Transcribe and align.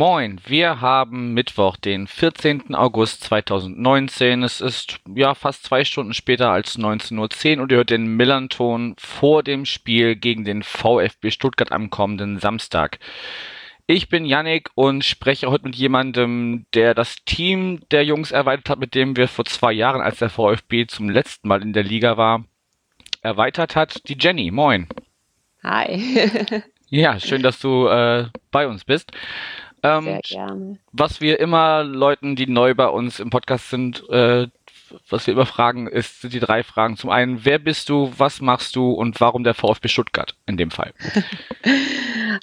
Moin, 0.00 0.40
wir 0.46 0.80
haben 0.80 1.34
Mittwoch, 1.34 1.76
den 1.76 2.06
14. 2.06 2.74
August 2.74 3.22
2019. 3.24 4.42
Es 4.42 4.62
ist 4.62 4.98
ja 5.14 5.34
fast 5.34 5.64
zwei 5.64 5.84
Stunden 5.84 6.14
später 6.14 6.50
als 6.50 6.78
19.10 6.78 7.56
Uhr 7.56 7.62
und 7.62 7.70
ihr 7.70 7.76
hört 7.76 7.90
den 7.90 8.16
Millanton 8.16 8.94
vor 8.96 9.42
dem 9.42 9.66
Spiel 9.66 10.16
gegen 10.16 10.46
den 10.46 10.62
VfB 10.62 11.30
Stuttgart 11.30 11.70
am 11.70 11.90
kommenden 11.90 12.38
Samstag. 12.38 12.98
Ich 13.86 14.08
bin 14.08 14.24
Yannick 14.24 14.70
und 14.74 15.04
spreche 15.04 15.50
heute 15.50 15.66
mit 15.66 15.76
jemandem, 15.76 16.64
der 16.72 16.94
das 16.94 17.16
Team 17.26 17.82
der 17.90 18.02
Jungs 18.02 18.30
erweitert 18.30 18.70
hat, 18.70 18.78
mit 18.78 18.94
dem 18.94 19.18
wir 19.18 19.28
vor 19.28 19.44
zwei 19.44 19.74
Jahren, 19.74 20.00
als 20.00 20.18
der 20.18 20.30
VfB 20.30 20.86
zum 20.86 21.10
letzten 21.10 21.46
Mal 21.46 21.60
in 21.60 21.74
der 21.74 21.84
Liga 21.84 22.16
war, 22.16 22.46
erweitert 23.20 23.76
hat. 23.76 24.08
Die 24.08 24.16
Jenny, 24.18 24.50
moin. 24.50 24.88
Hi. 25.62 26.32
ja, 26.88 27.20
schön, 27.20 27.42
dass 27.42 27.60
du 27.60 27.86
äh, 27.86 28.28
bei 28.50 28.66
uns 28.66 28.86
bist. 28.86 29.12
Ähm, 29.82 30.04
Sehr 30.04 30.20
gerne. 30.20 30.78
Was 30.92 31.20
wir 31.20 31.40
immer 31.40 31.84
Leuten, 31.84 32.36
die 32.36 32.46
neu 32.46 32.74
bei 32.74 32.88
uns 32.88 33.20
im 33.20 33.30
Podcast 33.30 33.70
sind, 33.70 34.08
äh, 34.10 34.48
was 35.08 35.26
wir 35.26 35.34
immer 35.34 35.46
fragen, 35.46 35.86
ist, 35.86 36.20
sind 36.20 36.32
die 36.32 36.40
drei 36.40 36.62
Fragen. 36.62 36.96
Zum 36.96 37.10
einen, 37.10 37.44
wer 37.44 37.58
bist 37.58 37.88
du, 37.88 38.12
was 38.16 38.40
machst 38.40 38.74
du 38.76 38.90
und 38.90 39.20
warum 39.20 39.44
der 39.44 39.54
VfB 39.54 39.88
Stuttgart 39.88 40.34
in 40.46 40.56
dem 40.56 40.70
Fall? 40.70 40.92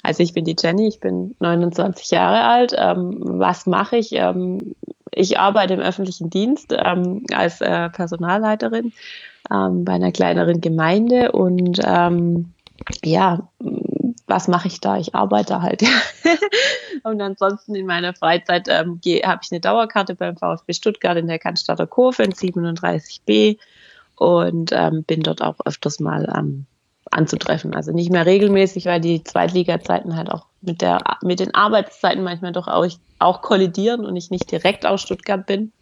Also 0.02 0.22
ich 0.22 0.34
bin 0.34 0.44
die 0.44 0.56
Jenny, 0.58 0.86
ich 0.86 1.00
bin 1.00 1.34
29 1.40 2.10
Jahre 2.10 2.44
alt. 2.44 2.74
Ähm, 2.76 3.16
was 3.20 3.66
mache 3.66 3.96
ich? 3.96 4.12
Ähm, 4.12 4.74
ich 5.10 5.38
arbeite 5.38 5.74
im 5.74 5.80
öffentlichen 5.80 6.30
Dienst 6.30 6.74
ähm, 6.76 7.24
als 7.32 7.60
äh, 7.60 7.88
Personalleiterin 7.88 8.92
ähm, 9.50 9.84
bei 9.84 9.94
einer 9.94 10.12
kleineren 10.12 10.60
Gemeinde 10.60 11.32
und 11.32 11.80
ähm, 11.84 12.52
ja, 13.04 13.48
was 14.28 14.46
mache 14.46 14.68
ich 14.68 14.80
da? 14.80 14.98
Ich 14.98 15.14
arbeite 15.14 15.62
halt. 15.62 15.82
und 17.02 17.20
ansonsten 17.20 17.74
in 17.74 17.86
meiner 17.86 18.14
Freizeit 18.14 18.68
ähm, 18.68 19.00
habe 19.24 19.40
ich 19.42 19.50
eine 19.50 19.60
Dauerkarte 19.60 20.14
beim 20.14 20.36
VfB 20.36 20.72
Stuttgart 20.74 21.16
in 21.16 21.26
der 21.26 21.38
Cannstatter 21.38 21.86
Kurve 21.86 22.22
in 22.22 22.32
37b 22.32 23.58
und 24.16 24.70
ähm, 24.72 25.04
bin 25.04 25.22
dort 25.22 25.42
auch 25.42 25.56
öfters 25.64 25.98
mal 25.98 26.30
ähm, 26.36 26.66
anzutreffen. 27.10 27.74
Also 27.74 27.92
nicht 27.92 28.10
mehr 28.10 28.26
regelmäßig, 28.26 28.84
weil 28.86 29.00
die 29.00 29.24
Zweitliga-Zeiten 29.24 30.16
halt 30.16 30.30
auch 30.30 30.46
mit, 30.60 30.82
der, 30.82 31.00
mit 31.22 31.40
den 31.40 31.54
Arbeitszeiten 31.54 32.22
manchmal 32.22 32.52
doch 32.52 32.68
auch, 32.68 32.86
auch 33.18 33.42
kollidieren 33.42 34.04
und 34.04 34.16
ich 34.16 34.30
nicht 34.30 34.50
direkt 34.50 34.84
aus 34.84 35.00
Stuttgart 35.00 35.46
bin 35.46 35.72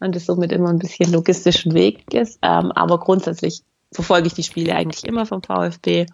und 0.00 0.14
es 0.14 0.26
somit 0.26 0.52
immer 0.52 0.68
ein 0.68 0.78
bisschen 0.78 1.12
logistischen 1.12 1.74
Weg 1.74 2.12
ist. 2.14 2.38
Ähm, 2.42 2.70
aber 2.72 3.00
grundsätzlich 3.00 3.62
verfolge 3.94 4.26
ich 4.26 4.34
die 4.34 4.42
Spiele 4.42 4.74
eigentlich 4.74 5.04
immer 5.04 5.24
vom 5.24 5.42
VfB. 5.42 6.06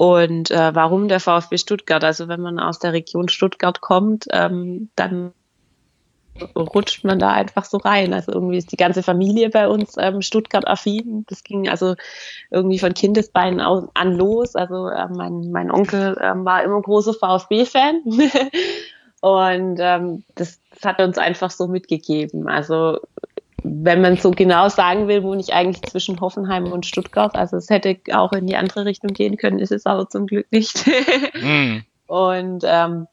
Und 0.00 0.50
äh, 0.50 0.74
warum 0.74 1.08
der 1.08 1.20
VfB 1.20 1.58
Stuttgart? 1.58 2.02
Also 2.02 2.26
wenn 2.26 2.40
man 2.40 2.58
aus 2.58 2.78
der 2.78 2.94
Region 2.94 3.28
Stuttgart 3.28 3.82
kommt, 3.82 4.24
ähm, 4.32 4.88
dann 4.96 5.34
rutscht 6.56 7.04
man 7.04 7.18
da 7.18 7.32
einfach 7.32 7.66
so 7.66 7.76
rein. 7.76 8.14
Also 8.14 8.32
irgendwie 8.32 8.56
ist 8.56 8.72
die 8.72 8.78
ganze 8.78 9.02
Familie 9.02 9.50
bei 9.50 9.68
uns 9.68 9.96
ähm, 9.98 10.22
Stuttgart-affin. 10.22 11.26
Das 11.28 11.44
ging 11.44 11.68
also 11.68 11.96
irgendwie 12.50 12.78
von 12.78 12.94
Kindesbeinen 12.94 13.60
an 13.60 14.16
los. 14.16 14.56
Also 14.56 14.88
äh, 14.88 15.06
mein, 15.10 15.50
mein 15.50 15.70
Onkel 15.70 16.16
äh, 16.16 16.32
war 16.34 16.62
immer 16.62 16.80
großer 16.80 17.12
VfB-Fan. 17.12 18.00
Und 19.20 19.80
ähm, 19.80 20.24
das, 20.34 20.62
das 20.70 20.82
hat 20.82 20.98
uns 21.02 21.18
einfach 21.18 21.50
so 21.50 21.68
mitgegeben. 21.68 22.48
Also 22.48 23.00
wenn 23.62 24.00
man 24.00 24.16
so 24.16 24.30
genau 24.30 24.68
sagen 24.68 25.08
will, 25.08 25.22
wohne 25.22 25.40
ich 25.40 25.52
eigentlich 25.52 25.82
zwischen 25.82 26.20
Hoffenheim 26.20 26.72
und 26.72 26.86
Stuttgart. 26.86 27.36
Also 27.36 27.56
es 27.56 27.68
hätte 27.68 27.98
auch 28.12 28.32
in 28.32 28.46
die 28.46 28.56
andere 28.56 28.84
Richtung 28.84 29.12
gehen 29.12 29.36
können, 29.36 29.58
ist 29.58 29.72
es 29.72 29.86
aber 29.86 30.08
zum 30.08 30.26
Glück 30.26 30.50
nicht. 30.50 30.86
mm. 31.40 31.78
Und 32.06 32.64
ähm, 32.66 33.06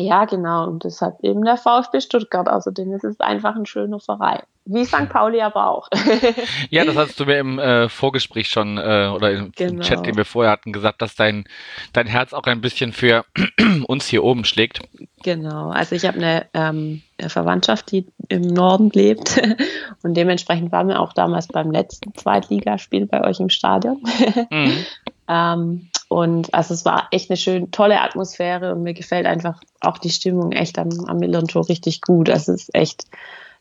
ja, 0.00 0.24
genau. 0.24 0.66
Und 0.66 0.84
deshalb 0.84 1.22
eben 1.22 1.44
der 1.44 1.56
VfB 1.56 2.00
Stuttgart. 2.00 2.48
Außerdem 2.48 2.92
ist 2.92 3.04
es 3.04 3.20
einfach 3.20 3.54
ein 3.54 3.66
schöner 3.66 4.00
Verein. 4.00 4.42
Wie 4.64 4.84
St. 4.84 5.08
Pauli 5.12 5.40
aber 5.40 5.68
auch. 5.68 5.88
ja, 6.70 6.84
das 6.84 6.96
hast 6.96 7.20
du 7.20 7.26
mir 7.26 7.38
im 7.38 7.58
äh, 7.58 7.88
Vorgespräch 7.88 8.48
schon 8.48 8.78
äh, 8.78 9.10
oder 9.14 9.32
im, 9.32 9.52
genau. 9.52 9.82
Chat, 9.82 10.06
den 10.06 10.16
wir 10.16 10.24
vorher 10.24 10.52
hatten, 10.52 10.72
gesagt, 10.72 11.02
dass 11.02 11.14
dein, 11.14 11.44
dein 11.92 12.06
Herz 12.06 12.32
auch 12.32 12.44
ein 12.44 12.60
bisschen 12.60 12.92
für 12.92 13.24
uns 13.86 14.06
hier 14.06 14.24
oben 14.24 14.44
schlägt. 14.44 14.80
Genau, 15.22 15.70
also 15.70 15.94
ich 15.94 16.06
habe 16.06 16.18
eine 16.18 16.46
ähm, 16.54 17.02
Verwandtschaft, 17.18 17.90
die 17.90 18.06
im 18.28 18.42
Norden 18.42 18.90
lebt 18.90 19.40
und 20.02 20.14
dementsprechend 20.14 20.72
waren 20.72 20.88
wir 20.88 21.00
auch 21.00 21.12
damals 21.12 21.48
beim 21.48 21.70
letzten 21.70 22.14
Zweitligaspiel 22.14 23.06
bei 23.06 23.22
euch 23.22 23.40
im 23.40 23.50
Stadion. 23.50 24.02
Mhm. 24.50 24.84
ähm, 25.28 25.88
und 26.08 26.52
also 26.54 26.74
es 26.74 26.84
war 26.84 27.06
echt 27.12 27.30
eine 27.30 27.36
schön 27.36 27.70
tolle 27.70 28.00
Atmosphäre 28.00 28.72
und 28.72 28.82
mir 28.82 28.94
gefällt 28.94 29.26
einfach 29.26 29.60
auch 29.80 29.98
die 29.98 30.10
Stimmung 30.10 30.52
echt 30.52 30.78
am, 30.78 30.88
am 31.06 31.18
Millern-Tor 31.18 31.68
richtig 31.68 32.00
gut. 32.00 32.30
Also 32.30 32.52
es 32.52 32.62
ist 32.62 32.74
echt 32.74 33.04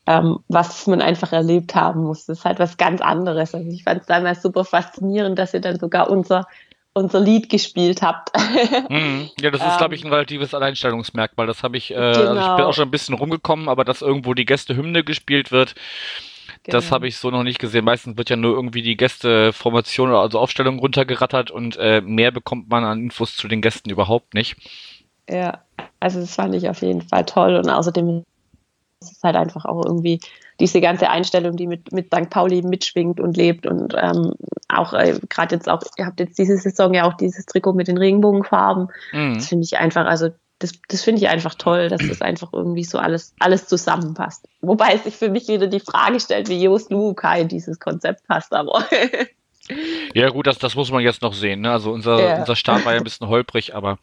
ähm, 0.08 0.40
was 0.48 0.88
man 0.88 1.02
einfach 1.02 1.34
erlebt 1.34 1.76
haben 1.76 2.04
muss. 2.04 2.26
Das 2.26 2.40
ist 2.40 2.46
halt 2.46 2.58
was 2.58 2.78
ganz 2.78 3.00
anderes. 3.02 3.54
Also 3.54 3.70
ich 3.70 3.84
fand 3.84 4.02
es 4.02 4.08
damals 4.08 4.42
super 4.42 4.66
faszinierend, 4.66 5.38
dass 5.38 5.54
ihr 5.54 5.62
dann 5.62 5.80
sogar 5.80 6.10
unser 6.10 6.48
unser 6.94 7.20
Lied 7.20 7.50
gespielt 7.50 8.02
habt. 8.02 8.32
Mhm. 8.90 9.30
Ja, 9.40 9.52
das 9.52 9.64
ist, 9.64 9.78
glaube 9.78 9.94
ich, 9.94 10.04
ein 10.04 10.08
ähm, 10.08 10.14
relatives 10.14 10.56
Alleinstellungsmerkmal. 10.56 11.46
Das 11.46 11.62
habe 11.62 11.78
ich, 11.78 11.92
äh, 11.92 11.94
genau. 11.94 12.08
also 12.08 12.22
ich 12.22 12.34
bin 12.34 12.42
auch 12.42 12.58
genau. 12.58 12.72
schon 12.74 12.88
ein 12.88 12.92
bisschen 12.92 13.16
rumgekommen, 13.16 13.70
aber 13.70 13.86
dass 13.86 14.02
irgendwo 14.02 14.34
die 14.34 14.46
Gästehymne 14.46 15.04
gespielt 15.04 15.52
wird, 15.52 15.76
Genau. 16.64 16.78
Das 16.78 16.92
habe 16.92 17.08
ich 17.08 17.18
so 17.18 17.32
noch 17.32 17.44
nicht 17.44 17.60
gesehen. 17.60 17.86
Meistens 17.86 18.18
wird 18.18 18.30
ja 18.30 18.36
nur 18.36 18.54
irgendwie 18.54 18.82
die 18.82 18.98
Gästeformation 18.98 20.10
oder 20.10 20.20
also 20.20 20.40
Aufstellung 20.40 20.80
runtergerattert 20.80 21.52
und 21.52 21.78
äh, 21.78 22.02
mehr 22.02 22.32
bekommt 22.32 22.70
man 22.70 22.84
an 22.84 23.00
Infos 23.00 23.36
zu 23.36 23.48
den 23.48 23.62
Gästen 23.62 23.90
überhaupt 23.90 24.34
nicht. 24.34 24.58
Ja, 25.30 25.60
also 26.00 26.20
das 26.20 26.36
fand 26.36 26.56
ich 26.56 26.70
auf 26.70 26.82
jeden 26.82 27.02
Fall 27.02 27.26
toll 27.26 27.56
und 27.56 27.70
außerdem 27.70 28.24
es 29.02 29.12
ist 29.12 29.24
halt 29.24 29.36
einfach 29.36 29.66
auch 29.66 29.86
irgendwie 29.86 30.20
diese 30.60 30.82
ganze 30.82 31.10
Einstellung, 31.10 31.56
die 31.56 31.68
mit, 31.68 31.94
mit 31.94 32.08
St. 32.08 32.30
Pauli 32.30 32.62
mitschwingt 32.62 33.20
und 33.20 33.38
lebt 33.38 33.66
und 33.66 33.96
ähm, 33.98 34.34
auch 34.68 34.94
äh, 34.94 35.18
gerade 35.30 35.56
jetzt 35.56 35.70
auch, 35.70 35.82
ihr 35.98 36.06
habt 36.06 36.20
jetzt 36.20 36.38
diese 36.38 36.58
Saison 36.58 36.94
ja 36.94 37.06
auch 37.06 37.14
dieses 37.14 37.46
Trikot 37.46 37.74
mit 37.74 37.88
den 37.88 37.98
Regenbogenfarben. 37.98 38.90
Mhm. 39.14 39.36
Das 39.36 39.48
finde 39.48 39.64
ich 39.64 39.78
einfach, 39.78 40.06
also 40.06 40.30
das, 40.60 40.74
das 40.90 41.04
finde 41.04 41.22
ich 41.22 41.30
einfach 41.30 41.56
toll, 41.56 41.88
dass 41.88 42.06
das 42.06 42.22
einfach 42.22 42.52
irgendwie 42.52 42.84
so 42.84 42.98
alles, 42.98 43.34
alles 43.40 43.68
zusammenpasst. 43.68 44.46
Wobei 44.60 44.98
sich 44.98 45.16
für 45.16 45.30
mich 45.30 45.48
wieder 45.48 45.68
die 45.68 45.80
Frage 45.80 46.20
stellt, 46.20 46.50
wie 46.50 46.62
Jost 46.62 46.92
Lukai 46.92 47.42
in 47.42 47.48
dieses 47.48 47.80
Konzept 47.80 48.28
passt, 48.28 48.54
aber. 48.54 48.84
ja, 50.14 50.30
gut, 50.30 50.48
das, 50.48 50.60
das 50.60 50.76
muss 50.76 50.92
man 50.92 51.02
jetzt 51.02 51.22
noch 51.22 51.34
sehen. 51.34 51.62
Ne? 51.62 51.72
Also 51.72 51.94
unser, 51.94 52.20
ja. 52.20 52.40
unser 52.40 52.58
Start 52.58 52.86
war 52.86 52.92
ja 52.92 52.98
ein 52.98 53.06
bisschen 53.06 53.30
holprig, 53.30 53.74
aber 53.74 54.00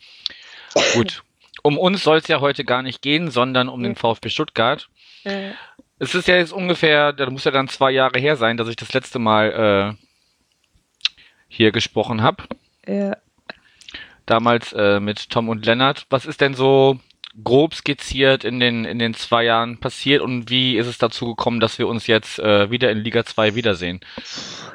gut 0.94 1.22
um 1.66 1.78
uns 1.78 2.04
soll 2.04 2.18
es 2.18 2.28
ja 2.28 2.40
heute 2.40 2.64
gar 2.64 2.82
nicht 2.82 3.02
gehen, 3.02 3.28
sondern 3.28 3.68
um 3.68 3.82
den 3.82 3.96
VfB 3.96 4.28
Stuttgart. 4.28 4.88
Ja. 5.24 5.50
Es 5.98 6.14
ist 6.14 6.28
ja 6.28 6.36
jetzt 6.36 6.52
ungefähr, 6.52 7.12
da 7.12 7.28
muss 7.28 7.42
ja 7.42 7.50
dann 7.50 7.66
zwei 7.66 7.90
Jahre 7.90 8.20
her 8.20 8.36
sein, 8.36 8.56
dass 8.56 8.68
ich 8.68 8.76
das 8.76 8.92
letzte 8.92 9.18
Mal 9.18 9.96
äh, 9.98 11.20
hier 11.48 11.72
gesprochen 11.72 12.22
habe. 12.22 12.44
Ja. 12.86 13.16
Damals 14.26 14.72
äh, 14.74 15.00
mit 15.00 15.28
Tom 15.28 15.48
und 15.48 15.66
Lennart. 15.66 16.06
Was 16.08 16.24
ist 16.24 16.40
denn 16.40 16.54
so 16.54 17.00
grob 17.42 17.74
skizziert 17.74 18.44
in 18.44 18.60
den, 18.60 18.84
in 18.84 18.98
den 18.98 19.14
zwei 19.14 19.44
Jahren 19.44 19.78
passiert 19.78 20.22
und 20.22 20.48
wie 20.48 20.76
ist 20.76 20.86
es 20.86 20.98
dazu 20.98 21.26
gekommen, 21.26 21.60
dass 21.60 21.78
wir 21.78 21.88
uns 21.88 22.06
jetzt 22.06 22.38
äh, 22.38 22.70
wieder 22.70 22.90
in 22.90 22.98
Liga 22.98 23.24
2 23.24 23.54
wiedersehen? 23.54 24.00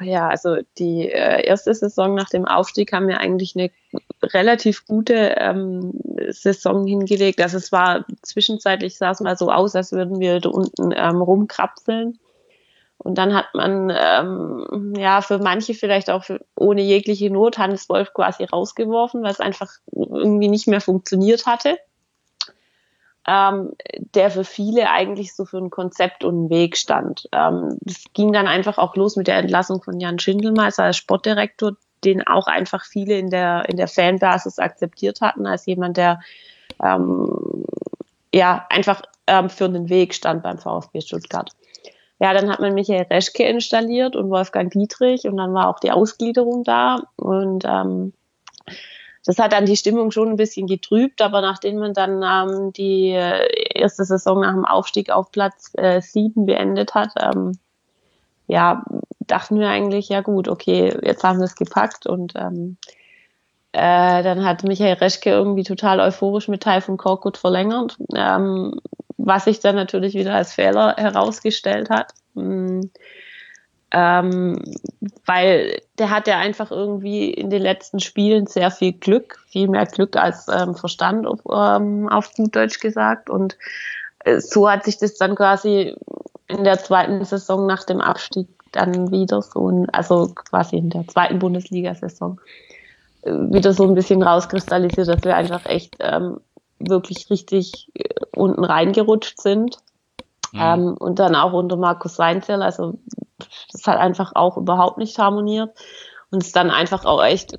Ja, 0.00 0.28
also 0.28 0.58
die 0.78 1.08
äh, 1.10 1.44
erste 1.44 1.74
Saison 1.74 2.14
nach 2.14 2.28
dem 2.28 2.44
Aufstieg 2.44 2.92
haben 2.92 3.08
wir 3.08 3.18
eigentlich 3.18 3.56
eine 3.56 3.70
relativ 4.22 4.86
gute 4.86 5.34
ähm, 5.38 5.92
Saison 6.28 6.86
hingelegt. 6.86 7.40
Also 7.40 7.56
es 7.56 7.72
war 7.72 8.04
zwischenzeitlich 8.22 8.96
sah 8.96 9.10
es 9.10 9.20
mal 9.20 9.36
so 9.36 9.50
aus, 9.50 9.74
als 9.74 9.92
würden 9.92 10.20
wir 10.20 10.40
da 10.40 10.50
unten 10.50 10.92
ähm, 10.94 11.20
rumkrapseln. 11.20 12.18
Und 12.98 13.18
dann 13.18 13.34
hat 13.34 13.46
man 13.54 13.92
ähm, 13.92 14.94
ja 14.96 15.22
für 15.22 15.38
manche 15.38 15.74
vielleicht 15.74 16.08
auch 16.08 16.22
für, 16.22 16.40
ohne 16.54 16.82
jegliche 16.82 17.30
Not 17.30 17.58
Hannes 17.58 17.88
Wolf 17.88 18.14
quasi 18.14 18.44
rausgeworfen, 18.44 19.24
weil 19.24 19.32
es 19.32 19.40
einfach 19.40 19.72
irgendwie 19.90 20.48
nicht 20.48 20.68
mehr 20.68 20.80
funktioniert 20.80 21.46
hatte 21.46 21.76
ähm, 23.26 23.72
der 24.14 24.30
für 24.30 24.44
viele 24.44 24.90
eigentlich 24.90 25.34
so 25.34 25.44
für 25.44 25.58
ein 25.58 25.70
Konzept 25.70 26.24
und 26.24 26.34
einen 26.34 26.50
Weg 26.50 26.76
stand. 26.76 27.28
Ähm, 27.32 27.78
das 27.80 28.04
ging 28.14 28.32
dann 28.32 28.46
einfach 28.46 28.78
auch 28.78 28.96
los 28.96 29.16
mit 29.16 29.28
der 29.28 29.36
Entlassung 29.36 29.82
von 29.82 30.00
Jan 30.00 30.18
Schindelmeister 30.18 30.84
als 30.84 30.96
Sportdirektor, 30.96 31.76
den 32.04 32.26
auch 32.26 32.48
einfach 32.48 32.84
viele 32.84 33.18
in 33.18 33.30
der, 33.30 33.68
in 33.68 33.76
der 33.76 33.88
Fanbasis 33.88 34.58
akzeptiert 34.58 35.20
hatten, 35.20 35.46
als 35.46 35.66
jemand, 35.66 35.96
der 35.96 36.20
ähm, 36.82 37.64
ja 38.34 38.66
einfach 38.70 39.02
ähm, 39.26 39.48
für 39.48 39.66
einen 39.66 39.88
Weg 39.88 40.14
stand 40.14 40.42
beim 40.42 40.58
VfB 40.58 41.00
Stuttgart. 41.00 41.50
Ja, 42.18 42.32
dann 42.34 42.50
hat 42.50 42.60
man 42.60 42.74
Michael 42.74 43.06
Reschke 43.10 43.44
installiert 43.44 44.16
und 44.16 44.30
Wolfgang 44.30 44.72
Dietrich 44.72 45.26
und 45.26 45.36
dann 45.36 45.54
war 45.54 45.68
auch 45.68 45.80
die 45.80 45.90
Ausgliederung 45.90 46.64
da 46.64 47.02
und 47.16 47.64
ähm, 47.64 48.12
das 49.24 49.38
hat 49.38 49.52
dann 49.52 49.66
die 49.66 49.76
Stimmung 49.76 50.10
schon 50.10 50.30
ein 50.30 50.36
bisschen 50.36 50.66
getrübt, 50.66 51.22
aber 51.22 51.40
nachdem 51.40 51.78
man 51.78 51.94
dann 51.94 52.22
ähm, 52.22 52.72
die 52.72 53.10
erste 53.10 54.04
Saison 54.04 54.40
nach 54.40 54.52
dem 54.52 54.64
Aufstieg 54.64 55.10
auf 55.10 55.30
Platz 55.30 55.72
äh, 55.74 56.00
7 56.00 56.46
beendet 56.46 56.94
hat, 56.94 57.10
ähm, 57.20 57.52
ja, 58.48 58.84
dachten 59.20 59.58
wir 59.58 59.68
eigentlich, 59.68 60.08
ja 60.08 60.20
gut, 60.20 60.48
okay, 60.48 60.96
jetzt 61.02 61.22
haben 61.22 61.38
wir 61.38 61.44
es 61.44 61.54
gepackt 61.54 62.06
und 62.06 62.34
ähm, 62.36 62.76
äh, 63.72 64.22
dann 64.22 64.44
hat 64.44 64.64
Michael 64.64 64.94
Reschke 64.94 65.30
irgendwie 65.30 65.62
total 65.62 66.00
euphorisch 66.00 66.48
mit 66.48 66.62
Taifun 66.62 66.98
Korkut 66.98 67.38
verlängert, 67.38 67.96
ähm, 68.14 68.78
was 69.16 69.44
sich 69.44 69.60
dann 69.60 69.76
natürlich 69.76 70.14
wieder 70.14 70.34
als 70.34 70.52
Fehler 70.52 70.96
herausgestellt 70.98 71.88
hat. 71.88 72.12
Mhm. 72.34 72.90
Ähm, 73.94 74.58
weil 75.26 75.82
der 75.98 76.08
hat 76.08 76.26
ja 76.26 76.38
einfach 76.38 76.70
irgendwie 76.70 77.30
in 77.30 77.50
den 77.50 77.60
letzten 77.60 78.00
Spielen 78.00 78.46
sehr 78.46 78.70
viel 78.70 78.92
Glück, 78.92 79.38
viel 79.48 79.68
mehr 79.68 79.84
Glück 79.84 80.16
als 80.16 80.46
ähm, 80.48 80.74
Verstand, 80.74 81.26
auf, 81.26 81.40
ähm, 81.50 82.08
auf 82.08 82.32
gut 82.32 82.56
Deutsch 82.56 82.80
gesagt. 82.80 83.28
Und 83.28 83.58
äh, 84.20 84.40
so 84.40 84.70
hat 84.70 84.84
sich 84.84 84.96
das 84.96 85.16
dann 85.16 85.34
quasi 85.34 85.94
in 86.48 86.64
der 86.64 86.78
zweiten 86.78 87.22
Saison 87.24 87.66
nach 87.66 87.84
dem 87.84 88.00
Abstieg 88.00 88.48
dann 88.72 89.10
wieder 89.10 89.42
so, 89.42 89.84
also 89.92 90.32
quasi 90.34 90.76
in 90.76 90.88
der 90.88 91.06
zweiten 91.06 91.38
Bundesliga-Saison, 91.38 92.40
äh, 93.22 93.30
wieder 93.30 93.74
so 93.74 93.84
ein 93.84 93.94
bisschen 93.94 94.22
rauskristallisiert, 94.22 95.08
dass 95.08 95.22
wir 95.22 95.36
einfach 95.36 95.66
echt 95.66 95.96
ähm, 96.00 96.40
wirklich 96.78 97.28
richtig 97.30 97.90
äh, 97.94 98.08
unten 98.34 98.64
reingerutscht 98.64 99.40
sind. 99.40 99.76
Mhm. 100.52 100.60
Ähm, 100.60 100.96
und 100.98 101.18
dann 101.18 101.34
auch 101.34 101.52
unter 101.52 101.76
Markus 101.76 102.18
Weinzel, 102.18 102.62
also 102.62 102.98
das 103.70 103.86
hat 103.86 103.98
einfach 103.98 104.32
auch 104.34 104.56
überhaupt 104.56 104.98
nicht 104.98 105.18
harmoniert. 105.18 105.70
Und 106.30 106.42
es 106.42 106.52
dann 106.52 106.70
einfach 106.70 107.04
auch 107.04 107.22
echt 107.22 107.58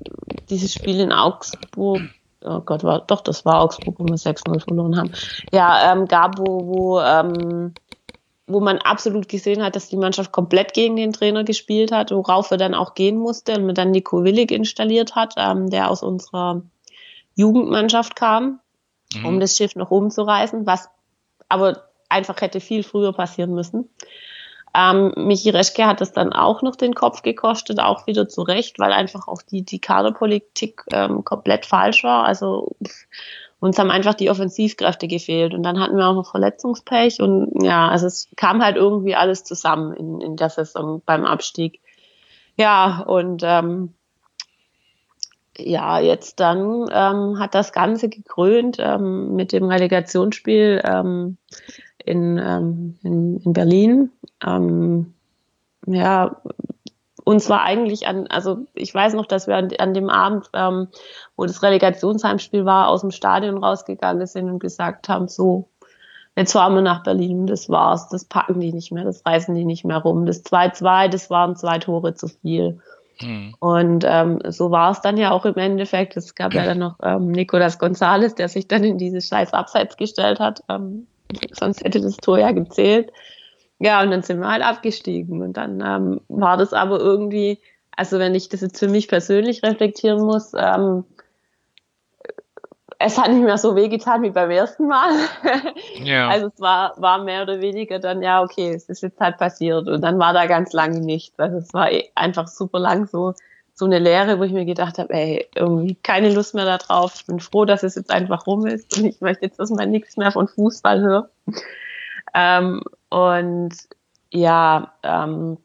dieses 0.50 0.72
Spiel 0.72 0.98
in 0.98 1.12
Augsburg, 1.12 2.02
oh 2.42 2.60
Gott, 2.60 2.82
war, 2.82 3.00
doch, 3.06 3.20
das 3.20 3.44
war 3.44 3.60
Augsburg, 3.62 3.94
wo 3.98 4.04
wir 4.04 4.16
6-0 4.16 4.60
verloren 4.60 4.96
haben, 4.96 5.12
ja, 5.52 5.92
ähm, 5.92 6.08
gab, 6.08 6.38
wo, 6.38 6.66
wo 6.66 7.00
ähm, 7.00 7.72
wo 8.46 8.60
man 8.60 8.78
absolut 8.78 9.28
gesehen 9.28 9.62
hat, 9.62 9.74
dass 9.74 9.88
die 9.88 9.96
Mannschaft 9.96 10.32
komplett 10.32 10.74
gegen 10.74 10.96
den 10.96 11.12
Trainer 11.12 11.44
gespielt 11.44 11.92
hat, 11.92 12.10
worauf 12.10 12.50
er 12.50 12.58
dann 12.58 12.74
auch 12.74 12.94
gehen 12.94 13.16
musste 13.16 13.54
und 13.54 13.66
man 13.66 13.74
dann 13.74 13.90
Nico 13.90 14.22
Willig 14.22 14.50
installiert 14.50 15.14
hat, 15.14 15.34
ähm, 15.38 15.70
der 15.70 15.90
aus 15.90 16.02
unserer 16.02 16.62
Jugendmannschaft 17.36 18.16
kam, 18.16 18.60
mhm. 19.14 19.26
um 19.26 19.40
das 19.40 19.56
Schiff 19.56 19.76
noch 19.76 19.90
umzureißen, 19.90 20.66
was 20.66 20.90
aber 21.48 21.84
einfach 22.08 22.40
hätte 22.40 22.60
viel 22.60 22.82
früher 22.82 23.12
passieren 23.12 23.54
müssen. 23.54 23.88
Ähm, 24.74 25.12
Michi 25.16 25.50
Reschke 25.50 25.86
hat 25.86 26.00
es 26.00 26.12
dann 26.12 26.32
auch 26.32 26.62
noch 26.62 26.74
den 26.74 26.94
Kopf 26.94 27.22
gekostet, 27.22 27.78
auch 27.78 28.06
wieder 28.06 28.28
zu 28.28 28.42
Recht, 28.42 28.78
weil 28.78 28.92
einfach 28.92 29.28
auch 29.28 29.42
die, 29.42 29.62
die 29.62 29.78
Kaderpolitik 29.78 30.82
ähm, 30.92 31.24
komplett 31.24 31.64
falsch 31.64 32.02
war. 32.02 32.24
Also 32.24 32.74
uns 33.60 33.78
haben 33.78 33.90
einfach 33.90 34.14
die 34.14 34.30
Offensivkräfte 34.30 35.06
gefehlt 35.06 35.54
und 35.54 35.62
dann 35.62 35.80
hatten 35.80 35.96
wir 35.96 36.08
auch 36.08 36.14
noch 36.14 36.30
Verletzungspech 36.30 37.20
und 37.20 37.62
ja, 37.62 37.88
also 37.88 38.06
es 38.06 38.28
kam 38.36 38.62
halt 38.62 38.76
irgendwie 38.76 39.14
alles 39.14 39.44
zusammen 39.44 39.94
in, 39.94 40.20
in 40.20 40.36
der 40.36 40.50
Saison 40.50 41.00
beim 41.06 41.24
Abstieg. 41.24 41.80
Ja, 42.56 43.00
und 43.06 43.42
ähm, 43.44 43.94
ja, 45.56 46.00
jetzt 46.00 46.40
dann 46.40 46.88
ähm, 46.92 47.38
hat 47.38 47.54
das 47.54 47.72
Ganze 47.72 48.08
gekrönt 48.08 48.78
ähm, 48.80 49.34
mit 49.36 49.52
dem 49.52 49.64
Relegationsspiel 49.64 50.82
ähm, 50.84 51.38
in, 52.04 52.38
ähm, 52.38 52.98
in, 53.02 53.38
in 53.38 53.52
Berlin. 53.52 54.10
Ähm, 54.44 55.14
ja, 55.86 56.36
uns 57.24 57.48
war 57.48 57.62
eigentlich 57.62 58.06
an, 58.06 58.26
also 58.28 58.66
ich 58.74 58.94
weiß 58.94 59.14
noch, 59.14 59.26
dass 59.26 59.46
wir 59.46 59.56
an, 59.56 59.70
an 59.78 59.94
dem 59.94 60.10
Abend, 60.10 60.50
ähm, 60.52 60.88
wo 61.36 61.46
das 61.46 61.62
Relegationsheimspiel 61.62 62.64
war, 62.64 62.88
aus 62.88 63.00
dem 63.00 63.10
Stadion 63.10 63.58
rausgegangen 63.58 64.26
sind 64.26 64.50
und 64.50 64.58
gesagt 64.58 65.08
haben, 65.08 65.28
so, 65.28 65.68
jetzt 66.36 66.52
fahren 66.52 66.74
wir 66.74 66.82
nach 66.82 67.02
Berlin, 67.02 67.46
das 67.46 67.70
war's, 67.70 68.08
das 68.10 68.26
packen 68.26 68.60
die 68.60 68.72
nicht 68.72 68.92
mehr, 68.92 69.04
das 69.04 69.24
reißen 69.24 69.54
die 69.54 69.64
nicht 69.64 69.84
mehr 69.84 69.98
rum. 69.98 70.26
Das 70.26 70.44
2-2, 70.44 71.08
das 71.08 71.30
waren 71.30 71.56
zwei 71.56 71.78
Tore 71.78 72.14
zu 72.14 72.28
viel. 72.28 72.80
Hm. 73.18 73.54
Und 73.60 74.04
ähm, 74.06 74.40
so 74.48 74.70
war 74.70 74.90
es 74.90 75.00
dann 75.00 75.16
ja 75.16 75.30
auch 75.30 75.46
im 75.46 75.56
Endeffekt. 75.56 76.16
Es 76.16 76.34
gab 76.34 76.52
ja 76.52 76.64
dann 76.66 76.78
noch 76.78 76.96
ähm, 77.02 77.30
Nicolas 77.30 77.80
González, 77.80 78.34
der 78.34 78.48
sich 78.48 78.68
dann 78.68 78.84
in 78.84 78.98
dieses 78.98 79.28
scheiß 79.28 79.54
Abseits 79.54 79.96
gestellt 79.96 80.40
hat. 80.40 80.62
Ähm, 80.68 81.06
sonst 81.52 81.82
hätte 81.84 82.00
das 82.00 82.16
Tor 82.16 82.38
ja 82.38 82.52
gezählt. 82.52 83.12
Ja, 83.78 84.02
und 84.02 84.10
dann 84.10 84.22
sind 84.22 84.40
wir 84.40 84.48
halt 84.48 84.62
abgestiegen. 84.62 85.42
Und 85.42 85.56
dann 85.56 85.82
ähm, 85.84 86.20
war 86.28 86.56
das 86.56 86.72
aber 86.72 87.00
irgendwie, 87.00 87.60
also 87.96 88.18
wenn 88.18 88.34
ich 88.34 88.48
das 88.48 88.60
jetzt 88.60 88.78
für 88.78 88.88
mich 88.88 89.08
persönlich 89.08 89.62
reflektieren 89.62 90.22
muss, 90.22 90.52
ähm, 90.56 91.04
es 92.98 93.18
hat 93.18 93.30
nicht 93.30 93.42
mehr 93.42 93.58
so 93.58 93.76
wehgetan 93.76 94.22
wie 94.22 94.30
beim 94.30 94.50
ersten 94.50 94.86
Mal. 94.86 95.12
ja. 96.02 96.28
Also 96.28 96.46
es 96.46 96.60
war, 96.60 96.94
war 96.96 97.22
mehr 97.22 97.42
oder 97.42 97.60
weniger 97.60 97.98
dann, 97.98 98.22
ja, 98.22 98.42
okay, 98.42 98.72
es 98.72 98.88
ist 98.88 99.02
jetzt 99.02 99.20
halt 99.20 99.36
passiert. 99.36 99.88
Und 99.88 100.00
dann 100.00 100.18
war 100.18 100.32
da 100.32 100.46
ganz 100.46 100.72
lange 100.72 101.00
nichts. 101.00 101.38
Also 101.38 101.58
es 101.58 101.74
war 101.74 101.90
eh 101.90 102.08
einfach 102.14 102.48
super 102.48 102.78
lang 102.78 103.06
so, 103.06 103.34
so 103.74 103.84
eine 103.84 103.98
Lehre, 103.98 104.38
wo 104.38 104.44
ich 104.44 104.52
mir 104.52 104.64
gedacht 104.64 104.98
habe, 104.98 105.12
ey, 105.12 105.48
irgendwie 105.54 105.96
keine 105.96 106.32
Lust 106.32 106.54
mehr 106.54 106.64
darauf. 106.64 107.14
Ich 107.16 107.26
bin 107.26 107.40
froh, 107.40 107.64
dass 107.64 107.82
es 107.82 107.96
jetzt 107.96 108.10
einfach 108.10 108.46
rum 108.46 108.66
ist 108.66 108.96
und 108.96 109.04
ich 109.04 109.20
möchte 109.20 109.44
jetzt 109.44 109.58
erstmal 109.58 109.88
nichts 109.88 110.16
mehr 110.16 110.30
von 110.30 110.46
Fußball 110.46 111.00
hören. 111.00 111.28
Ähm, 112.34 112.82
und 113.10 113.74
ja, 114.32 114.94
ähm, 115.02 115.58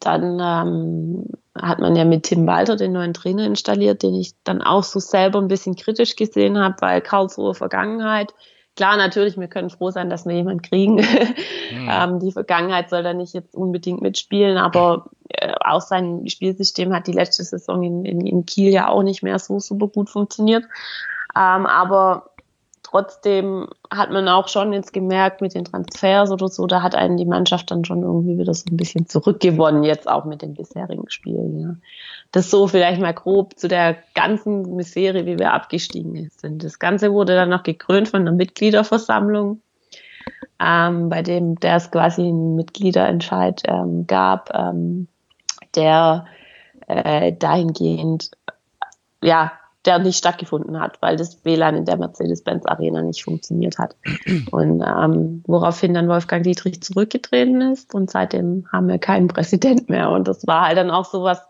dann 0.00 0.40
ähm, 0.40 1.24
hat 1.54 1.78
man 1.78 1.94
ja 1.96 2.04
mit 2.04 2.24
Tim 2.24 2.46
Walter 2.46 2.76
den 2.76 2.92
neuen 2.92 3.14
Trainer 3.14 3.44
installiert, 3.44 4.02
den 4.02 4.14
ich 4.14 4.34
dann 4.44 4.62
auch 4.62 4.82
so 4.84 4.98
selber 4.98 5.38
ein 5.38 5.48
bisschen 5.48 5.76
kritisch 5.76 6.16
gesehen 6.16 6.58
habe, 6.58 6.76
weil 6.80 7.00
Karlsruhe 7.00 7.54
Vergangenheit. 7.54 8.34
Klar, 8.76 8.98
natürlich, 8.98 9.38
wir 9.38 9.48
können 9.48 9.70
froh 9.70 9.90
sein, 9.90 10.10
dass 10.10 10.26
wir 10.26 10.34
jemanden 10.34 10.62
kriegen. 10.62 10.96
Mhm. 10.96 11.00
ähm, 11.90 12.20
die 12.20 12.32
Vergangenheit 12.32 12.90
soll 12.90 13.02
da 13.02 13.14
nicht 13.14 13.32
jetzt 13.32 13.54
unbedingt 13.54 14.02
mitspielen, 14.02 14.58
aber 14.58 15.06
äh, 15.30 15.54
auch 15.64 15.80
sein 15.80 16.28
Spielsystem 16.28 16.92
hat 16.92 17.06
die 17.06 17.12
letzte 17.12 17.42
Saison 17.42 17.82
in, 17.82 18.04
in, 18.04 18.26
in 18.26 18.44
Kiel 18.44 18.70
ja 18.72 18.88
auch 18.88 19.02
nicht 19.02 19.22
mehr 19.22 19.38
so 19.38 19.58
super 19.58 19.88
gut 19.88 20.10
funktioniert. 20.10 20.64
Ähm, 21.34 21.66
aber 21.66 22.30
trotzdem 22.82 23.68
hat 23.90 24.10
man 24.10 24.28
auch 24.28 24.48
schon 24.48 24.72
jetzt 24.72 24.92
gemerkt 24.92 25.40
mit 25.40 25.54
den 25.54 25.64
Transfers 25.64 26.30
oder 26.30 26.48
so, 26.48 26.66
da 26.66 26.82
hat 26.82 26.94
einen 26.94 27.16
die 27.16 27.24
Mannschaft 27.24 27.70
dann 27.70 27.84
schon 27.84 28.02
irgendwie 28.02 28.38
wieder 28.38 28.54
so 28.54 28.64
ein 28.70 28.76
bisschen 28.76 29.06
zurückgewonnen, 29.06 29.84
jetzt 29.84 30.08
auch 30.08 30.24
mit 30.24 30.42
den 30.42 30.54
bisherigen 30.54 31.08
Spielen. 31.08 31.60
Ja. 31.60 31.76
Das 32.36 32.50
so 32.50 32.68
vielleicht 32.68 33.00
mal 33.00 33.14
grob 33.14 33.58
zu 33.58 33.66
der 33.66 33.96
ganzen 34.14 34.76
Misere, 34.76 35.24
wie 35.24 35.38
wir 35.38 35.54
abgestiegen 35.54 36.30
sind. 36.36 36.62
Das 36.62 36.78
Ganze 36.78 37.10
wurde 37.10 37.34
dann 37.34 37.48
noch 37.48 37.62
gekrönt 37.62 38.08
von 38.08 38.20
einer 38.20 38.32
Mitgliederversammlung, 38.32 39.62
ähm, 40.60 41.08
bei 41.08 41.22
dem 41.22 41.58
der 41.58 41.76
es 41.76 41.90
quasi 41.90 42.20
einen 42.20 42.54
Mitgliederentscheid 42.54 43.62
ähm, 43.66 44.06
gab, 44.06 44.50
ähm, 44.54 45.08
der 45.76 46.26
äh, 46.86 47.32
dahingehend 47.32 48.32
ja 49.22 49.52
der 49.86 49.98
nicht 49.98 50.18
stattgefunden 50.18 50.78
hat, 50.78 51.00
weil 51.00 51.16
das 51.16 51.42
WLAN 51.42 51.74
in 51.74 51.84
der 51.86 51.96
Mercedes-Benz 51.96 52.66
Arena 52.66 53.00
nicht 53.00 53.24
funktioniert 53.24 53.78
hat. 53.78 53.96
Und 54.50 54.82
ähm, 54.82 55.42
woraufhin 55.46 55.94
dann 55.94 56.08
Wolfgang 56.08 56.44
Dietrich 56.44 56.82
zurückgetreten 56.82 57.62
ist 57.62 57.94
und 57.94 58.10
seitdem 58.10 58.66
haben 58.70 58.88
wir 58.88 58.98
keinen 58.98 59.28
Präsident 59.28 59.88
mehr. 59.88 60.10
Und 60.10 60.28
das 60.28 60.46
war 60.46 60.66
halt 60.66 60.76
dann 60.76 60.90
auch 60.90 61.06
sowas, 61.06 61.40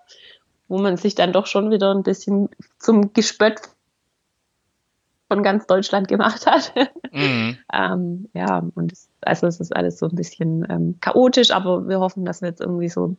wo 0.69 0.79
man 0.79 0.97
sich 0.97 1.15
dann 1.15 1.33
doch 1.33 1.47
schon 1.47 1.71
wieder 1.71 1.95
ein 1.95 2.03
bisschen 2.03 2.49
zum 2.79 3.13
Gespött 3.13 3.61
von 5.29 5.43
ganz 5.43 5.67
Deutschland 5.67 6.09
gemacht 6.09 6.47
hat. 6.47 6.73
Mhm. 7.13 7.59
ähm, 7.73 8.29
ja, 8.33 8.63
und 8.75 8.93
es, 8.93 9.09
also 9.21 9.47
es 9.47 9.61
ist 9.61 9.75
alles 9.75 9.99
so 9.99 10.07
ein 10.07 10.15
bisschen 10.15 10.67
ähm, 10.69 10.99
chaotisch, 11.01 11.51
aber 11.51 11.89
wir 11.89 12.01
hoffen, 12.01 12.25
dass 12.25 12.43
wir 12.43 12.49
jetzt 12.49 12.61
irgendwie 12.61 12.89
so 12.89 13.09
ein 13.09 13.17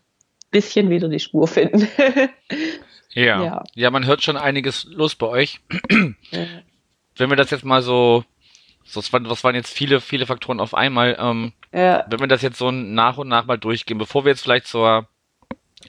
bisschen 0.51 0.89
wieder 0.89 1.09
die 1.09 1.19
Spur 1.19 1.47
finden. 1.47 1.87
Ja. 3.13 3.43
ja. 3.43 3.63
Ja, 3.73 3.89
man 3.89 4.05
hört 4.05 4.21
schon 4.21 4.37
einiges 4.37 4.83
los 4.83 5.15
bei 5.15 5.25
euch. 5.25 5.59
Wenn 5.89 7.29
wir 7.29 7.35
das 7.35 7.49
jetzt 7.49 7.65
mal 7.65 7.81
so, 7.81 8.23
so 8.83 8.99
was, 8.99 9.11
waren, 9.11 9.27
was 9.27 9.43
waren 9.43 9.55
jetzt 9.55 9.73
viele, 9.73 10.01
viele 10.01 10.27
Faktoren 10.27 10.59
auf 10.59 10.75
einmal, 10.75 11.17
ähm, 11.19 11.53
ja. 11.73 12.05
wenn 12.09 12.19
wir 12.19 12.27
das 12.27 12.43
jetzt 12.43 12.59
so 12.59 12.69
nach 12.69 13.17
und 13.17 13.27
nach 13.27 13.47
mal 13.47 13.57
durchgehen, 13.57 13.97
bevor 13.97 14.23
wir 14.23 14.29
jetzt 14.29 14.43
vielleicht 14.43 14.67
zur 14.67 15.07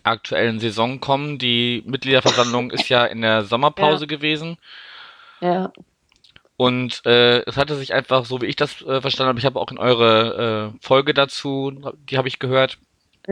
aktuellen 0.03 0.61
Saison 0.61 1.01
kommen, 1.01 1.39
die 1.39 1.83
Mitgliederversammlung 1.87 2.71
ist 2.73 2.89
ja 2.89 3.05
in 3.05 3.23
der 3.23 3.45
Sommerpause 3.45 4.05
ja. 4.05 4.09
gewesen. 4.09 4.59
Ja. 5.41 5.73
Und 6.57 7.07
äh, 7.07 7.45
es 7.45 7.57
hatte 7.57 7.77
sich 7.77 7.95
einfach, 7.95 8.25
so 8.25 8.43
wie 8.43 8.47
ich 8.47 8.57
das 8.57 8.83
äh, 8.83 9.01
verstanden 9.01 9.29
habe, 9.29 9.39
ich 9.39 9.47
habe 9.47 9.61
auch 9.61 9.71
in 9.71 9.79
eure 9.79 10.73
äh, 10.75 10.79
Folge 10.85 11.15
dazu, 11.15 11.73
die 12.11 12.19
habe 12.19 12.29
ich 12.29 12.41
gehört. 12.41 12.79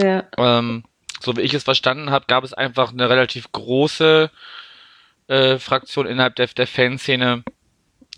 Ja. 0.00 0.24
Ähm, 0.38 0.84
so 1.20 1.36
wie 1.36 1.40
ich 1.40 1.54
es 1.54 1.64
verstanden 1.64 2.10
habe, 2.10 2.26
gab 2.28 2.44
es 2.44 2.52
einfach 2.52 2.92
eine 2.92 3.08
relativ 3.08 3.50
große 3.50 4.30
äh, 5.26 5.58
Fraktion 5.58 6.06
innerhalb 6.06 6.36
der, 6.36 6.46
der 6.46 6.66
Fanszene 6.68 7.42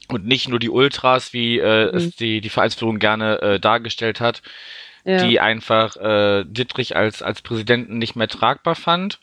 und 0.09 0.26
nicht 0.26 0.49
nur 0.49 0.59
die 0.59 0.71
Ultras, 0.71 1.33
wie 1.33 1.59
äh, 1.59 1.90
mhm. 1.90 1.97
es 1.97 2.16
die, 2.16 2.40
die 2.40 2.49
Vereinsführung 2.50 2.99
gerne 2.99 3.40
äh, 3.40 3.61
dargestellt 3.61 4.21
hat, 4.21 4.42
ja. 5.08 5.26
die 5.26 5.40
einfach 5.40 5.96
äh, 5.96 6.44
Dittrich 6.44 6.96
als, 6.96 7.22
als 7.22 7.42
Präsidenten 7.42 7.98
nicht 7.98 8.16
mehr 8.16 8.28
tragbar 8.28 8.74
fand. 8.74 9.18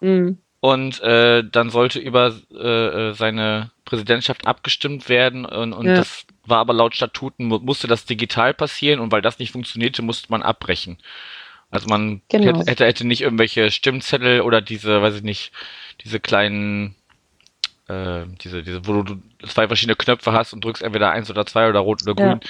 Mhm. 0.00 0.38
und 0.58 1.00
äh, 1.00 1.44
dann 1.48 1.70
sollte 1.70 2.00
über 2.00 2.34
äh, 2.52 3.10
äh, 3.10 3.14
seine 3.14 3.70
Präsidentschaft 3.84 4.48
abgestimmt 4.48 5.08
werden 5.08 5.44
und, 5.44 5.72
und 5.72 5.86
ja. 5.86 5.94
das 5.94 6.26
war 6.44 6.58
aber 6.58 6.72
laut 6.74 6.96
Statuten 6.96 7.46
musste 7.46 7.86
das 7.86 8.04
digital 8.04 8.52
passieren 8.52 8.98
und 8.98 9.12
weil 9.12 9.22
das 9.22 9.38
nicht 9.38 9.52
funktionierte, 9.52 10.02
musste 10.02 10.26
man 10.30 10.42
abbrechen. 10.42 10.98
Also 11.70 11.88
man 11.88 12.20
genau. 12.28 12.66
hätte, 12.66 12.84
hätte 12.84 13.06
nicht 13.06 13.22
irgendwelche 13.22 13.70
Stimmzettel 13.70 14.40
oder 14.40 14.60
diese, 14.60 15.00
weiß 15.00 15.16
ich 15.16 15.22
nicht, 15.22 15.52
diese 16.04 16.20
kleinen, 16.20 16.96
äh, 17.88 18.24
diese, 18.42 18.62
diese, 18.62 18.86
wo 18.86 19.02
du 19.02 19.22
zwei 19.46 19.68
verschiedene 19.68 19.96
Knöpfe 19.96 20.32
hast 20.32 20.52
und 20.52 20.64
drückst 20.64 20.82
entweder 20.82 21.10
eins 21.10 21.30
oder 21.30 21.46
zwei 21.46 21.68
oder 21.68 21.80
rot 21.80 22.02
oder 22.02 22.14
grün. 22.14 22.40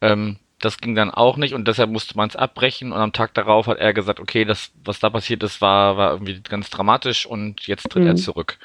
Ja. 0.00 0.12
Ähm, 0.12 0.36
das 0.64 0.78
ging 0.78 0.94
dann 0.94 1.10
auch 1.10 1.36
nicht 1.36 1.54
und 1.54 1.68
deshalb 1.68 1.90
musste 1.90 2.16
man 2.16 2.28
es 2.28 2.36
abbrechen 2.36 2.92
und 2.92 2.98
am 2.98 3.12
Tag 3.12 3.34
darauf 3.34 3.66
hat 3.66 3.78
er 3.78 3.92
gesagt, 3.92 4.20
okay, 4.20 4.44
das, 4.44 4.70
was 4.84 5.00
da 5.00 5.10
passiert 5.10 5.42
ist, 5.42 5.60
war, 5.60 5.96
war 5.96 6.12
irgendwie 6.12 6.40
ganz 6.40 6.70
dramatisch 6.70 7.26
und 7.26 7.66
jetzt 7.66 7.90
tritt 7.90 8.04
mhm. 8.04 8.08
er 8.08 8.16
zurück. 8.16 8.58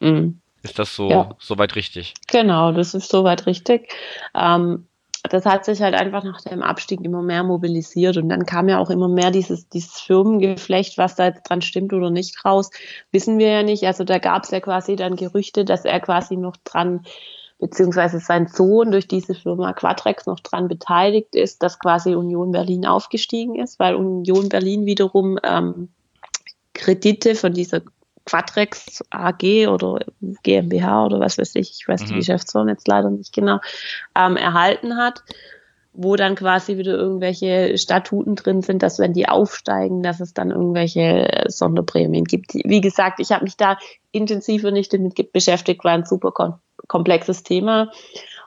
Mhm. 0.00 0.40
Ist 0.62 0.78
das 0.78 0.96
so 0.96 1.10
ja. 1.10 1.30
soweit 1.38 1.76
richtig? 1.76 2.14
Genau, 2.28 2.72
das 2.72 2.94
ist 2.94 3.10
soweit 3.10 3.46
richtig. 3.46 3.92
Ähm, 4.34 4.86
das 5.30 5.46
hat 5.46 5.64
sich 5.64 5.80
halt 5.80 5.94
einfach 5.94 6.22
nach 6.22 6.40
dem 6.42 6.62
Abstieg 6.62 7.00
immer 7.02 7.22
mehr 7.22 7.44
mobilisiert 7.44 8.18
und 8.18 8.28
dann 8.28 8.44
kam 8.44 8.68
ja 8.68 8.78
auch 8.78 8.90
immer 8.90 9.08
mehr 9.08 9.30
dieses, 9.30 9.68
dieses 9.68 10.00
Firmengeflecht, 10.00 10.98
was 10.98 11.16
da 11.16 11.26
jetzt 11.26 11.48
dran 11.48 11.62
stimmt 11.62 11.92
oder 11.94 12.10
nicht 12.10 12.44
raus, 12.44 12.70
wissen 13.10 13.38
wir 13.38 13.48
ja 13.48 13.62
nicht. 13.62 13.84
Also 13.84 14.04
da 14.04 14.18
gab 14.18 14.44
es 14.44 14.50
ja 14.50 14.60
quasi 14.60 14.96
dann 14.96 15.16
Gerüchte, 15.16 15.64
dass 15.64 15.86
er 15.86 16.00
quasi 16.00 16.36
noch 16.36 16.56
dran 16.64 17.04
beziehungsweise 17.58 18.18
sein 18.20 18.46
Sohn 18.48 18.90
durch 18.90 19.08
diese 19.08 19.34
Firma 19.34 19.72
Quadrex 19.72 20.26
noch 20.26 20.40
dran 20.40 20.68
beteiligt 20.68 21.34
ist, 21.34 21.62
dass 21.62 21.78
quasi 21.78 22.14
Union 22.14 22.52
Berlin 22.52 22.86
aufgestiegen 22.86 23.56
ist, 23.56 23.78
weil 23.78 23.94
Union 23.94 24.48
Berlin 24.48 24.86
wiederum 24.86 25.38
ähm, 25.42 25.88
Kredite 26.74 27.34
von 27.34 27.54
dieser 27.54 27.82
Quadrex 28.26 29.02
AG 29.10 29.68
oder 29.68 30.00
GmbH 30.42 31.06
oder 31.06 31.20
was 31.20 31.38
weiß 31.38 31.54
ich, 31.56 31.72
ich 31.78 31.88
weiß 31.88 32.02
mhm. 32.02 32.06
die 32.06 32.14
Geschäftsform 32.14 32.68
jetzt 32.68 32.88
leider 32.88 33.10
nicht 33.10 33.32
genau, 33.32 33.60
ähm, 34.14 34.36
erhalten 34.36 34.96
hat, 34.96 35.22
wo 35.94 36.16
dann 36.16 36.34
quasi 36.34 36.76
wieder 36.76 36.92
irgendwelche 36.92 37.78
Statuten 37.78 38.34
drin 38.34 38.62
sind, 38.62 38.82
dass 38.82 38.98
wenn 38.98 39.12
die 39.12 39.28
aufsteigen, 39.28 40.02
dass 40.02 40.20
es 40.20 40.34
dann 40.34 40.50
irgendwelche 40.50 41.44
Sonderprämien 41.46 42.24
gibt. 42.24 42.54
Wie 42.54 42.80
gesagt, 42.80 43.20
ich 43.20 43.30
habe 43.30 43.44
mich 43.44 43.56
da 43.56 43.78
intensiver 44.10 44.72
nicht 44.72 44.92
damit 44.92 45.32
beschäftigt, 45.32 45.84
war 45.84 45.92
ein 45.92 46.04
super 46.04 46.32
komplexes 46.88 47.44
Thema. 47.44 47.90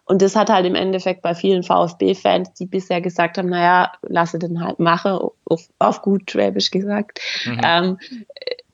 Und 0.04 0.22
das 0.22 0.36
hat 0.36 0.50
halt 0.50 0.66
im 0.66 0.76
Endeffekt 0.76 1.22
bei 1.22 1.36
vielen 1.36 1.64
VfB-Fans, 1.64 2.54
die 2.54 2.66
bisher 2.66 3.02
gesagt 3.02 3.38
haben, 3.38 3.50
naja, 3.50 3.92
lasse 4.02 4.40
den 4.40 4.64
halt 4.64 4.80
machen, 4.80 5.18
auf, 5.46 5.68
auf 5.80 6.02
gut 6.02 6.30
Schwäbisch 6.30 6.72
gesagt, 6.72 7.20
mhm. 7.46 7.62
ähm, 7.64 7.98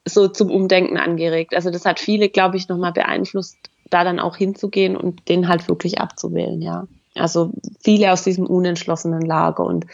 so 0.04 0.28
zum 0.28 0.50
Umdenken 0.50 0.96
angeregt. 0.96 1.54
Also 1.54 1.70
das 1.70 1.84
hat 1.86 1.98
viele, 1.98 2.28
glaube 2.28 2.56
ich, 2.56 2.68
nochmal 2.68 2.92
beeinflusst, 2.92 3.56
da 3.90 4.04
dann 4.04 4.20
auch 4.20 4.36
hinzugehen 4.36 4.96
und 4.96 5.28
den 5.28 5.48
halt 5.48 5.68
wirklich 5.68 6.00
abzuwählen, 6.00 6.60
ja. 6.60 6.86
Also 7.16 7.52
viele 7.80 8.12
aus 8.12 8.24
diesem 8.24 8.46
unentschlossenen 8.46 9.22
Lager 9.22 9.64
und 9.64 9.86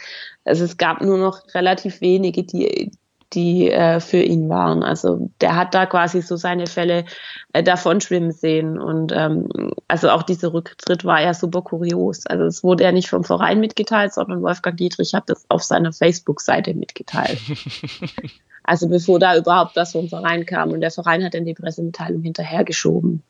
also 0.43 0.63
es 0.63 0.77
gab 0.77 1.01
nur 1.01 1.17
noch 1.17 1.41
relativ 1.53 2.01
wenige, 2.01 2.43
die, 2.43 2.91
die 3.33 3.71
äh, 3.71 3.99
für 3.99 4.21
ihn 4.21 4.49
waren. 4.49 4.83
Also 4.83 5.29
der 5.39 5.55
hat 5.55 5.73
da 5.73 5.85
quasi 5.85 6.21
so 6.21 6.35
seine 6.35 6.67
Fälle 6.67 7.05
äh, 7.53 7.63
davon 7.63 8.01
schwimmen 8.01 8.31
sehen. 8.31 8.79
Und 8.79 9.13
ähm, 9.15 9.47
also 9.87 10.09
auch 10.09 10.23
dieser 10.23 10.53
Rücktritt 10.53 11.05
war 11.05 11.21
ja 11.21 11.33
super 11.33 11.61
kurios. 11.61 12.25
Also 12.25 12.45
es 12.45 12.63
wurde 12.63 12.83
ja 12.83 12.91
nicht 12.91 13.09
vom 13.09 13.23
Verein 13.23 13.59
mitgeteilt, 13.59 14.13
sondern 14.13 14.41
Wolfgang 14.41 14.77
Dietrich 14.77 15.13
hat 15.13 15.29
das 15.29 15.45
auf 15.49 15.63
seiner 15.63 15.93
Facebook-Seite 15.93 16.73
mitgeteilt. 16.73 17.39
also 18.63 18.89
bevor 18.89 19.19
da 19.19 19.37
überhaupt 19.37 19.75
was 19.75 19.93
vom 19.93 20.09
Verein 20.09 20.45
kam. 20.45 20.71
Und 20.71 20.81
der 20.81 20.91
Verein 20.91 21.23
hat 21.23 21.33
dann 21.33 21.45
die 21.45 21.53
Pressemitteilung 21.53 22.23
hinterhergeschoben. 22.23 23.23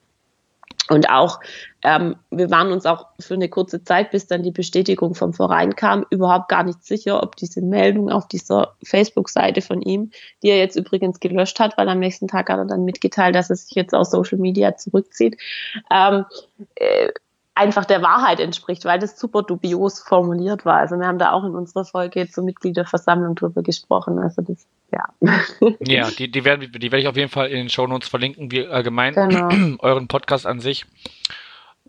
Und 0.92 1.10
auch, 1.10 1.40
ähm, 1.84 2.18
wir 2.32 2.52
waren 2.52 2.74
uns 2.74 2.86
auch 2.86 3.06
für 3.18 3.36
eine 3.36 3.48
kurze 3.48 3.82
Zeit, 3.82 4.12
bis 4.12 4.28
dann 4.28 4.44
die 4.44 4.52
Bestätigung 4.52 5.16
vom 5.16 5.34
Verein 5.34 5.74
kam, 5.74 6.06
überhaupt 6.10 6.50
gar 6.50 6.64
nicht 6.64 6.84
sicher, 6.84 7.24
ob 7.24 7.38
diese 7.38 7.62
Meldung 7.62 8.12
auf 8.12 8.28
dieser 8.28 8.76
Facebook-Seite 8.84 9.62
von 9.62 9.82
ihm, 9.82 10.12
die 10.44 10.50
er 10.50 10.58
jetzt 10.58 10.76
übrigens 10.76 11.22
gelöscht 11.22 11.62
hat, 11.62 11.78
weil 11.78 11.88
am 11.88 12.00
nächsten 12.00 12.28
Tag 12.28 12.50
hat 12.50 12.58
er 12.58 12.66
dann 12.66 12.84
mitgeteilt, 12.84 13.36
dass 13.36 13.50
er 13.50 13.56
sich 13.56 13.74
jetzt 13.74 13.96
aus 13.96 14.12
Social 14.12 14.38
Media 14.38 14.76
zurückzieht, 14.76 15.38
ähm, 15.90 16.26
äh, 16.76 17.08
einfach 17.56 17.86
der 17.86 18.02
Wahrheit 18.02 18.40
entspricht, 18.40 18.86
weil 18.86 19.00
das 19.00 19.20
super 19.20 19.44
dubios 19.44 20.00
formuliert 20.00 20.66
war. 20.66 20.78
Also 20.78 20.98
wir 20.98 21.06
haben 21.06 21.20
da 21.20 21.32
auch 21.32 21.44
in 21.44 21.54
unserer 21.54 21.86
Folge 21.86 22.30
zur 22.30 22.44
Mitgliederversammlung 22.44 23.36
drüber 23.36 23.62
gesprochen. 23.62 24.20
Also 24.20 24.42
das, 24.42 24.66
ja. 24.92 25.06
Ja, 25.80 26.10
die, 26.10 26.32
die, 26.32 26.46
werden, 26.46 26.72
die 26.72 26.92
werde 26.92 27.02
ich 27.02 27.08
auf 27.08 27.18
jeden 27.18 27.30
Fall 27.30 27.50
in 27.50 27.58
den 27.58 27.70
Show 27.70 27.88
Notes 27.88 28.08
verlinken, 28.08 28.52
wie 28.52 28.66
allgemein 28.68 29.14
genau. 29.14 29.50
euren 29.80 30.08
Podcast 30.08 30.48
an 30.48 30.60
sich. 30.60 30.86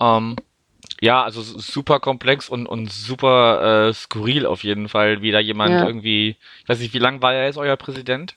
Ähm, 0.01 0.37
ja, 1.01 1.23
also 1.23 1.43
super 1.43 2.01
komplex 2.01 2.49
und, 2.49 2.67
und 2.67 2.93
super 2.93 3.89
äh, 3.89 3.93
skurril 3.93 4.47
auf 4.47 4.65
jeden 4.65 4.89
Fall, 4.89 5.23
wie 5.23 5.31
da 5.31 5.41
jemand 5.41 5.73
ja. 5.73 5.87
irgendwie, 5.87 6.37
ich 6.63 6.69
weiß 6.69 6.79
nicht, 6.81 6.95
wie 6.95 6.99
lange 6.99 7.23
war 7.23 7.35
er 7.35 7.47
jetzt 7.47 7.59
euer 7.59 7.77
Präsident? 7.77 8.37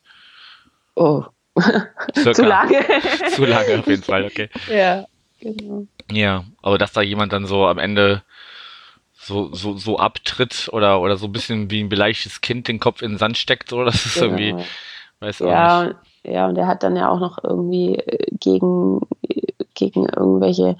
Oh. 0.95 1.25
Zu 2.13 2.43
lange. 2.43 2.83
Zu 3.35 3.45
lange 3.45 3.79
auf 3.79 3.87
jeden 3.87 4.03
Fall, 4.03 4.25
okay. 4.25 4.49
Ja, 4.69 5.05
genau. 5.39 5.87
Ja, 6.11 6.43
aber 6.61 6.77
dass 6.77 6.93
da 6.93 7.01
jemand 7.01 7.33
dann 7.33 7.45
so 7.45 7.65
am 7.65 7.77
Ende 7.77 8.23
so, 9.13 9.53
so, 9.53 9.75
so 9.77 9.97
abtritt 9.97 10.69
oder, 10.71 11.01
oder 11.01 11.17
so 11.17 11.25
ein 11.25 11.31
bisschen 11.31 11.71
wie 11.71 11.83
ein 11.83 11.89
beleidigtes 11.89 12.41
Kind 12.41 12.67
den 12.67 12.79
Kopf 12.79 13.01
in 13.01 13.13
den 13.13 13.17
Sand 13.17 13.37
steckt, 13.37 13.69
so, 13.69 13.83
das 13.83 14.05
ist 14.05 14.15
genau. 14.15 14.25
irgendwie, 14.37 14.65
weiß 15.19 15.41
auch 15.41 15.47
ja, 15.47 15.83
nicht. 15.85 15.97
Ja, 16.23 16.47
und 16.47 16.57
er 16.57 16.67
hat 16.67 16.83
dann 16.83 16.95
ja 16.95 17.09
auch 17.09 17.19
noch 17.19 17.43
irgendwie 17.43 17.95
äh, 17.95 18.27
gegen, 18.39 19.01
gegen 19.73 20.07
irgendwelche 20.07 20.77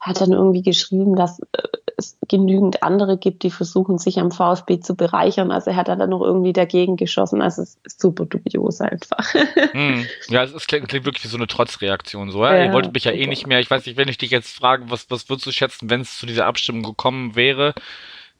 hat 0.00 0.20
dann 0.20 0.32
irgendwie 0.32 0.62
geschrieben, 0.62 1.16
dass 1.16 1.40
äh, 1.40 1.62
es 1.98 2.16
genügend 2.28 2.82
andere 2.82 3.18
gibt, 3.18 3.42
die 3.42 3.50
versuchen, 3.50 3.98
sich 3.98 4.18
am 4.18 4.30
VfB 4.30 4.78
zu 4.78 4.94
bereichern. 4.94 5.50
Also 5.50 5.70
er 5.70 5.76
hat 5.76 5.88
dann 5.88 6.08
noch 6.08 6.22
irgendwie 6.22 6.52
dagegen 6.52 6.96
geschossen. 6.96 7.42
Also 7.42 7.62
es 7.62 7.76
ist 7.82 8.00
super 8.00 8.24
dubios 8.24 8.80
einfach. 8.80 9.34
Hm. 9.72 10.06
Ja, 10.28 10.44
es 10.44 10.66
klingt, 10.66 10.88
klingt, 10.88 11.04
wirklich 11.04 11.24
wie 11.24 11.28
so 11.28 11.36
eine 11.36 11.46
Trotzreaktion. 11.46 12.30
So, 12.30 12.44
ja? 12.44 12.56
ja 12.56 12.64
Ihr 12.66 12.72
wolltet 12.72 12.94
mich 12.94 13.04
ja 13.04 13.12
super. 13.12 13.22
eh 13.22 13.26
nicht 13.26 13.46
mehr. 13.46 13.60
Ich 13.60 13.70
weiß 13.70 13.84
nicht, 13.84 13.96
wenn 13.96 14.08
ich 14.08 14.18
dich 14.18 14.30
jetzt 14.30 14.56
frage, 14.56 14.84
was, 14.88 15.10
was 15.10 15.28
würdest 15.28 15.46
du 15.46 15.52
schätzen, 15.52 15.90
wenn 15.90 16.00
es 16.00 16.16
zu 16.16 16.26
dieser 16.26 16.46
Abstimmung 16.46 16.82
gekommen 16.82 17.34
wäre? 17.36 17.74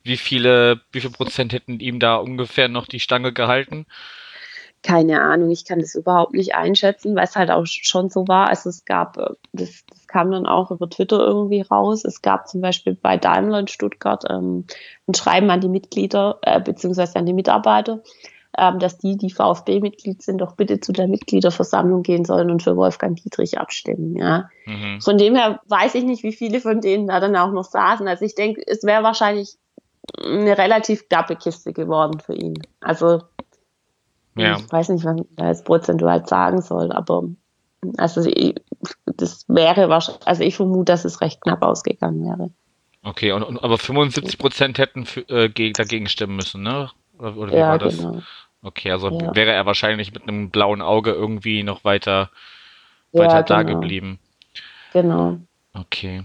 Wie 0.04 0.16
viele, 0.16 0.80
wie 0.92 1.00
viel 1.00 1.10
Prozent 1.10 1.52
hätten 1.52 1.80
ihm 1.80 1.98
da 1.98 2.16
ungefähr 2.16 2.68
noch 2.68 2.86
die 2.86 3.00
Stange 3.00 3.32
gehalten? 3.32 3.86
Keine 4.82 5.20
Ahnung, 5.20 5.50
ich 5.50 5.64
kann 5.64 5.80
das 5.80 5.94
überhaupt 5.94 6.34
nicht 6.34 6.54
einschätzen, 6.54 7.16
weil 7.16 7.24
es 7.24 7.36
halt 7.36 7.50
auch 7.50 7.66
schon 7.66 8.10
so 8.10 8.28
war. 8.28 8.48
Also 8.48 8.70
es 8.70 8.84
gab, 8.84 9.16
äh, 9.16 9.30
das, 9.52 9.84
das 9.90 10.06
kam 10.06 10.30
dann 10.30 10.46
auch 10.46 10.70
über 10.70 10.88
Twitter 10.88 11.18
irgendwie 11.18 11.62
raus. 11.62 12.04
Es 12.04 12.22
gab 12.22 12.48
zum 12.48 12.60
Beispiel 12.60 12.94
bei 12.94 13.16
Daimler 13.16 13.60
in 13.60 13.68
Stuttgart 13.68 14.24
ähm, 14.30 14.66
ein 15.06 15.14
Schreiben 15.14 15.50
an 15.50 15.60
die 15.60 15.68
Mitglieder 15.68 16.38
äh, 16.42 16.60
beziehungsweise 16.60 17.16
an 17.16 17.26
die 17.26 17.32
Mitarbeiter, 17.32 18.02
ähm, 18.56 18.78
dass 18.78 18.98
die, 18.98 19.16
die 19.16 19.30
VfB-Mitglied 19.30 20.22
sind, 20.22 20.38
doch 20.38 20.54
bitte 20.54 20.80
zu 20.80 20.92
der 20.92 21.08
Mitgliederversammlung 21.08 22.02
gehen 22.02 22.24
sollen 22.24 22.50
und 22.50 22.62
für 22.62 22.76
Wolfgang 22.76 23.16
Dietrich 23.20 23.58
abstimmen. 23.58 24.16
Ja. 24.16 24.48
Mhm. 24.64 25.00
Von 25.00 25.18
dem 25.18 25.34
her 25.34 25.60
weiß 25.66 25.96
ich 25.96 26.04
nicht, 26.04 26.22
wie 26.22 26.32
viele 26.32 26.60
von 26.60 26.80
denen 26.80 27.08
da 27.08 27.18
dann 27.18 27.36
auch 27.36 27.52
noch 27.52 27.64
saßen. 27.64 28.06
Also 28.06 28.24
ich 28.24 28.36
denke, 28.36 28.62
es 28.64 28.84
wäre 28.84 29.02
wahrscheinlich 29.02 29.56
eine 30.22 30.56
relativ 30.56 31.08
knappe 31.08 31.36
Kiste 31.36 31.72
geworden 31.72 32.20
für 32.20 32.34
ihn. 32.34 32.54
Also 32.80 33.22
ja. 34.38 34.56
Ich 34.56 34.70
weiß 34.70 34.88
nicht, 34.90 35.04
was 35.04 35.16
man 35.16 35.26
da 35.36 35.48
jetzt 35.48 35.64
prozentual 35.64 36.26
sagen 36.26 36.62
soll, 36.62 36.92
aber 36.92 37.24
also 37.96 38.24
ich, 38.24 38.56
das 39.04 39.44
wäre 39.48 39.88
wahrscheinlich, 39.88 40.26
also 40.26 40.42
ich 40.42 40.56
vermute, 40.56 40.92
dass 40.92 41.04
es 41.04 41.20
recht 41.20 41.40
knapp 41.40 41.62
ausgegangen 41.62 42.24
wäre. 42.24 42.50
Okay, 43.02 43.32
und, 43.32 43.42
und 43.42 43.62
aber 43.62 43.78
75 43.78 44.38
Prozent 44.38 44.78
hätten 44.78 45.06
für, 45.06 45.20
äh, 45.28 45.72
dagegen 45.72 46.08
stimmen 46.08 46.36
müssen, 46.36 46.62
ne? 46.62 46.90
Oder, 47.18 47.36
oder 47.36 47.52
wie 47.52 47.56
ja, 47.56 47.68
war 47.68 47.78
das? 47.78 47.98
Genau. 47.98 48.22
Okay, 48.62 48.90
also 48.90 49.10
ja. 49.10 49.34
wäre 49.34 49.52
er 49.52 49.66
wahrscheinlich 49.66 50.12
mit 50.12 50.24
einem 50.24 50.50
blauen 50.50 50.82
Auge 50.82 51.12
irgendwie 51.12 51.62
noch 51.62 51.84
weiter, 51.84 52.30
weiter 53.12 53.36
ja, 53.36 53.42
da 53.42 53.62
genau. 53.62 53.80
geblieben. 53.80 54.18
Genau. 54.92 55.38
Okay. 55.74 56.22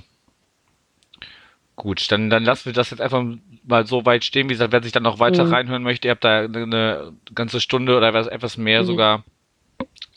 Gut, 1.76 2.12
dann, 2.12 2.30
dann 2.30 2.44
lassen 2.44 2.66
wir 2.66 2.74
das 2.74 2.92
jetzt 2.92 3.02
einfach 3.02 3.24
mal 3.64 3.88
so 3.88 4.06
weit 4.06 4.24
stehen. 4.24 4.48
Wie 4.48 4.54
gesagt, 4.54 4.72
wer 4.72 4.84
sich 4.84 4.92
dann 4.92 5.04
noch 5.04 5.20
weiter 5.20 5.46
mhm. 5.46 5.54
reinhören 5.54 5.84
möchte, 5.84 6.08
ihr 6.08 6.12
habt 6.12 6.24
da 6.24 6.42
eine, 6.42 7.14
ganze 7.34 7.60
Stunde 7.60 7.98
oder 7.98 8.14
etwas 8.32 8.58
mehr 8.58 8.84
mhm. 8.84 8.86
sogar 8.86 9.24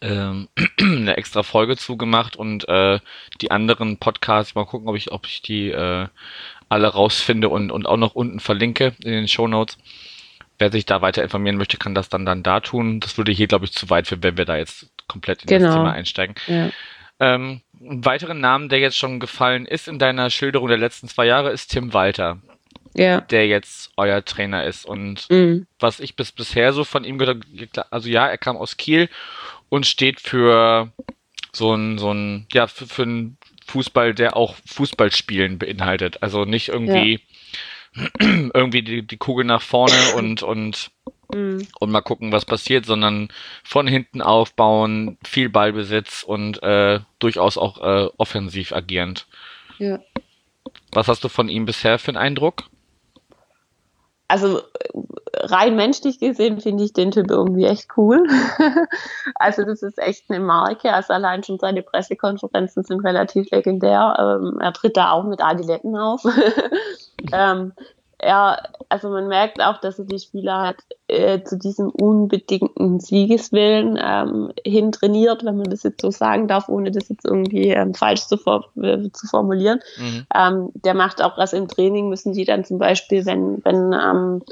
ähm, 0.02 0.48
eine 0.80 1.16
extra 1.16 1.42
Folge 1.42 1.76
zugemacht 1.76 2.36
und 2.36 2.68
äh, 2.68 3.00
die 3.40 3.50
anderen 3.50 3.96
Podcasts, 3.96 4.54
mal 4.54 4.66
gucken, 4.66 4.88
ob 4.88 4.96
ich, 4.96 5.12
ob 5.12 5.26
ich 5.26 5.40
die 5.40 5.70
äh, 5.70 6.08
alle 6.68 6.88
rausfinde 6.88 7.48
und, 7.48 7.70
und 7.70 7.86
auch 7.86 7.96
noch 7.96 8.14
unten 8.14 8.40
verlinke 8.40 8.94
in 9.02 9.12
den 9.12 9.28
Show 9.28 9.48
Notes. 9.48 9.78
Wer 10.58 10.72
sich 10.72 10.86
da 10.86 11.02
weiter 11.02 11.22
informieren 11.22 11.56
möchte, 11.56 11.76
kann 11.76 11.94
das 11.94 12.08
dann 12.08 12.26
dann 12.26 12.42
da 12.42 12.60
tun. 12.60 13.00
Das 13.00 13.18
würde 13.18 13.32
hier, 13.32 13.46
glaube 13.46 13.66
ich, 13.66 13.72
zu 13.72 13.90
weit 13.90 14.06
für, 14.06 14.22
wenn 14.22 14.38
wir 14.38 14.46
da 14.46 14.56
jetzt 14.56 14.90
komplett 15.06 15.42
in 15.42 15.48
genau. 15.48 15.66
das 15.66 15.75
Thema 15.75 15.92
einsteigen. 15.92 16.34
Ja. 16.46 16.70
Ähm, 17.20 17.60
ein 17.80 18.04
weiteren 18.04 18.40
Namen, 18.40 18.68
der 18.68 18.78
jetzt 18.78 18.97
schon 18.97 19.21
gefallen 19.21 19.66
ist 19.66 19.88
in 19.88 19.99
deiner 19.99 20.30
Schilderung 20.30 20.68
der 20.68 20.78
letzten 20.78 21.09
zwei 21.09 21.26
Jahre, 21.26 21.50
ist 21.50 21.68
Tim 21.68 21.92
Walter. 21.92 22.38
Ja. 22.95 23.21
Der 23.21 23.47
jetzt 23.47 23.90
euer 23.97 24.25
Trainer 24.25 24.64
ist. 24.64 24.87
Und 24.87 25.28
mhm. 25.30 25.66
was 25.78 26.00
ich 26.00 26.16
bis 26.16 26.33
bisher 26.33 26.73
so 26.73 26.85
von 26.85 27.04
ihm 27.04 27.18
gehört 27.18 27.42
habe, 27.76 27.92
also 27.92 28.09
ja, 28.09 28.26
er 28.26 28.38
kam 28.38 28.56
aus 28.56 28.76
Kiel 28.76 29.11
und 29.68 29.87
steht 29.87 30.21
für 30.21 30.90
so 31.52 31.75
ein, 31.75 31.99
so 31.99 32.12
ein, 32.12 32.47
ja, 32.52 32.66
für, 32.66 32.87
für 32.87 33.02
einen 33.02 33.37
Fußball, 33.66 34.14
der 34.14 34.37
auch 34.37 34.54
Fußballspielen 34.66 35.59
beinhaltet. 35.59 36.23
Also 36.23 36.45
nicht 36.45 36.68
irgendwie, 36.68 37.14
ja. 37.14 37.18
irgendwie 38.20 38.82
die, 38.82 39.06
die 39.06 39.16
Kugel 39.16 39.44
nach 39.44 39.62
vorne 39.62 39.94
und, 40.16 40.42
und, 40.42 40.90
mhm. 41.32 41.66
und 41.78 41.90
mal 41.90 42.02
gucken, 42.02 42.32
was 42.32 42.44
passiert, 42.44 42.86
sondern 42.86 43.28
von 43.64 43.86
hinten 43.86 44.22
aufbauen, 44.22 45.18
viel 45.24 45.48
Ballbesitz 45.48 46.22
und 46.22 46.62
äh, 46.62 47.00
durchaus 47.18 47.58
auch 47.58 47.78
äh, 47.82 48.08
offensiv 48.16 48.72
agierend. 48.72 49.26
Ja. 49.78 50.00
Was 50.92 51.08
hast 51.08 51.24
du 51.24 51.28
von 51.28 51.48
ihm 51.48 51.66
bisher 51.66 51.98
für 51.98 52.08
einen 52.08 52.16
Eindruck? 52.16 52.64
Also 54.28 54.61
rein 55.35 55.76
menschlich 55.76 56.18
gesehen 56.18 56.61
finde 56.61 56.85
ich 56.85 56.92
den 56.92 57.11
Typ 57.11 57.30
irgendwie 57.30 57.64
echt 57.64 57.88
cool. 57.97 58.26
also 59.37 59.64
das 59.64 59.83
ist 59.83 59.99
echt 59.99 60.30
eine 60.30 60.40
Marke. 60.40 60.92
Also 60.92 61.12
allein 61.12 61.45
schon 61.45 61.59
seine 61.59 61.83
Pressekonferenzen 61.83 62.85
sind 62.85 63.04
relativ 63.04 63.50
legendär. 63.50 64.16
Ähm, 64.18 64.59
er 64.61 64.73
tritt 64.73 64.97
da 64.97 65.12
auch 65.12 65.25
mit 65.25 65.42
Adiletten 65.42 65.97
auf. 65.97 66.25
ähm, 67.33 67.73
er, 68.18 68.70
also 68.88 69.11
man 69.11 69.28
merkt 69.28 69.61
auch, 69.61 69.78
dass 69.78 69.99
er 69.99 70.06
die 70.06 70.18
Spieler 70.18 70.62
hat 70.62 70.76
äh, 71.08 71.42
zu 71.42 71.58
diesem 71.58 71.90
unbedingten 71.90 72.99
Siegeswillen 72.99 73.99
ähm, 74.02 74.52
hin 74.64 74.92
trainiert, 74.92 75.44
wenn 75.44 75.56
man 75.56 75.70
das 75.70 75.82
jetzt 75.82 76.00
so 76.00 76.11
sagen 76.11 76.49
darf, 76.49 76.68
ohne 76.68 76.90
das 76.90 77.08
jetzt 77.08 77.25
irgendwie 77.25 77.68
ähm, 77.68 77.94
falsch 77.94 78.26
zu, 78.26 78.38
for 78.38 78.66
äh, 78.82 79.11
zu 79.12 79.26
formulieren. 79.26 79.80
Mhm. 79.99 80.26
Ähm, 80.35 80.70
der 80.75 80.94
macht 80.94 81.23
auch 81.23 81.37
was 81.37 81.52
im 81.52 81.68
Training, 81.68 82.08
müssen 82.08 82.32
die 82.32 82.44
dann 82.44 82.64
zum 82.64 82.78
Beispiel, 82.78 83.26
wenn, 83.26 83.62
wenn 83.64 83.92
ähm, 83.92 84.42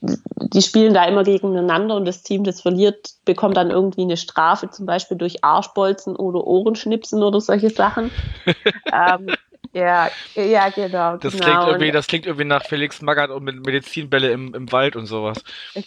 die 0.00 0.62
spielen 0.62 0.92
da 0.92 1.04
immer 1.06 1.24
gegeneinander 1.24 1.96
und 1.96 2.04
das 2.04 2.22
Team, 2.22 2.44
das 2.44 2.60
verliert, 2.60 3.10
bekommt 3.24 3.56
dann 3.56 3.70
irgendwie 3.70 4.02
eine 4.02 4.16
Strafe, 4.16 4.70
zum 4.70 4.86
Beispiel 4.86 5.16
durch 5.16 5.44
Arschbolzen 5.44 6.16
oder 6.16 6.46
Ohrenschnipsen 6.46 7.22
oder 7.22 7.40
solche 7.40 7.70
Sachen. 7.70 8.10
ähm, 8.92 9.28
ja, 9.74 10.08
ja, 10.36 10.68
genau. 10.68 11.16
Das, 11.16 11.32
genau. 11.32 11.44
Klingt 11.44 11.66
irgendwie, 11.66 11.90
das 11.90 12.06
klingt 12.06 12.26
irgendwie 12.26 12.44
nach 12.44 12.64
Felix 12.64 13.02
Magath 13.02 13.30
und 13.30 13.42
mit 13.42 13.66
Medizinbälle 13.66 14.30
im, 14.30 14.54
im 14.54 14.70
Wald 14.70 14.94
und 14.94 15.06
sowas. 15.06 15.42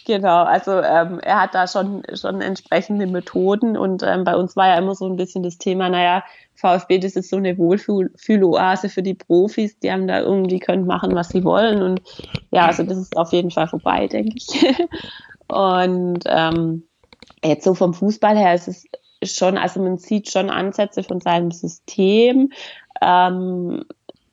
Genau, 0.06 0.44
also 0.44 0.72
ähm, 0.72 1.20
er 1.20 1.40
hat 1.40 1.54
da 1.54 1.66
schon, 1.66 2.02
schon 2.14 2.42
entsprechende 2.42 3.06
Methoden 3.06 3.78
und 3.78 4.02
ähm, 4.02 4.24
bei 4.24 4.36
uns 4.36 4.56
war 4.56 4.68
ja 4.68 4.76
immer 4.76 4.94
so 4.94 5.06
ein 5.06 5.16
bisschen 5.16 5.42
das 5.42 5.56
Thema, 5.56 5.88
naja, 5.88 6.22
VfB, 6.54 6.98
das 6.98 7.16
ist 7.16 7.30
so 7.30 7.36
eine 7.36 7.56
Wohlfühloase 7.56 8.90
für 8.90 9.02
die 9.02 9.14
Profis, 9.14 9.78
die 9.78 9.90
haben 9.90 10.06
da 10.06 10.20
irgendwie 10.20 10.58
können 10.58 10.86
machen, 10.86 11.14
was 11.14 11.30
sie 11.30 11.42
wollen 11.42 11.80
und 11.80 12.02
ja, 12.50 12.66
also 12.66 12.82
das 12.82 12.98
ist 12.98 13.16
auf 13.16 13.32
jeden 13.32 13.50
Fall 13.50 13.68
vorbei, 13.68 14.06
denke 14.06 14.34
ich. 14.36 14.66
und 15.48 16.24
ähm, 16.26 16.82
jetzt 17.42 17.64
so 17.64 17.74
vom 17.74 17.94
Fußball 17.94 18.36
her 18.36 18.54
ist 18.54 18.68
es 18.68 18.84
schon, 19.22 19.56
also 19.56 19.80
man 19.80 19.98
sieht 19.98 20.30
schon 20.30 20.50
Ansätze 20.50 21.02
von 21.02 21.20
seinem 21.20 21.50
System, 21.50 22.50
ähm, 23.00 23.84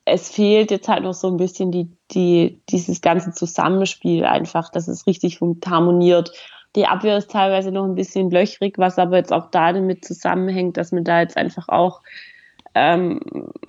es 0.05 0.29
fehlt 0.29 0.69
jetzt 0.69 0.88
halt 0.88 1.03
noch 1.03 1.13
so 1.13 1.27
ein 1.27 1.38
bisschen 1.38 1.72
die, 1.72 1.89
die, 2.12 2.62
dieses 2.69 3.01
ganze 3.01 3.31
Zusammenspiel 3.31 4.24
einfach, 4.24 4.69
dass 4.69 4.88
es 4.88 5.07
richtig 5.07 5.39
harmoniert. 5.65 6.31
Die 6.75 6.86
Abwehr 6.86 7.17
ist 7.17 7.31
teilweise 7.31 7.72
noch 7.72 7.86
ein 7.86 7.95
bisschen 7.95 8.29
löchrig, 8.29 8.77
was 8.77 9.00
aber 9.00 9.17
jetzt 9.17 9.34
auch 9.34 9.50
damit 9.50 10.05
zusammenhängt, 10.05 10.77
dass 10.77 10.91
wir 10.91 11.01
da 11.01 11.22
jetzt 11.22 11.38
einfach 11.38 11.69
auch 11.69 12.01
ähm, 12.75 13.19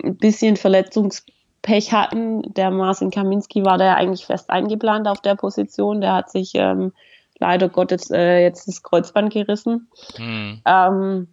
ein 0.03 0.17
bisschen 0.17 0.57
Verletzungspech 0.57 1.93
hatten. 1.93 2.41
Der 2.53 2.69
Marcin 2.69 3.09
Kaminski 3.09 3.65
war 3.65 3.77
da 3.77 3.85
ja 3.85 3.95
eigentlich 3.95 4.25
fest 4.25 4.49
eingeplant 4.49 5.07
auf 5.07 5.21
der 5.21 5.35
Position. 5.35 6.01
Der 6.01 6.13
hat 6.13 6.29
sich 6.29 6.51
ähm, 6.53 6.91
leider 7.39 7.69
Gottes 7.69 8.11
äh, 8.11 8.43
jetzt 8.43 8.67
das 8.67 8.83
Kreuzband 8.83 9.33
gerissen. 9.33 9.89
Hm. 10.17 10.61
Ähm, 10.65 11.27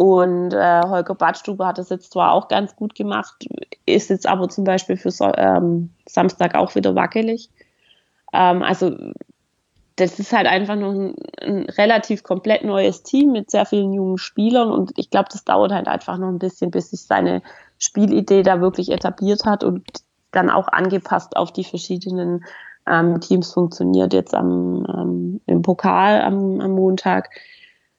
und 0.00 0.54
äh, 0.54 0.80
Holger 0.86 1.14
Badstube 1.14 1.66
hat 1.66 1.76
das 1.76 1.90
jetzt 1.90 2.14
zwar 2.14 2.32
auch 2.32 2.48
ganz 2.48 2.74
gut 2.74 2.94
gemacht, 2.94 3.46
ist 3.84 4.08
jetzt 4.08 4.26
aber 4.26 4.48
zum 4.48 4.64
Beispiel 4.64 4.96
für 4.96 5.10
so, 5.10 5.30
ähm, 5.36 5.90
Samstag 6.08 6.54
auch 6.54 6.74
wieder 6.74 6.94
wackelig. 6.94 7.50
Ähm, 8.32 8.62
also 8.62 8.96
das 9.96 10.18
ist 10.18 10.32
halt 10.32 10.46
einfach 10.46 10.76
noch 10.76 10.92
ein, 10.92 11.16
ein, 11.42 11.64
relativ 11.64 12.22
komplett 12.22 12.64
neues 12.64 13.02
Team 13.02 13.32
mit 13.32 13.50
sehr 13.50 13.66
vielen 13.66 13.92
jungen 13.92 14.16
Spielern 14.16 14.72
und 14.72 14.92
ich 14.96 15.10
glaube, 15.10 15.28
das 15.30 15.44
dauert 15.44 15.70
halt 15.70 15.86
einfach 15.86 16.16
noch 16.16 16.28
ein 16.28 16.38
bisschen, 16.38 16.70
bis 16.70 16.92
sich 16.92 17.02
seine 17.02 17.42
Spielidee 17.78 18.42
da 18.42 18.62
wirklich 18.62 18.90
etabliert 18.90 19.44
hat 19.44 19.64
und 19.64 19.84
dann 20.30 20.48
auch 20.48 20.68
angepasst 20.68 21.36
auf 21.36 21.52
die 21.52 21.64
verschiedenen 21.64 22.46
ähm, 22.86 23.20
Teams 23.20 23.52
funktioniert. 23.52 24.14
Jetzt 24.14 24.34
am, 24.34 24.86
ähm, 24.96 25.40
im 25.44 25.60
Pokal 25.60 26.22
am, 26.22 26.58
am 26.62 26.70
Montag 26.70 27.28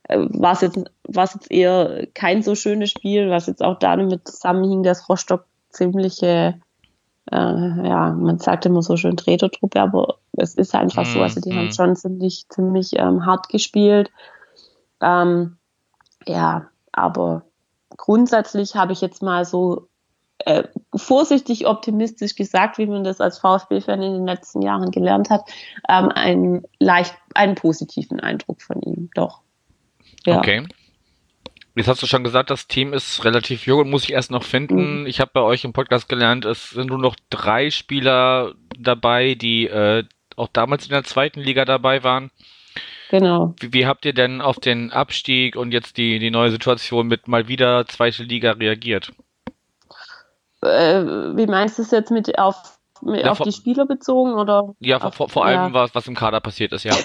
war 0.09 0.53
es 0.53 0.61
jetzt, 0.61 0.83
war's 1.07 1.33
jetzt 1.33 1.51
eher 1.51 2.07
kein 2.13 2.43
so 2.43 2.55
schönes 2.55 2.89
Spiel, 2.89 3.29
was 3.29 3.47
jetzt 3.47 3.63
auch 3.63 3.79
damit 3.79 4.27
zusammenhing, 4.27 4.83
dass 4.83 5.07
Rostock 5.09 5.45
ziemliche, 5.69 6.59
äh, 7.31 7.35
ja, 7.35 8.11
man 8.11 8.39
sagt 8.39 8.65
immer 8.65 8.81
so 8.81 8.97
schön 8.97 9.17
Tretertruppe, 9.17 9.79
aber 9.79 10.17
es 10.37 10.55
ist 10.55 10.75
einfach 10.75 11.05
so, 11.05 11.21
also 11.21 11.39
die 11.39 11.51
mm. 11.51 11.55
haben 11.55 11.65
mhm. 11.65 11.71
schon 11.71 11.95
ziemlich, 11.95 12.45
ziemlich 12.49 12.97
ähm, 12.97 13.25
hart 13.25 13.49
gespielt. 13.49 14.11
Ähm, 15.01 15.57
ja, 16.25 16.67
aber 16.91 17.43
grundsätzlich 17.97 18.75
habe 18.75 18.93
ich 18.93 19.01
jetzt 19.01 19.21
mal 19.21 19.45
so 19.45 19.87
äh, 20.39 20.63
vorsichtig 20.95 21.67
optimistisch 21.67 22.35
gesagt, 22.35 22.77
wie 22.77 22.87
man 22.87 23.03
das 23.03 23.21
als 23.21 23.37
VfB-Fan 23.39 24.01
in 24.01 24.13
den 24.13 24.25
letzten 24.25 24.61
Jahren 24.61 24.91
gelernt 24.91 25.29
hat, 25.29 25.49
ähm, 25.87 26.09
einen 26.09 26.63
leicht, 26.79 27.15
einen 27.35 27.55
positiven 27.55 28.19
Eindruck 28.19 28.61
von 28.61 28.81
ihm, 28.81 29.09
doch. 29.13 29.41
Ja. 30.25 30.37
Okay. 30.37 30.67
Jetzt 31.75 31.87
hast 31.87 32.03
du 32.03 32.07
schon 32.07 32.23
gesagt, 32.23 32.49
das 32.49 32.67
Team 32.67 32.91
ist 32.91 33.23
relativ 33.23 33.65
jung 33.65 33.81
und 33.81 33.89
muss 33.89 34.03
ich 34.03 34.11
erst 34.11 34.29
noch 34.29 34.43
finden. 34.43 35.01
Mhm. 35.01 35.07
Ich 35.07 35.21
habe 35.21 35.31
bei 35.33 35.41
euch 35.41 35.63
im 35.63 35.71
Podcast 35.71 36.09
gelernt, 36.09 36.43
es 36.43 36.71
sind 36.71 36.87
nur 36.87 36.97
noch 36.97 37.15
drei 37.29 37.69
Spieler 37.69 38.53
dabei, 38.77 39.35
die 39.35 39.67
äh, 39.67 40.03
auch 40.35 40.49
damals 40.51 40.85
in 40.85 40.91
der 40.91 41.03
zweiten 41.03 41.39
Liga 41.39 41.63
dabei 41.63 42.03
waren. 42.03 42.29
Genau. 43.09 43.55
Wie, 43.59 43.73
wie, 43.73 43.85
habt 43.85 44.05
ihr 44.05 44.13
denn 44.13 44.41
auf 44.41 44.59
den 44.59 44.91
Abstieg 44.91 45.55
und 45.55 45.71
jetzt 45.71 45.97
die, 45.97 46.19
die 46.19 46.31
neue 46.31 46.51
Situation 46.51 47.07
mit 47.07 47.27
mal 47.27 47.47
wieder 47.47 47.85
zweite 47.85 48.23
Liga 48.23 48.51
reagiert? 48.51 49.11
Äh, 50.61 51.03
wie 51.35 51.47
meinst 51.47 51.77
du 51.77 51.83
es 51.83 51.91
jetzt 51.91 52.11
mit 52.11 52.37
auf, 52.37 52.79
mit 53.01 53.23
ja, 53.23 53.31
auf 53.31 53.37
vor, 53.37 53.45
die 53.45 53.51
Spieler 53.51 53.85
bezogen 53.85 54.33
oder? 54.33 54.75
Ja, 54.79 54.97
auf, 54.97 55.15
vor, 55.15 55.29
vor 55.29 55.45
allem 55.45 55.73
ja. 55.73 55.73
was, 55.73 55.95
was 55.95 56.07
im 56.07 56.15
Kader 56.15 56.39
passiert 56.39 56.71
ist, 56.73 56.83
ja. 56.83 56.95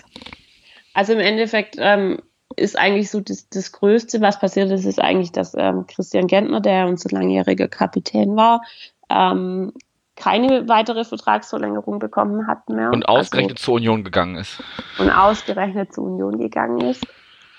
Also 0.95 1.13
im 1.13 1.21
Endeffekt 1.21 1.77
ähm, 1.79 2.21
ist 2.55 2.79
eigentlich 2.79 3.11
so 3.11 3.21
das, 3.21 3.49
das 3.49 3.73
Größte, 3.73 4.21
was 4.21 4.39
passiert 4.39 4.71
ist, 4.71 4.85
ist 4.85 5.01
eigentlich, 5.01 5.33
dass 5.33 5.55
ähm, 5.57 5.87
Christian 5.87 6.27
Gentner, 6.27 6.61
der 6.61 6.87
unser 6.87 7.11
langjähriger 7.11 7.69
Kapitän 7.69 8.37
war, 8.37 8.63
ähm, 9.11 9.73
keine 10.15 10.67
weitere 10.69 11.05
Vertragsverlängerung 11.05 11.99
bekommen 11.99 12.47
hat 12.47 12.69
mehr. 12.69 12.91
Und 12.91 13.09
ausgerechnet 13.09 13.59
also, 13.59 13.65
zur 13.65 13.75
Union 13.75 14.05
gegangen 14.05 14.37
ist. 14.37 14.63
Und 14.99 15.11
ausgerechnet 15.11 15.93
zur 15.93 16.05
Union 16.05 16.39
gegangen 16.39 16.81
ist. 16.81 17.07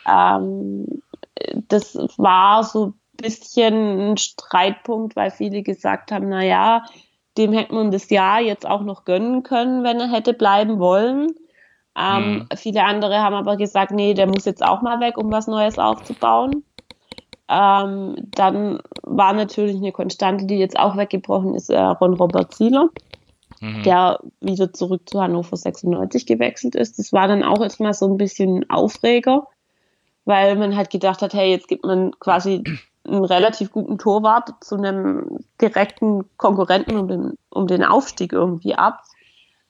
Ähm, 0.07 1.01
das 1.67 1.95
war 2.17 2.63
so 2.63 2.87
ein 2.87 2.93
bisschen 3.17 4.11
ein 4.11 4.17
Streitpunkt, 4.17 5.15
weil 5.15 5.29
viele 5.29 5.61
gesagt 5.61 6.11
haben, 6.11 6.29
na 6.29 6.43
ja, 6.43 6.83
dem 7.37 7.53
hätte 7.53 7.75
man 7.75 7.91
das 7.91 8.09
Jahr 8.09 8.41
jetzt 8.41 8.65
auch 8.65 8.81
noch 8.81 9.05
gönnen 9.05 9.43
können, 9.43 9.83
wenn 9.83 9.99
er 9.99 10.11
hätte 10.11 10.33
bleiben 10.33 10.79
wollen. 10.79 11.35
Ähm, 11.97 12.33
mhm. 12.33 12.47
Viele 12.55 12.83
andere 12.83 13.19
haben 13.19 13.33
aber 13.33 13.57
gesagt, 13.57 13.91
nee, 13.91 14.13
der 14.13 14.27
muss 14.27 14.45
jetzt 14.45 14.63
auch 14.63 14.81
mal 14.81 14.99
weg, 14.99 15.17
um 15.17 15.31
was 15.31 15.47
Neues 15.47 15.79
aufzubauen. 15.79 16.63
Ähm, 17.49 18.15
dann 18.31 18.79
war 19.03 19.33
natürlich 19.33 19.77
eine 19.77 19.91
Konstante, 19.91 20.45
die 20.45 20.57
jetzt 20.57 20.77
auch 20.77 20.97
weggebrochen 20.97 21.55
ist, 21.55 21.69
äh, 21.69 21.79
Ron 21.79 22.13
Robert 22.13 22.53
Zieler, 22.53 22.89
mhm. 23.61 23.83
der 23.83 24.19
wieder 24.41 24.73
zurück 24.73 25.09
zu 25.09 25.21
Hannover 25.21 25.55
96 25.55 26.25
gewechselt 26.25 26.75
ist. 26.75 26.99
Das 26.99 27.13
war 27.13 27.27
dann 27.27 27.43
auch 27.43 27.61
erstmal 27.61 27.93
so 27.93 28.05
ein 28.05 28.17
bisschen 28.17 28.69
Aufreger, 28.69 29.47
weil 30.25 30.55
man 30.55 30.75
halt 30.75 30.89
gedacht 30.89 31.21
hat, 31.21 31.33
hey, 31.33 31.49
jetzt 31.49 31.69
gibt 31.69 31.85
man 31.85 32.11
quasi 32.19 32.63
einen 33.07 33.23
relativ 33.23 33.71
guten 33.71 33.97
Torwart 33.97 34.49
zu 34.59 34.75
einem 34.75 35.39
direkten 35.61 36.25
Konkurrenten 36.37 36.97
um 36.97 37.07
den, 37.07 37.33
um 37.49 37.65
den 37.65 37.83
Aufstieg 37.83 38.33
irgendwie 38.33 38.75
ab. 38.75 39.01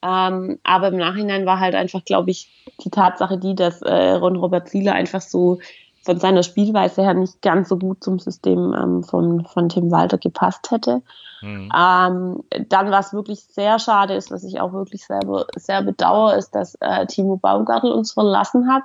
Ähm, 0.04 0.60
aber 0.64 0.90
im 0.90 0.98
Nachhinein 0.98 1.46
war 1.46 1.60
halt 1.60 1.76
einfach, 1.76 2.04
glaube 2.06 2.32
ich, 2.32 2.50
die 2.84 2.90
Tatsache 2.90 3.38
die, 3.38 3.56
dass 3.56 3.82
äh, 3.82 4.12
Ron 4.12 4.36
Robert 4.36 4.70
Ziele 4.70 4.94
einfach 4.94 5.22
so 5.22 5.60
von 6.04 6.20
seiner 6.20 6.44
Spielweise 6.44 7.02
her 7.02 7.14
nicht 7.14 7.42
ganz 7.42 7.70
so 7.70 7.78
gut 7.78 8.04
zum 8.04 8.20
System 8.20 8.74
ähm, 8.74 9.04
von, 9.04 9.44
von 9.46 9.70
Tim 9.70 9.92
Walter 9.92 10.18
gepasst 10.18 10.72
hätte. 10.72 11.02
Mhm. 11.42 11.70
Ähm, 11.76 12.44
dann, 12.70 12.92
was 12.92 13.14
wirklich 13.14 13.44
sehr 13.44 13.80
schade 13.80 14.14
ist, 14.14 14.32
was 14.32 14.44
ich 14.44 14.60
auch 14.60 14.72
wirklich 14.72 15.06
selber 15.06 15.48
sehr 15.56 15.82
bedauere, 15.82 16.38
ist, 16.38 16.52
dass 16.52 16.76
äh, 16.80 17.06
Timo 17.08 17.38
Baumgartel 17.38 17.92
uns 17.92 18.14
verlassen 18.14 18.72
hat. 18.72 18.84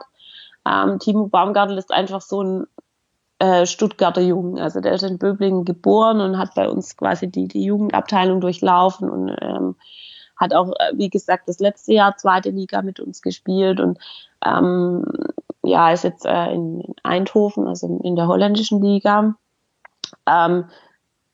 Ähm, 0.66 0.98
Timo 0.98 1.28
Baumgartel 1.28 1.78
ist 1.78 1.92
einfach 1.92 2.20
so 2.20 2.42
ein 2.42 2.66
äh, 3.38 3.66
Stuttgarter 3.66 4.20
Jungen. 4.20 4.58
Also 4.58 4.80
der 4.80 4.94
ist 4.94 5.02
in 5.02 5.18
Böblingen 5.18 5.64
geboren 5.64 6.20
und 6.20 6.38
hat 6.38 6.54
bei 6.54 6.68
uns 6.68 6.96
quasi 6.96 7.28
die, 7.28 7.48
die 7.48 7.64
Jugendabteilung 7.64 8.40
durchlaufen 8.40 9.08
und 9.08 9.36
ähm, 9.40 9.76
hat 10.42 10.54
auch, 10.54 10.72
äh, 10.78 10.92
wie 10.94 11.08
gesagt, 11.08 11.48
das 11.48 11.60
letzte 11.60 11.94
Jahr 11.94 12.16
zweite 12.16 12.50
Liga 12.50 12.82
mit 12.82 13.00
uns 13.00 13.22
gespielt 13.22 13.80
und 13.80 13.98
ähm, 14.44 15.04
ja, 15.62 15.92
ist 15.92 16.04
jetzt 16.04 16.26
äh, 16.26 16.52
in 16.52 16.82
Eindhoven, 17.04 17.66
also 17.68 18.00
in 18.02 18.16
der 18.16 18.26
holländischen 18.26 18.82
Liga. 18.82 19.34
Ähm, 20.26 20.64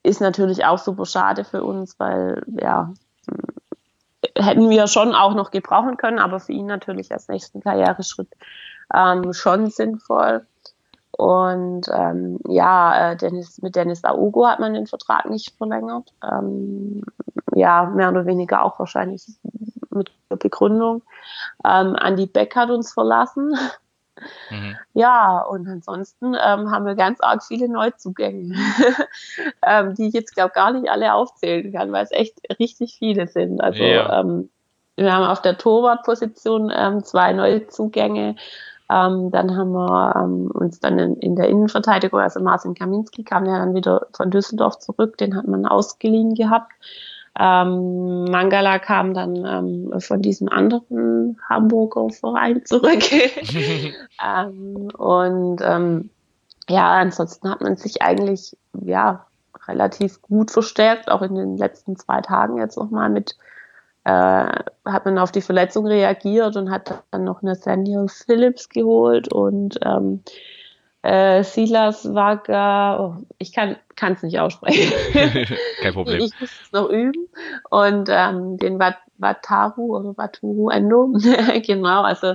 ist 0.03 0.21
natürlich 0.21 0.65
auch 0.65 0.79
super 0.79 1.07
schade 1.07 1.45
für 1.45 1.65
uns, 1.65 1.99
weil 1.99 2.43
ja, 2.61 2.93
hätten 4.37 4.71
wir 4.71 4.87
schon 4.87 5.15
auch 5.15 5.35
noch 5.35 5.51
gebrauchen 5.51 5.97
können, 5.97 6.19
aber 6.19 6.41
für 6.41 6.53
ihn 6.53 6.67
natürlich 6.67 7.11
als 7.13 7.29
nächsten 7.29 7.61
Karriereschritt 7.61 8.29
ähm, 8.95 9.33
schon 9.33 9.71
sinnvoll. 9.71 10.47
Und 11.13 11.87
ähm, 11.93 12.39
ja, 12.47 13.13
äh, 13.13 13.17
Dennis, 13.17 13.61
mit 13.63 13.77
Dennis 13.77 14.05
Aogo 14.05 14.47
hat 14.47 14.61
man 14.61 14.75
den 14.75 14.87
Vertrag 14.87 15.29
nicht 15.31 15.57
verlängert. 15.57 16.13
Ähm, 16.23 17.03
ja, 17.55 17.87
mehr 17.87 18.11
oder 18.11 18.27
weniger 18.27 18.63
auch 18.63 18.79
wahrscheinlich 18.79 19.27
mit 19.91 20.11
der 20.31 20.37
Begründung. 20.37 21.03
Ähm, 21.65 21.97
Andy 22.01 22.27
Beck 22.27 22.55
hat 22.55 22.71
uns 22.71 22.93
verlassen. 22.93 23.55
Mhm. 24.51 24.77
Ja, 24.95 25.41
und 25.43 25.69
ansonsten 25.69 26.35
ähm, 26.35 26.71
haben 26.71 26.87
wir 26.87 26.95
ganz 26.95 27.21
arg 27.21 27.43
viele 27.43 27.69
Neuzugänge, 27.69 28.55
ähm, 29.63 29.95
die 29.95 30.09
ich 30.09 30.15
jetzt 30.15 30.35
glaube 30.35 30.53
gar 30.55 30.73
nicht 30.73 30.91
alle 30.91 31.15
aufzählen 31.15 31.73
kann, 31.73 31.93
weil 31.93 32.05
es 32.05 32.11
echt 32.11 32.41
richtig 32.59 32.97
viele 32.99 33.29
sind. 33.29 33.61
Also 33.61 33.83
ja. 33.83 34.21
ähm, 34.21 34.51
wir 34.97 35.13
haben 35.13 35.25
auf 35.25 35.41
der 35.41 35.57
Torwartposition 35.57 36.73
ähm, 36.75 37.05
zwei 37.05 37.33
Neuzugänge. 37.33 38.35
Ähm, 38.91 39.31
dann 39.31 39.57
haben 39.57 39.73
wir 39.73 40.17
ähm, 40.17 40.51
uns 40.51 40.81
dann 40.81 40.99
in, 40.99 41.17
in, 41.17 41.37
der 41.37 41.49
Innenverteidigung, 41.49 42.21
also 42.21 42.41
Marcin 42.41 42.75
Kaminski 42.75 43.23
kam 43.23 43.45
ja 43.45 43.59
dann 43.59 43.75
wieder 43.75 44.07
von 44.17 44.31
Düsseldorf 44.31 44.79
zurück, 44.79 45.19
den 45.19 45.37
hat 45.37 45.47
man 45.47 45.67
ausgeliehen 45.67 46.35
gehabt. 46.35 46.73
Ähm, 47.39 48.25
Mangala 48.25 48.79
kam 48.79 49.15
dann 49.15 49.45
ähm, 49.45 50.01
von 50.01 50.23
diesem 50.23 50.49
anderen 50.49 51.39
Hamburger 51.49 52.09
Verein 52.11 52.65
zurück. 52.65 53.03
ähm, 53.13 54.89
und 54.97 55.61
ähm, 55.63 56.11
ja, 56.69 56.95
ansonsten 56.95 57.51
hat 57.51 57.61
man 57.61 57.77
sich 57.77 58.03
eigentlich 58.03 58.57
ja 58.73 59.27
relativ 59.69 60.23
gut 60.23 60.51
verstärkt, 60.51 61.11
auch 61.11 61.23
in 61.23 61.35
den 61.35 61.57
letzten 61.57 61.97
zwei 61.97 62.23
Tagen 62.23 62.57
jetzt 62.59 62.79
nochmal 62.79 63.11
mit 63.11 63.37
äh, 64.09 64.65
hat 64.87 65.05
man 65.05 65.19
auf 65.19 65.33
die 65.33 65.43
Verletzung 65.43 65.87
reagiert 65.87 66.57
und 66.57 66.71
hat 66.71 67.05
dann 67.11 67.25
noch 67.25 67.43
Nathaniel 67.43 68.07
Phillips 68.09 68.71
geholt 68.71 69.31
und 69.31 69.79
ähm, 69.85 70.23
äh, 71.03 71.45
Silas 71.45 72.15
Vaga, 72.15 73.01
oh, 73.01 73.17
ich 73.37 73.53
kann 73.53 73.77
es 74.01 74.23
nicht 74.23 74.41
aussprechen. 74.41 74.93
Kein 75.83 75.93
Problem. 75.93 76.23
Ich 76.23 76.41
muss 76.41 76.51
es 76.51 76.73
noch 76.73 76.89
üben. 76.89 77.29
Und 77.69 78.09
ähm, 78.11 78.57
den 78.57 78.79
Wat 78.79 78.97
Wataru 79.19 79.99
oder 79.99 80.17
Waturu 80.17 80.71
Endo, 80.71 81.13
genau, 81.67 82.03
also 82.03 82.35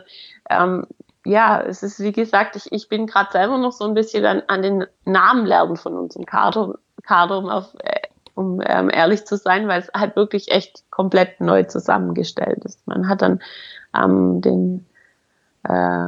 ähm, 0.50 0.86
ja, 1.26 1.62
es 1.62 1.82
ist 1.82 2.02
wie 2.02 2.12
gesagt, 2.12 2.56
ich, 2.56 2.72
ich 2.72 2.88
bin 2.88 3.08
gerade 3.08 3.32
selber 3.32 3.58
noch 3.58 3.72
so 3.72 3.86
ein 3.86 3.96
bisschen 3.96 4.26
an, 4.26 4.44
an 4.48 4.62
den 4.62 4.86
Namen 5.06 5.48
lernen 5.48 5.78
von 5.78 5.98
unserem 5.98 6.26
Kader, 6.26 6.76
Kader 7.02 7.40
um, 7.40 7.50
auf, 7.50 7.74
äh, 7.80 8.02
um 8.36 8.62
ähm, 8.66 8.90
ehrlich 8.90 9.26
zu 9.26 9.38
sein, 9.38 9.68
weil 9.68 9.82
es 9.82 9.92
halt 9.94 10.16
wirklich 10.16 10.52
echt 10.52 10.84
komplett 10.92 11.40
neu 11.42 11.64
zusammengestellt 11.64 12.64
ist. 12.66 12.86
Man 12.88 13.08
hat 13.08 13.22
dann 13.22 13.42
ähm, 13.96 14.42
den 14.42 14.86
äh, 15.64 16.08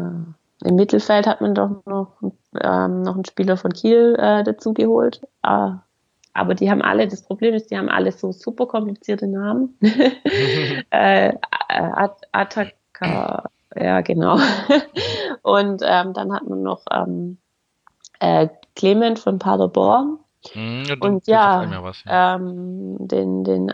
im 0.64 0.76
Mittelfeld 0.76 1.28
hat 1.28 1.42
man 1.42 1.54
doch 1.54 1.86
noch, 1.86 2.14
ähm, 2.60 3.02
noch 3.02 3.16
einen 3.16 3.26
Spieler 3.26 3.58
von 3.58 3.72
Kiel 3.74 4.16
äh, 4.18 4.44
dazu 4.44 4.74
geholt. 4.74 5.22
Äh, 5.44 5.72
aber 6.34 6.56
die 6.56 6.70
haben 6.70 6.82
alle, 6.82 7.08
das 7.08 7.22
Problem 7.22 7.54
ist, 7.54 7.72
die 7.72 7.78
haben 7.78 7.90
alle 7.90 8.12
so 8.12 8.32
super 8.32 8.66
komplizierte 8.66 9.28
Namen. 9.28 9.78
äh, 10.90 11.34
At 11.70 12.22
Ataka, 12.32 13.50
ja 13.76 14.02
genau. 14.02 14.40
Und 15.42 15.82
ähm, 15.86 16.14
dann 16.14 16.34
hat 16.34 16.48
man 16.48 16.64
noch 16.64 16.82
ähm, 16.92 17.38
äh, 18.20 18.48
Clement 18.76 19.20
von 19.20 19.40
Paderborn. 19.40 20.20
Mhm, 20.54 20.84
ja, 20.88 20.96
und 21.00 21.28
ja, 21.28 21.84
was, 21.84 22.04
ja. 22.04 22.36
Ähm, 22.36 22.98
den, 23.00 23.44
den 23.44 23.74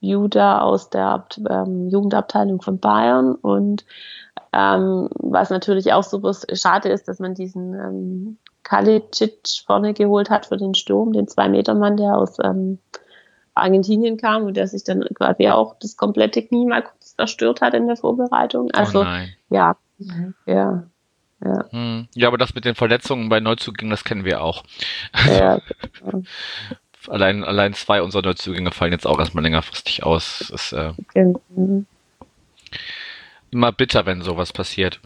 Juda 0.00 0.60
aus 0.60 0.90
der 0.90 1.26
ähm, 1.48 1.88
Jugendabteilung 1.88 2.60
von 2.60 2.78
Bayern 2.78 3.34
und 3.34 3.84
ähm, 4.52 5.08
was 5.14 5.50
natürlich 5.50 5.92
auch 5.92 6.02
super 6.02 6.32
schade 6.52 6.88
ist, 6.88 7.08
dass 7.08 7.18
man 7.18 7.34
diesen 7.34 7.74
ähm, 7.74 8.38
Kalicic 8.62 9.40
vorne 9.66 9.94
geholt 9.94 10.30
hat 10.30 10.46
für 10.46 10.56
den 10.56 10.74
Sturm, 10.74 11.12
den 11.12 11.28
Zwei-Meter-Mann, 11.28 11.96
der 11.96 12.16
aus 12.16 12.38
ähm, 12.42 12.78
Argentinien 13.54 14.16
kam 14.16 14.44
und 14.44 14.56
der 14.56 14.66
sich 14.66 14.84
dann 14.84 15.02
quasi 15.14 15.48
auch 15.48 15.76
das 15.80 15.96
komplette 15.96 16.42
Knie 16.42 16.66
mal 16.66 16.82
kurz 16.82 17.16
zerstört 17.16 17.60
hat 17.60 17.74
in 17.74 17.86
der 17.86 17.96
Vorbereitung. 17.96 18.66
Oh 18.66 18.78
also, 18.78 19.02
oh 19.02 19.54
ja, 19.54 19.76
ja. 20.46 20.84
Ja. 21.44 21.64
Hm. 21.70 22.08
ja, 22.14 22.28
aber 22.28 22.38
das 22.38 22.54
mit 22.54 22.64
den 22.64 22.74
Verletzungen 22.74 23.28
bei 23.28 23.40
Neuzugängen, 23.40 23.90
das 23.90 24.04
kennen 24.04 24.24
wir 24.24 24.42
auch. 24.42 24.64
Ja, 25.28 25.60
genau. 26.00 26.22
allein, 27.08 27.44
allein 27.44 27.74
zwei 27.74 28.00
unserer 28.00 28.22
Neuzugänge 28.22 28.70
fallen 28.70 28.92
jetzt 28.92 29.06
auch 29.06 29.18
erstmal 29.18 29.44
längerfristig 29.44 30.02
aus. 30.02 30.38
Das 30.38 30.50
ist, 30.50 30.72
äh, 30.72 30.92
okay. 30.98 31.34
Mhm 31.50 31.86
immer 33.54 33.72
bitter, 33.72 34.04
wenn 34.04 34.20
sowas 34.20 34.52
passiert. 34.52 35.00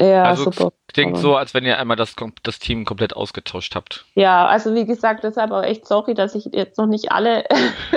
Ja, 0.00 0.24
also 0.24 0.44
super. 0.44 0.72
Klingt 0.92 1.18
so, 1.18 1.36
als 1.36 1.52
wenn 1.52 1.64
ihr 1.64 1.78
einmal 1.78 1.96
das, 1.96 2.16
das 2.42 2.58
Team 2.58 2.86
komplett 2.86 3.14
ausgetauscht 3.14 3.74
habt. 3.74 4.06
Ja, 4.14 4.46
also 4.46 4.74
wie 4.74 4.86
gesagt, 4.86 5.24
deshalb 5.24 5.52
auch 5.52 5.62
echt 5.62 5.86
sorry, 5.86 6.14
dass 6.14 6.34
ich 6.34 6.46
jetzt 6.52 6.78
noch 6.78 6.86
nicht 6.86 7.12
alle 7.12 7.44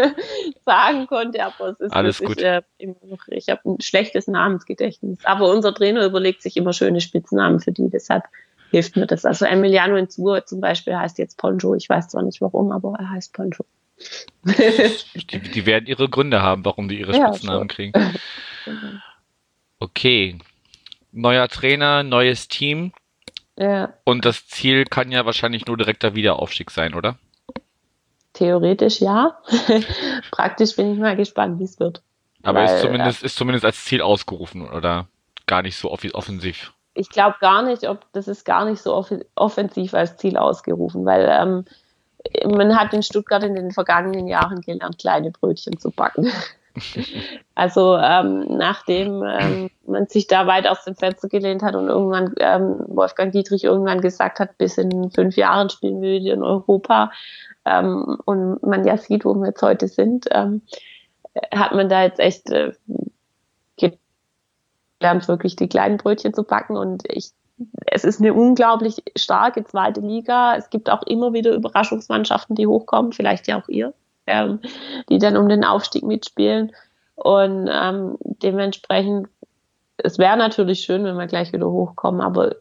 sagen 0.65 1.07
konnte, 1.07 1.43
aber 1.43 1.69
es 1.69 1.79
ist 1.79 1.93
alles 1.93 2.19
gut. 2.19 2.41
Äh, 2.41 2.61
noch, 3.05 3.27
ich 3.27 3.47
habe 3.47 3.61
ein 3.65 3.81
schlechtes 3.81 4.27
Namensgedächtnis. 4.27 5.19
Aber 5.23 5.49
unser 5.49 5.73
Trainer 5.73 6.05
überlegt 6.05 6.41
sich 6.41 6.57
immer 6.57 6.73
schöne 6.73 6.99
Spitznamen 6.99 7.61
für 7.61 7.71
die, 7.71 7.89
deshalb 7.89 8.25
hilft 8.69 8.97
mir 8.97 9.07
das. 9.07 9.23
Also 9.23 9.45
Emiliano 9.45 9.95
Enzur 9.95 10.45
zum 10.45 10.59
Beispiel 10.59 10.97
heißt 10.97 11.17
jetzt 11.19 11.37
Poncho. 11.37 11.75
Ich 11.75 11.87
weiß 11.87 12.09
zwar 12.09 12.23
nicht 12.23 12.41
warum, 12.41 12.71
aber 12.73 12.95
er 12.99 13.11
heißt 13.11 13.31
Poncho. 13.31 13.65
die, 14.43 15.39
die, 15.39 15.65
werden 15.65 15.85
ihre 15.85 16.09
Gründe 16.09 16.41
haben, 16.41 16.65
warum 16.65 16.89
die 16.89 16.99
ihre 16.99 17.13
Spitznamen 17.13 17.69
ja, 17.69 17.73
kriegen. 17.73 17.93
Okay. 19.79 20.37
Neuer 21.13 21.47
Trainer, 21.47 22.03
neues 22.03 22.47
Team. 22.47 22.91
Ja. 23.57 23.93
Und 24.03 24.25
das 24.25 24.47
Ziel 24.47 24.85
kann 24.85 25.11
ja 25.11 25.25
wahrscheinlich 25.25 25.67
nur 25.67 25.77
direkter 25.77 26.15
Wiederaufstieg 26.15 26.71
sein, 26.71 26.95
oder? 26.95 27.17
Theoretisch 28.33 28.99
ja. 28.99 29.37
Praktisch 30.31 30.75
bin 30.75 30.91
ich 30.91 30.99
mal 30.99 31.15
gespannt, 31.15 31.59
wie 31.59 31.65
es 31.65 31.79
wird. 31.79 32.01
Aber 32.41 32.59
Weil, 32.59 32.75
ist, 32.75 32.81
zumindest, 32.81 33.21
äh, 33.21 33.25
ist 33.27 33.35
zumindest 33.35 33.63
als 33.63 33.85
Ziel 33.85 34.01
ausgerufen 34.01 34.67
oder 34.69 35.07
gar 35.45 35.61
nicht 35.61 35.77
so 35.77 35.91
offensiv? 35.91 36.73
Ich 36.95 37.09
glaube 37.09 37.37
gar 37.39 37.63
nicht, 37.63 37.87
ob 37.87 38.05
das 38.13 38.27
ist 38.27 38.43
gar 38.43 38.65
nicht 38.65 38.81
so 38.81 39.05
offensiv 39.35 39.93
als 39.93 40.17
Ziel 40.17 40.37
ausgerufen, 40.37 41.05
weil 41.05 41.27
ähm, 41.29 41.65
man 42.55 42.77
hat 42.77 42.93
in 42.93 43.03
Stuttgart 43.03 43.43
in 43.43 43.55
den 43.55 43.71
vergangenen 43.71 44.27
Jahren 44.27 44.61
gelernt, 44.61 44.97
kleine 44.99 45.31
Brötchen 45.31 45.77
zu 45.77 45.91
backen. 45.91 46.31
Also 47.55 47.97
ähm, 47.97 48.45
nachdem 48.57 49.23
ähm, 49.23 49.69
man 49.85 50.07
sich 50.07 50.25
da 50.25 50.47
weit 50.47 50.67
aus 50.67 50.83
dem 50.85 50.95
Fenster 50.95 51.29
gelehnt 51.29 51.61
hat 51.61 51.75
und 51.75 51.87
irgendwann 51.87 52.33
ähm, 52.39 52.83
Wolfgang 52.87 53.31
Dietrich 53.31 53.63
irgendwann 53.63 54.01
gesagt 54.01 54.39
hat, 54.39 54.57
bis 54.57 54.77
in 54.77 55.11
fünf 55.11 55.35
Jahren 55.35 55.69
spielen 55.69 56.01
wir 56.01 56.19
wieder 56.19 56.33
in 56.33 56.41
Europa 56.41 57.11
ähm, 57.65 58.17
und 58.25 58.63
man 58.63 58.85
ja 58.85 58.97
sieht, 58.97 59.23
wo 59.23 59.35
wir 59.35 59.49
jetzt 59.49 59.61
heute 59.61 59.87
sind, 59.87 60.25
ähm, 60.31 60.63
hat 61.53 61.73
man 61.73 61.89
da 61.89 62.03
jetzt 62.03 62.19
echt 62.19 62.49
äh, 62.49 62.73
gelernt, 63.77 65.27
wirklich 65.27 65.55
die 65.55 65.69
kleinen 65.69 65.97
Brötchen 65.97 66.33
zu 66.33 66.43
backen 66.43 66.75
und 66.75 67.03
ich 67.07 67.31
es 67.85 68.03
ist 68.03 68.19
eine 68.19 68.33
unglaublich 68.33 69.03
starke 69.15 69.63
zweite 69.63 70.01
Liga. 70.01 70.55
Es 70.57 70.71
gibt 70.71 70.89
auch 70.89 71.03
immer 71.03 71.33
wieder 71.33 71.53
Überraschungsmannschaften, 71.53 72.55
die 72.55 72.65
hochkommen, 72.65 73.13
vielleicht 73.13 73.47
ja 73.47 73.61
auch 73.61 73.69
ihr 73.69 73.93
ähm, 74.27 74.59
die 75.09 75.19
dann 75.19 75.37
um 75.37 75.49
den 75.49 75.63
Aufstieg 75.63 76.03
mitspielen. 76.03 76.71
Und 77.15 77.69
ähm, 77.71 78.17
dementsprechend, 78.21 79.27
es 79.97 80.17
wäre 80.17 80.37
natürlich 80.37 80.81
schön, 80.81 81.03
wenn 81.03 81.17
wir 81.17 81.27
gleich 81.27 81.53
wieder 81.53 81.69
hochkommen, 81.69 82.21
aber 82.21 82.55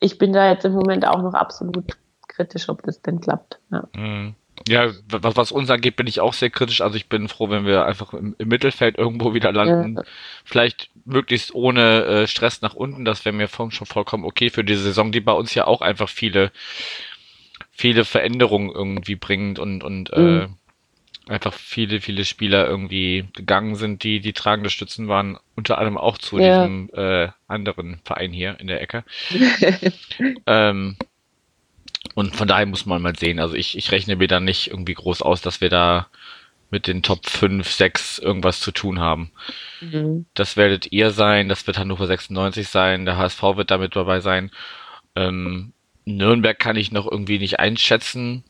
ich 0.00 0.18
bin 0.18 0.32
da 0.32 0.50
jetzt 0.50 0.64
im 0.64 0.72
Moment 0.72 1.06
auch 1.06 1.22
noch 1.22 1.34
absolut 1.34 1.96
kritisch, 2.28 2.68
ob 2.68 2.82
das 2.82 3.02
denn 3.02 3.20
klappt. 3.20 3.58
Ja. 3.70 3.84
Mhm. 3.94 4.34
Ja, 4.66 4.90
was, 5.08 5.36
was 5.36 5.52
uns 5.52 5.70
angeht, 5.70 5.96
bin 5.96 6.06
ich 6.06 6.20
auch 6.20 6.32
sehr 6.32 6.50
kritisch. 6.50 6.80
Also 6.80 6.96
ich 6.96 7.08
bin 7.08 7.28
froh, 7.28 7.50
wenn 7.50 7.66
wir 7.66 7.84
einfach 7.84 8.14
im, 8.14 8.34
im 8.38 8.48
Mittelfeld 8.48 8.96
irgendwo 8.96 9.34
wieder 9.34 9.52
landen. 9.52 9.96
Ja. 9.96 10.02
Vielleicht 10.44 10.90
möglichst 11.04 11.54
ohne 11.54 12.04
äh, 12.04 12.26
Stress 12.26 12.62
nach 12.62 12.74
unten. 12.74 13.04
Das 13.04 13.24
wäre 13.24 13.34
mir 13.34 13.48
schon 13.48 13.70
vollkommen 13.70 14.24
okay 14.24 14.48
für 14.48 14.64
die 14.64 14.74
Saison, 14.74 15.12
die 15.12 15.20
bei 15.20 15.32
uns 15.32 15.54
ja 15.54 15.66
auch 15.66 15.82
einfach 15.82 16.08
viele 16.08 16.50
viele 17.76 18.04
Veränderungen 18.04 18.70
irgendwie 18.70 19.16
bringt 19.16 19.58
und, 19.58 19.84
und 19.84 20.12
äh, 20.12 20.20
mhm. 20.20 20.56
äh, 21.28 21.32
einfach 21.32 21.52
viele, 21.52 22.00
viele 22.00 22.24
Spieler 22.24 22.66
irgendwie 22.66 23.28
gegangen 23.34 23.76
sind, 23.76 24.02
die 24.02 24.20
die 24.20 24.32
tragende 24.32 24.70
Stützen 24.70 25.08
waren, 25.08 25.38
unter 25.56 25.78
anderem 25.78 25.98
auch 25.98 26.18
zu 26.18 26.38
ja. 26.38 26.66
diesem 26.66 26.90
äh, 26.94 27.28
anderen 27.48 28.00
Verein 28.04 28.32
hier 28.32 28.58
in 28.60 28.66
der 28.68 28.80
Ecke. 28.80 29.04
ähm, 30.46 30.96
und 32.14 32.34
von 32.34 32.48
daher 32.48 32.66
muss 32.66 32.86
man 32.86 33.02
mal 33.02 33.16
sehen. 33.16 33.38
Also 33.38 33.54
ich, 33.54 33.76
ich 33.76 33.92
rechne 33.92 34.16
mir 34.16 34.28
da 34.28 34.40
nicht 34.40 34.68
irgendwie 34.68 34.94
groß 34.94 35.20
aus, 35.20 35.42
dass 35.42 35.60
wir 35.60 35.68
da 35.68 36.08
mit 36.70 36.86
den 36.86 37.02
Top 37.02 37.26
5, 37.26 37.70
6 37.70 38.18
irgendwas 38.18 38.60
zu 38.60 38.72
tun 38.72 39.00
haben. 39.00 39.30
Mhm. 39.80 40.26
Das 40.34 40.56
werdet 40.56 40.92
ihr 40.92 41.10
sein, 41.10 41.48
das 41.48 41.66
wird 41.66 41.78
Hannover 41.78 42.06
96 42.06 42.68
sein, 42.68 43.04
der 43.04 43.18
HSV 43.18 43.42
wird 43.56 43.70
damit 43.70 43.94
dabei 43.96 44.20
sein. 44.20 44.50
Ähm, 45.14 45.72
Nürnberg 46.06 46.58
kann 46.58 46.76
ich 46.76 46.92
noch 46.92 47.10
irgendwie 47.10 47.38
nicht 47.38 47.60
einschätzen. 47.60 48.44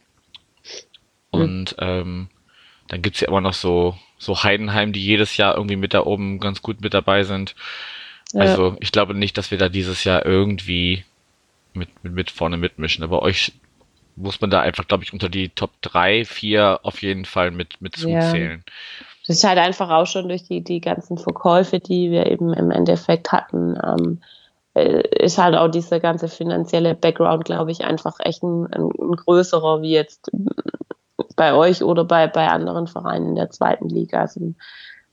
Mhm. 1.33 1.41
Und 1.41 1.73
mhm. 1.73 1.87
ähm, 1.87 2.29
dann 2.89 3.03
gibt's 3.03 3.21
ja 3.21 3.29
immer 3.29 3.41
noch 3.41 3.55
so, 3.55 3.97
so 4.19 4.45
Heidenheim, 4.45 4.93
die 4.93 5.05
jedes 5.05 5.37
Jahr 5.37 5.57
irgendwie 5.57 5.77
mit 5.77 5.95
da 5.95 6.05
oben 6.05 6.39
ganz 6.39 6.63
gut 6.63 6.81
mit 6.81 6.95
dabei 6.95 7.25
sind. 7.25 7.57
Ja. 8.33 8.43
Also 8.43 8.77
ich 8.81 8.93
glaube 8.93 9.15
nicht, 9.15 9.37
dass 9.37 9.51
wir 9.51 9.59
da 9.59 9.69
dieses 9.69 10.05
Jahr 10.05 10.25
irgendwie 10.25 11.05
mit, 11.73 11.89
mit, 12.05 12.13
mit 12.13 12.31
vorne 12.31 12.57
mitmischen. 12.57 13.03
Aber 13.03 13.23
euch 13.23 13.53
muss 14.15 14.41
man 14.41 14.51
da 14.51 14.61
einfach, 14.61 14.87
glaube 14.87 15.05
ich, 15.05 15.13
unter 15.13 15.29
die 15.29 15.51
Top 15.51 15.71
3, 15.83 16.25
4 16.25 16.81
auf 16.83 17.03
jeden 17.03 17.25
Fall 17.25 17.51
mit, 17.51 17.81
mit 17.81 17.97
zuzählen. 17.97 18.65
Ja. 18.67 18.73
Das 19.27 19.39
ist 19.39 19.45
halt 19.45 19.59
einfach 19.59 19.91
auch 19.91 20.07
schon 20.07 20.29
durch 20.29 20.45
die, 20.45 20.63
die 20.63 20.81
ganzen 20.81 21.19
Verkäufe, 21.19 21.81
die 21.81 22.11
wir 22.11 22.27
eben 22.27 22.53
im 22.55 22.71
Endeffekt 22.71 23.33
hatten, 23.33 23.77
ähm, 23.85 24.21
äh, 24.23 24.36
ist 24.77 25.39
halt 25.39 25.57
auch 25.57 25.69
dieser 25.69 26.01
ganze 26.01 26.29
finanzielle 26.29 26.95
Background, 26.95 27.45
glaube 27.45 27.71
ich, 27.71 27.85
einfach 27.85 28.17
echt 28.21 28.43
ein, 28.43 28.67
ein, 28.73 28.91
größerer 28.91 29.81
wie 29.81 29.93
jetzt 29.93 30.31
bei 31.35 31.55
euch 31.55 31.83
oder 31.83 32.05
bei, 32.05 32.27
bei 32.27 32.49
anderen 32.49 32.87
Vereinen 32.87 33.31
in 33.31 33.35
der 33.37 33.51
zweiten 33.51 33.89
Liga. 33.89 34.21
Also 34.21 34.55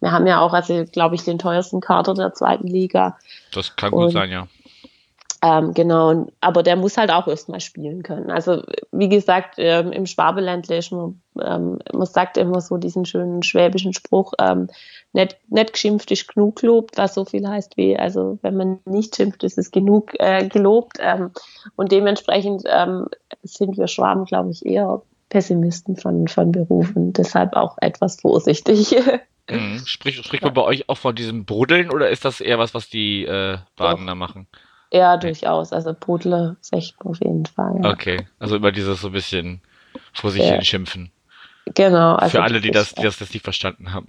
wir 0.01 0.11
haben 0.11 0.27
ja 0.27 0.41
auch, 0.41 0.53
also 0.53 0.83
glaube 0.91 1.15
ich, 1.15 1.23
den 1.23 1.39
teuersten 1.39 1.79
Kader 1.79 2.13
der 2.13 2.33
zweiten 2.33 2.67
Liga. 2.67 3.17
Das 3.53 3.75
kann 3.75 3.91
gut 3.91 4.05
Und, 4.05 4.11
sein, 4.11 4.31
ja. 4.31 4.47
Ähm, 5.43 5.73
genau, 5.73 6.27
aber 6.39 6.63
der 6.63 6.77
muss 6.77 6.95
halt 6.95 7.11
auch 7.11 7.27
erstmal 7.27 7.59
spielen 7.59 8.01
können. 8.01 8.31
Also 8.31 8.63
wie 8.93 9.09
gesagt, 9.09 9.55
ähm, 9.57 9.91
im 9.91 10.05
Schwabeländle 10.05 10.77
ist 10.77 10.93
man, 10.93 11.21
ähm, 11.41 11.79
man 11.91 12.07
sagt 12.07 12.37
immer 12.37 12.61
so 12.61 12.77
diesen 12.77 13.05
schönen 13.05 13.43
schwäbischen 13.43 13.93
Spruch, 13.93 14.31
ähm, 14.39 14.69
nicht, 15.11 15.37
nicht 15.49 15.73
geschimpft 15.73 16.11
ist 16.11 16.33
genug 16.33 16.61
gelobt, 16.61 16.97
was 16.97 17.13
so 17.13 17.25
viel 17.25 17.45
heißt 17.45 17.75
wie, 17.75 17.99
also 17.99 18.39
wenn 18.41 18.55
man 18.55 18.79
nicht 18.85 19.17
schimpft, 19.17 19.43
ist 19.43 19.57
es 19.57 19.71
genug 19.71 20.13
äh, 20.17 20.47
gelobt. 20.47 20.97
Ähm, 21.01 21.31
und 21.75 21.91
dementsprechend 21.91 22.63
ähm, 22.65 23.07
sind 23.41 23.77
wir 23.77 23.87
Schwaben, 23.89 24.23
glaube 24.23 24.51
ich, 24.51 24.65
eher 24.65 25.01
Pessimisten 25.27 25.97
von, 25.97 26.29
von 26.29 26.53
Berufen, 26.53 27.11
deshalb 27.11 27.53
auch 27.53 27.77
etwas 27.81 28.21
vorsichtig. 28.21 28.95
Mhm. 29.49 29.81
Sprich, 29.85 30.15
spricht 30.23 30.41
man 30.41 30.53
bei 30.53 30.61
euch 30.61 30.87
auch 30.87 30.97
von 30.97 31.13
diesem 31.15 31.43
Bruddeln 31.43 31.91
oder 31.91 32.09
ist 32.09 32.23
das 32.23 32.39
eher 32.39 32.59
was, 32.59 32.73
was 32.73 32.87
die 32.87 33.25
äh, 33.25 33.57
Badener 33.75 34.15
machen? 34.15 34.47
Ja, 34.93 35.17
durchaus. 35.17 35.73
Also 35.73 35.95
Brudler 35.99 36.55
Sechten 36.61 37.07
auf 37.07 37.19
jeden 37.19 37.47
Fall. 37.47 37.79
Ja. 37.83 37.89
Okay, 37.89 38.27
also 38.37 38.55
immer 38.55 38.71
dieses 38.71 39.01
so 39.01 39.07
ein 39.07 39.13
bisschen 39.13 39.59
vor 40.13 40.29
sich 40.29 40.43
ja. 40.43 40.53
hin 40.53 40.63
schimpfen. 40.63 41.11
Genau. 41.65 42.15
Also 42.15 42.37
Für 42.37 42.43
alle, 42.43 42.61
die 42.61 42.69
das, 42.69 42.93
die 42.93 43.01
das, 43.01 43.17
das 43.17 43.33
nicht 43.33 43.43
verstanden 43.43 43.91
haben. 43.91 44.07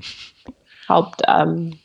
Haupt, 0.89 1.23
ähm, 1.27 1.79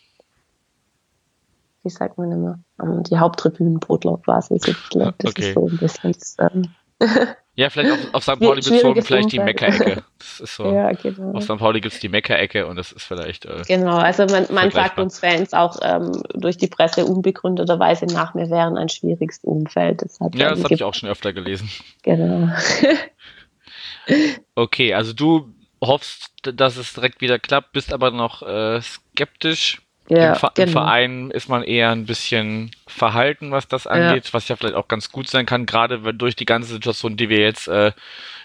wie 1.84 1.90
sagt 1.90 2.18
man 2.18 2.32
immer, 2.32 2.60
ähm, 2.82 3.04
die 3.04 3.18
Haupttribünenbrudler 3.18 4.18
quasi. 4.18 4.60
So, 4.60 4.74
das 5.18 5.32
okay. 5.32 5.50
ist 5.50 5.54
so 5.54 5.68
ein 5.68 5.78
bisschen. 5.78 6.16
Ähm, 6.40 6.70
Ja, 7.60 7.70
vielleicht 7.70 7.92
auf, 7.92 8.14
auf 8.14 8.24
St. 8.24 8.40
Pauli 8.40 8.62
bezogen, 8.62 9.02
vielleicht 9.02 9.34
die 9.34 9.40
Meckerecke. 9.40 10.02
Das 10.18 10.40
ist 10.40 10.56
so. 10.56 10.72
Ja, 10.74 10.94
genau. 10.94 11.34
Auf 11.34 11.44
St. 11.44 11.58
Pauli 11.58 11.82
gibt 11.82 11.94
es 11.94 12.00
die 12.00 12.08
Meckerecke 12.08 12.66
und 12.66 12.78
das 12.78 12.94
ist 12.94 13.04
vielleicht. 13.04 13.44
Äh, 13.44 13.64
genau, 13.68 13.98
also 13.98 14.26
man, 14.28 14.46
man 14.50 14.72
sagt 14.72 14.98
uns 14.98 15.20
Fans 15.20 15.54
auch 15.54 15.78
ähm, 15.82 16.24
durch 16.36 16.56
die 16.56 16.68
Presse 16.68 17.06
unbegründeterweise 17.06 18.06
nach, 18.06 18.34
wir 18.34 18.50
wären 18.50 18.78
ein 18.78 18.88
schwieriges 18.88 19.40
Umfeld. 19.44 20.00
Deshalb, 20.02 20.36
ja, 20.36 20.52
das 20.52 20.64
habe 20.64 20.74
ich 20.74 20.86
auch 20.86 20.94
schon 20.94 21.10
öfter 21.10 21.34
gelesen. 21.34 21.70
Genau. 22.04 22.48
okay, 24.56 24.94
also 24.94 25.12
du 25.12 25.54
hoffst, 25.84 26.32
dass 26.44 26.78
es 26.78 26.94
direkt 26.94 27.20
wieder 27.20 27.40
klappt, 27.40 27.74
bist 27.74 27.92
aber 27.92 28.12
noch 28.12 28.42
äh, 28.42 28.80
skeptisch. 28.82 29.82
Ja, 30.10 30.34
Im, 30.34 30.36
Ver 30.36 30.52
genau. 30.56 30.68
Im, 30.68 30.74
Verein 30.74 31.32
ist 31.32 31.50
man 31.50 31.64
eher 31.64 31.92
ein 31.92 32.06
bisschen 32.06 32.72
verhalten, 32.88 33.52
was 33.52 33.68
das 33.68 33.86
angeht, 33.86 34.26
ja. 34.26 34.34
was 34.34 34.48
ja 34.48 34.56
vielleicht 34.56 34.76
auch 34.76 34.88
ganz 34.88 35.12
gut 35.12 35.28
sein 35.28 35.46
kann, 35.46 35.68
gerade 35.68 36.14
durch 36.14 36.36
die 36.36 36.46
ganze 36.46 36.74
Situation, 36.74 37.16
die 37.16 37.30
wir 37.30 37.40
jetzt 37.40 37.68
äh, 37.68 37.92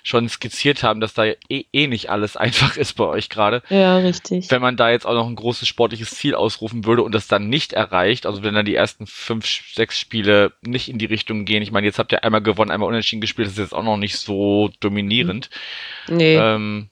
schon 0.03 0.29
skizziert 0.29 0.83
haben, 0.83 1.01
dass 1.01 1.15
da 1.15 1.25
eh, 1.25 1.65
eh 1.73 1.87
nicht 1.87 2.11
alles 2.11 2.37
einfach 2.37 2.77
ist 2.77 2.93
bei 2.95 3.05
euch 3.05 3.31
gerade. 3.31 3.63
Ja, 3.71 3.97
richtig. 3.97 4.51
Wenn 4.51 4.61
man 4.61 4.77
da 4.77 4.91
jetzt 4.91 5.07
auch 5.07 5.15
noch 5.15 5.27
ein 5.27 5.35
großes 5.35 5.67
sportliches 5.67 6.11
Ziel 6.11 6.35
ausrufen 6.35 6.85
würde 6.85 7.03
und 7.03 7.15
das 7.15 7.27
dann 7.27 7.49
nicht 7.49 7.73
erreicht, 7.73 8.27
also 8.27 8.43
wenn 8.43 8.55
dann 8.55 8.67
die 8.67 8.75
ersten 8.75 9.07
fünf, 9.07 9.47
sechs 9.73 9.99
Spiele 9.99 10.53
nicht 10.61 10.91
in 10.91 10.99
die 10.99 11.07
Richtung 11.07 11.47
gehen, 11.47 11.63
ich 11.63 11.73
meine, 11.73 11.87
jetzt 11.87 11.99
habt 11.99 12.13
ihr 12.13 12.23
einmal 12.23 12.43
gewonnen, 12.43 12.71
einmal 12.71 12.89
unentschieden 12.91 13.23
gespielt, 13.23 13.47
das 13.47 13.55
ist 13.55 13.59
jetzt 13.59 13.75
auch 13.75 13.83
noch 13.83 13.97
nicht 13.97 14.19
so 14.19 14.71
dominierend. 14.81 15.49
Nee. 16.09 16.37
Ähm, 16.37 16.91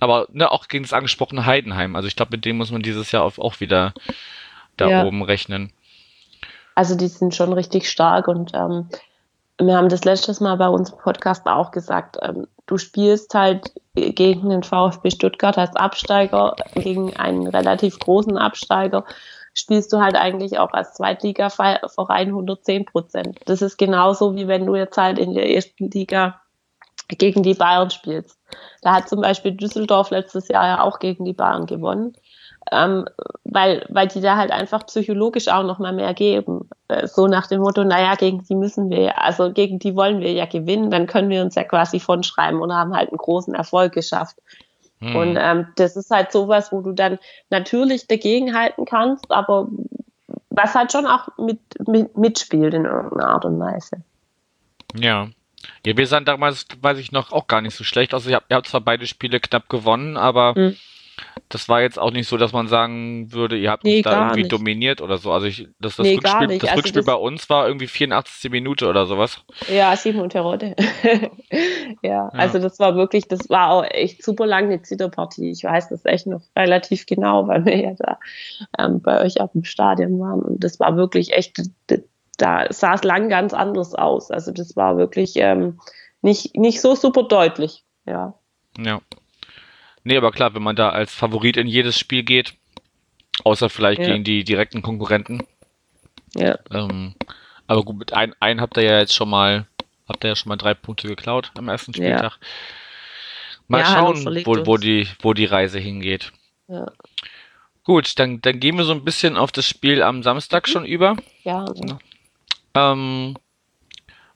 aber 0.00 0.26
ne, 0.32 0.50
auch 0.50 0.68
gegen 0.68 0.84
das 0.84 0.92
angesprochene 0.92 1.46
Heidenheim. 1.46 1.96
Also 1.96 2.08
ich 2.08 2.16
glaube, 2.16 2.36
mit 2.36 2.44
dem 2.44 2.58
muss 2.58 2.70
man 2.70 2.82
dieses 2.82 3.12
Jahr 3.12 3.24
auch 3.24 3.60
wieder 3.60 3.94
da 4.76 4.88
ja. 4.88 5.04
oben 5.04 5.22
rechnen. 5.22 5.72
Also 6.74 6.94
die 6.94 7.08
sind 7.08 7.34
schon 7.34 7.52
richtig 7.52 7.90
stark 7.90 8.28
und 8.28 8.52
ähm, 8.54 8.88
wir 9.60 9.76
haben 9.76 9.88
das 9.88 10.04
letztes 10.04 10.40
Mal 10.40 10.56
bei 10.56 10.68
unserem 10.68 11.00
Podcast 11.00 11.46
auch 11.46 11.72
gesagt, 11.72 12.16
ähm, 12.22 12.46
du 12.66 12.78
spielst 12.78 13.34
halt 13.34 13.72
gegen 13.94 14.48
den 14.50 14.62
VfB 14.62 15.10
Stuttgart 15.10 15.58
als 15.58 15.74
Absteiger, 15.74 16.54
gegen 16.74 17.16
einen 17.16 17.48
relativ 17.48 17.98
großen 17.98 18.38
Absteiger, 18.38 19.04
spielst 19.54 19.92
du 19.92 19.98
halt 19.98 20.14
eigentlich 20.14 20.58
auch 20.60 20.72
als 20.72 20.94
Zweitliga-Verein 20.94 22.28
110 22.28 22.84
Prozent. 22.84 23.40
Das 23.46 23.60
ist 23.60 23.76
genauso 23.76 24.36
wie 24.36 24.46
wenn 24.46 24.66
du 24.66 24.76
jetzt 24.76 24.96
halt 24.96 25.18
in 25.18 25.34
der 25.34 25.50
ersten 25.50 25.90
Liga 25.90 26.40
gegen 27.08 27.42
die 27.42 27.54
Bayern 27.54 27.90
spielst. 27.90 28.37
Da 28.82 28.94
hat 28.94 29.08
zum 29.08 29.20
Beispiel 29.20 29.52
Düsseldorf 29.52 30.10
letztes 30.10 30.48
Jahr 30.48 30.66
ja 30.66 30.82
auch 30.82 30.98
gegen 30.98 31.24
die 31.24 31.32
Bayern 31.32 31.66
gewonnen, 31.66 32.14
ähm, 32.70 33.06
weil, 33.44 33.84
weil 33.88 34.08
die 34.08 34.20
da 34.20 34.36
halt 34.36 34.50
einfach 34.50 34.86
psychologisch 34.86 35.48
auch 35.48 35.64
noch 35.64 35.78
mal 35.78 35.92
mehr 35.92 36.14
geben. 36.14 36.68
Äh, 36.88 37.06
so 37.06 37.26
nach 37.26 37.46
dem 37.46 37.60
Motto, 37.60 37.84
naja, 37.84 38.14
gegen 38.14 38.44
die 38.44 38.54
müssen 38.54 38.90
wir, 38.90 39.22
also 39.22 39.52
gegen 39.52 39.78
die 39.78 39.96
wollen 39.96 40.20
wir 40.20 40.32
ja 40.32 40.46
gewinnen, 40.46 40.90
dann 40.90 41.06
können 41.06 41.30
wir 41.30 41.42
uns 41.42 41.54
ja 41.54 41.64
quasi 41.64 42.00
von 42.00 42.22
schreiben 42.22 42.60
und 42.60 42.72
haben 42.72 42.94
halt 42.94 43.10
einen 43.10 43.18
großen 43.18 43.54
Erfolg 43.54 43.92
geschafft. 43.92 44.36
Hm. 45.00 45.16
Und 45.16 45.36
ähm, 45.40 45.68
das 45.76 45.96
ist 45.96 46.10
halt 46.10 46.32
sowas, 46.32 46.72
wo 46.72 46.80
du 46.80 46.92
dann 46.92 47.18
natürlich 47.50 48.06
dagegenhalten 48.06 48.84
kannst, 48.84 49.30
aber 49.30 49.68
was 50.50 50.74
halt 50.74 50.92
schon 50.92 51.06
auch 51.06 51.28
mit, 51.38 51.60
mit, 51.86 52.16
mitspielt 52.16 52.74
in 52.74 52.84
irgendeiner 52.84 53.28
Art 53.28 53.44
und 53.44 53.60
Weise. 53.60 54.02
Ja. 54.94 55.28
Ja, 55.84 55.96
wir 55.96 56.06
sahen 56.06 56.24
damals, 56.24 56.66
weiß 56.80 56.98
ich 56.98 57.12
noch, 57.12 57.32
auch 57.32 57.46
gar 57.46 57.60
nicht 57.60 57.74
so 57.74 57.84
schlecht. 57.84 58.14
Also, 58.14 58.30
ihr 58.30 58.36
habt, 58.36 58.50
ihr 58.50 58.56
habt 58.56 58.68
zwar 58.68 58.80
beide 58.80 59.06
Spiele 59.06 59.40
knapp 59.40 59.68
gewonnen, 59.68 60.16
aber 60.16 60.54
mhm. 60.56 60.76
das 61.48 61.68
war 61.68 61.80
jetzt 61.80 61.98
auch 61.98 62.10
nicht 62.10 62.28
so, 62.28 62.36
dass 62.36 62.52
man 62.52 62.68
sagen 62.68 63.32
würde, 63.32 63.56
ihr 63.56 63.70
habt 63.70 63.84
nee, 63.84 64.02
da 64.02 64.22
irgendwie 64.22 64.42
nicht. 64.42 64.52
dominiert 64.52 65.00
oder 65.00 65.18
so. 65.18 65.32
Also, 65.32 65.46
ich, 65.46 65.68
das, 65.80 65.96
das 65.96 66.04
nee, 66.04 66.16
Rückspiel, 66.16 66.58
das 66.58 66.68
also 66.68 66.76
Rückspiel 66.76 67.02
das 67.02 67.06
bei 67.06 67.14
uns 67.14 67.48
war 67.50 67.66
irgendwie 67.66 67.86
84. 67.86 68.50
Minute 68.50 68.88
oder 68.88 69.06
sowas. 69.06 69.42
Ja, 69.68 69.96
sieben 69.96 70.20
und 70.20 70.30
Terodde. 70.30 70.76
ja, 72.02 72.10
ja, 72.10 72.28
also 72.28 72.58
das 72.58 72.78
war 72.78 72.94
wirklich, 72.94 73.28
das 73.28 73.48
war 73.48 73.70
auch 73.70 73.84
echt 73.84 74.22
super 74.22 74.46
lang 74.46 74.64
eine 74.64 74.82
Zitterpartie. 74.82 75.50
Ich 75.50 75.64
weiß 75.64 75.88
das 75.88 76.04
echt 76.04 76.26
noch 76.26 76.42
relativ 76.56 77.06
genau, 77.06 77.48
weil 77.48 77.64
wir 77.64 77.76
ja 77.76 77.94
da 77.96 78.18
ähm, 78.78 79.00
bei 79.00 79.24
euch 79.24 79.40
auf 79.40 79.52
dem 79.52 79.64
Stadion 79.64 80.20
waren. 80.20 80.42
Und 80.42 80.62
das 80.62 80.78
war 80.78 80.96
wirklich 80.96 81.32
echt 81.32 81.60
da 82.38 82.66
sah 82.70 82.94
es 82.94 83.04
lang 83.04 83.28
ganz 83.28 83.52
anders 83.52 83.94
aus. 83.94 84.30
Also 84.30 84.52
das 84.52 84.76
war 84.76 84.96
wirklich 84.96 85.36
ähm, 85.36 85.78
nicht, 86.22 86.56
nicht 86.56 86.80
so 86.80 86.94
super 86.94 87.24
deutlich, 87.24 87.84
ja. 88.06 88.34
Ja. 88.78 89.00
Nee, 90.04 90.16
aber 90.16 90.30
klar, 90.30 90.54
wenn 90.54 90.62
man 90.62 90.76
da 90.76 90.90
als 90.90 91.12
Favorit 91.12 91.56
in 91.56 91.66
jedes 91.66 91.98
Spiel 91.98 92.22
geht, 92.22 92.54
außer 93.44 93.68
vielleicht 93.68 94.00
ja. 94.00 94.06
gegen 94.06 94.24
die 94.24 94.44
direkten 94.44 94.82
Konkurrenten. 94.82 95.42
Ja. 96.34 96.58
Ähm, 96.72 97.14
aber 97.66 97.82
gut, 97.84 97.98
mit 97.98 98.12
ein, 98.12 98.34
ein 98.40 98.60
habt 98.60 98.76
ihr 98.76 98.84
ja 98.84 98.98
jetzt 98.98 99.14
schon 99.14 99.28
mal, 99.28 99.66
habt 100.08 100.24
ihr 100.24 100.28
ja 100.28 100.36
schon 100.36 100.48
mal 100.48 100.56
drei 100.56 100.74
Punkte 100.74 101.08
geklaut 101.08 101.50
am 101.58 101.68
ersten 101.68 101.92
Spieltag. 101.92 102.38
Ja. 102.40 102.46
Mal 103.66 103.80
ja, 103.80 103.86
schauen, 103.86 104.24
wo, 104.46 104.66
wo, 104.66 104.76
die, 104.78 105.08
wo 105.20 105.34
die 105.34 105.44
Reise 105.44 105.78
hingeht. 105.78 106.32
Ja. 106.68 106.86
Gut, 107.84 108.18
dann, 108.18 108.40
dann 108.40 108.60
gehen 108.60 108.76
wir 108.76 108.84
so 108.84 108.92
ein 108.92 109.04
bisschen 109.04 109.36
auf 109.36 109.52
das 109.52 109.66
Spiel 109.66 110.02
am 110.02 110.22
Samstag 110.22 110.66
mhm. 110.66 110.70
schon 110.70 110.84
über. 110.86 111.16
Ja. 111.42 111.66
Ähm, 112.74 113.36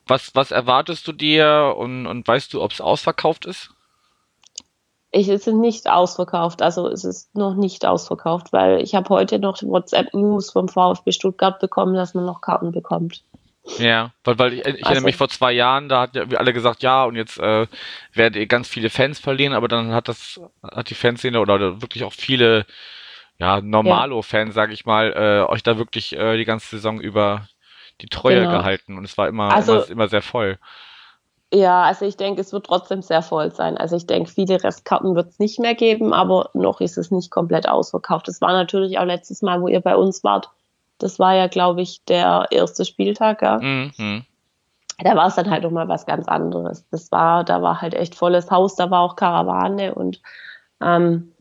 was, 0.07 0.35
was 0.35 0.51
erwartest 0.51 1.07
du 1.07 1.13
dir 1.13 1.75
und, 1.77 2.07
und 2.07 2.27
weißt 2.27 2.53
du, 2.53 2.63
ob 2.63 2.73
es 2.73 2.81
ausverkauft 2.81 3.47
ist? 3.47 3.71
Ich, 5.15 5.29
es 5.29 5.47
ist 5.47 5.55
nicht 5.55 5.91
ausverkauft, 5.91 6.63
also 6.63 6.89
es 6.89 7.05
ist 7.05 7.35
noch 7.35 7.55
nicht 7.55 7.85
ausverkauft, 7.85 8.53
weil 8.53 8.81
ich 8.81 8.95
habe 8.95 9.11
heute 9.11 9.39
noch 9.39 9.63
WhatsApp-News 9.63 10.53
vom 10.53 10.69
VfB 10.69 11.13
Stuttgart 11.13 11.61
bekommen, 11.61 11.95
dass 11.95 12.15
man 12.15 12.25
noch 12.25 12.41
Karten 12.41 12.73
bekommt. 12.73 13.23
Ja, 13.79 14.13
weil, 14.25 14.39
weil 14.39 14.53
ich, 14.55 14.61
ich 14.61 14.67
also, 14.67 14.85
erinnere 14.85 15.05
mich 15.05 15.17
vor 15.17 15.29
zwei 15.29 15.53
Jahren, 15.53 15.89
da 15.89 16.01
hat 16.01 16.17
ja 16.17 16.25
alle 16.39 16.53
gesagt, 16.53 16.83
ja, 16.83 17.05
und 17.05 17.15
jetzt 17.15 17.39
äh, 17.39 17.67
werdet 18.13 18.41
ihr 18.41 18.47
ganz 18.47 18.69
viele 18.69 18.91
Fans 18.91 19.21
verlieren, 19.21 19.53
aber 19.53 19.69
dann 19.69 19.93
hat 19.93 20.09
das, 20.09 20.41
hat 20.63 20.91
die 20.91 20.95
Fanszene 20.95 21.39
oder, 21.41 21.55
oder 21.55 21.83
wirklich 21.83 22.05
auch 22.05 22.13
viele, 22.13 22.67
ja, 23.39 23.61
Normalo-Fans, 23.61 24.49
ja. 24.49 24.55
sage 24.55 24.73
ich 24.73 24.85
mal, 24.85 25.13
äh, 25.13 25.51
euch 25.51 25.63
da 25.63 25.79
wirklich 25.79 26.17
äh, 26.17 26.39
die 26.39 26.45
ganze 26.45 26.69
Saison 26.71 27.01
über 27.01 27.47
die 28.01 28.09
Treue 28.09 28.41
genau. 28.41 28.51
gehalten 28.51 28.99
und 28.99 29.05
es 29.05 29.17
war 29.19 29.29
immer, 29.29 29.53
also, 29.53 29.75
immer, 29.75 29.91
immer 29.91 30.09
sehr 30.09 30.23
voll. 30.23 30.59
Ja, 31.55 31.83
also 31.83 32.07
ich 32.07 32.17
denke, 32.17 32.41
es 32.41 32.53
wird 32.53 32.67
trotzdem 32.67 33.03
sehr 33.03 33.21
voll 33.21 33.53
sein. 33.53 33.77
Also 33.77 33.97
ich 33.97 34.07
denke, 34.07 34.31
viele 34.31 34.63
Restkarten 34.65 35.15
wird 35.15 35.29
es 35.29 35.39
nicht 35.39 35.59
mehr 35.59 35.75
geben, 35.75 36.15
aber 36.15 36.49
noch 36.55 36.81
ist 36.81 36.97
es 36.97 37.11
nicht 37.11 37.31
komplett 37.31 37.69
ausverkauft. 37.69 38.27
Das 38.27 38.41
war 38.41 38.53
natürlich 38.53 38.99
auch 38.99 39.05
letztes 39.05 39.43
Mal, 39.43 39.61
wo 39.61 39.69
ihr 39.69 39.81
bei 39.81 39.95
uns 39.95 40.25
wart. 40.25 40.49
Das 40.97 41.19
war 41.19 41.35
ja, 41.35 41.49
glaube 41.49 41.83
ich, 41.83 42.03
der 42.07 42.47
erste 42.51 42.87
Spieltag, 42.87 43.43
ja. 43.43 43.59
Mhm. 43.59 44.25
Da 44.99 45.15
war 45.15 45.27
es 45.27 45.35
dann 45.35 45.51
halt 45.51 45.65
nochmal 45.65 45.89
was 45.89 46.07
ganz 46.07 46.27
anderes. 46.27 46.87
Das 46.91 47.13
war, 47.13 47.45
da 47.45 47.61
war 47.61 47.83
halt 47.83 47.95
echt 47.95 48.15
volles 48.15 48.51
Haus, 48.51 48.77
da 48.77 48.91
war 48.91 49.01
auch 49.01 49.17
Karawane 49.17 49.95
und 49.95 50.23
ähm, 50.81 51.33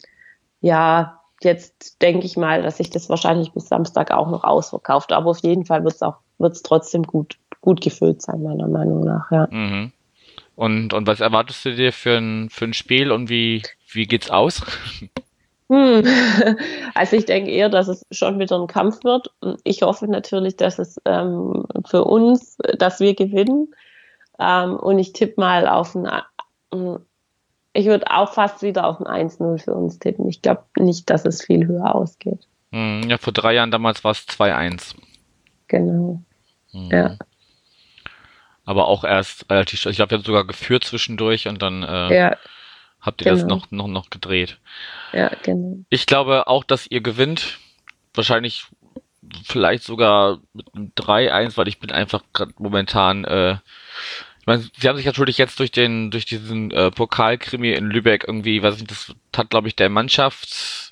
ja, 0.60 1.22
jetzt 1.42 2.02
denke 2.02 2.26
ich 2.26 2.38
mal, 2.38 2.62
dass 2.62 2.78
sich 2.78 2.90
das 2.90 3.10
wahrscheinlich 3.10 3.54
bis 3.54 3.68
Samstag 3.68 4.12
auch 4.12 4.30
noch 4.30 4.44
ausverkauft. 4.44 5.12
Aber 5.12 5.32
auf 5.32 5.40
jeden 5.40 5.66
Fall 5.66 5.84
wird 5.84 5.96
es 5.96 6.02
auch, 6.02 6.18
wird 6.42 6.54
es 6.54 6.64
trotzdem 6.64 7.04
gut, 7.04 7.38
gut 7.62 7.82
gefüllt 7.82 8.22
sein, 8.22 8.44
meiner 8.44 8.68
Meinung 8.68 9.04
nach, 9.04 9.32
ja. 9.32 9.48
Mhm. 9.52 9.92
Und, 10.56 10.94
und 10.94 11.08
was 11.08 11.22
erwartest 11.22 11.66
du 11.66 11.76
dir 11.76 11.92
für 11.92 12.18
ein, 12.18 12.50
für 12.50 12.66
ein 12.66 12.74
Spiel 12.74 13.12
und 13.12 13.30
wie, 13.30 13.64
wie 13.92 14.06
geht's 14.06 14.30
aus? 14.30 14.62
Hm. 15.72 16.04
Also 16.94 17.16
ich 17.16 17.26
denke 17.26 17.50
eher, 17.50 17.70
dass 17.70 17.88
es 17.88 18.06
schon 18.12 18.38
wieder 18.38 18.60
ein 18.60 18.68
Kampf 18.68 19.06
wird. 19.06 19.32
Ich 19.64 19.82
hoffe 19.82 20.06
natürlich, 20.08 20.58
dass 20.58 20.78
es 20.78 21.00
ähm, 21.06 21.66
für 21.88 22.04
uns, 22.04 22.58
dass 22.78 23.00
wir 23.00 23.16
gewinnen. 23.16 23.74
Ähm, 24.38 24.76
und 24.76 25.00
ich 25.00 25.14
tippe 25.14 25.40
mal 25.40 25.68
auf 25.68 25.96
ein, 25.96 26.06
äh, 26.06 26.98
ich 27.74 27.86
würde 27.86 28.12
auch 28.12 28.34
fast 28.34 28.62
wieder 28.62 28.86
auf 28.86 29.00
ein 29.00 29.30
1-0 29.30 29.64
für 29.64 29.74
uns 29.74 29.98
tippen. 30.00 30.28
Ich 30.28 30.42
glaube 30.42 30.64
nicht, 30.78 31.10
dass 31.10 31.26
es 31.26 31.42
viel 31.42 31.66
höher 31.66 31.96
ausgeht. 31.96 32.46
Hm, 32.74 33.04
ja, 33.08 33.18
vor 33.18 33.32
drei 33.32 33.54
Jahren 33.54 33.72
damals 33.72 34.04
war 34.04 34.12
es 34.12 34.28
2-1. 34.28 34.96
Genau. 35.70 36.22
Hm. 36.72 36.90
Ja 36.92 37.18
aber 38.72 38.88
auch 38.88 39.04
erst 39.04 39.50
relativ, 39.50 39.86
ich 39.86 39.96
glaube, 39.98 40.14
ihr 40.14 40.18
habt 40.18 40.26
sogar 40.26 40.46
geführt 40.46 40.84
zwischendurch 40.84 41.48
und 41.48 41.62
dann 41.62 41.84
äh, 41.84 42.16
ja, 42.16 42.38
habt 43.02 43.22
ihr 43.22 43.32
genau. 43.32 43.36
das 43.36 43.48
noch, 43.48 43.72
noch, 43.72 43.88
noch 43.88 44.10
gedreht. 44.10 44.60
Ja, 45.14 45.32
genau. 45.44 45.80
Ich 45.90 46.06
glaube 46.06 46.48
auch, 46.48 46.64
dass 46.64 46.88
ihr 46.88 47.02
gewinnt. 47.02 47.60
Wahrscheinlich 48.14 48.66
vielleicht 49.46 49.84
sogar 49.84 50.40
mit 50.54 50.68
einem 50.74 50.92
3-1, 50.98 51.56
weil 51.56 51.70
ich 51.70 51.80
bin 51.80 51.92
einfach 51.92 52.24
gerade 52.34 52.54
momentan, 52.58 53.24
äh, 53.24 53.54
ich 54.40 54.48
meine, 54.48 54.64
sie 54.78 54.90
haben 54.90 54.98
sich 54.98 55.06
natürlich 55.06 55.38
jetzt 55.38 55.60
durch 55.60 55.72
den, 55.72 56.12
durch 56.12 56.26
diesen 56.26 56.72
äh, 56.72 56.92
Pokalkrimi 56.92 57.72
in 57.72 57.86
Lübeck 57.86 58.26
irgendwie, 58.28 58.62
weiß 58.62 58.76
ich 58.76 58.82
nicht, 58.82 58.92
das 58.92 59.16
hat, 59.36 59.50
glaube 59.50 59.70
ich, 59.70 59.76
der 59.76 59.90
Mannschafts, 59.90 60.91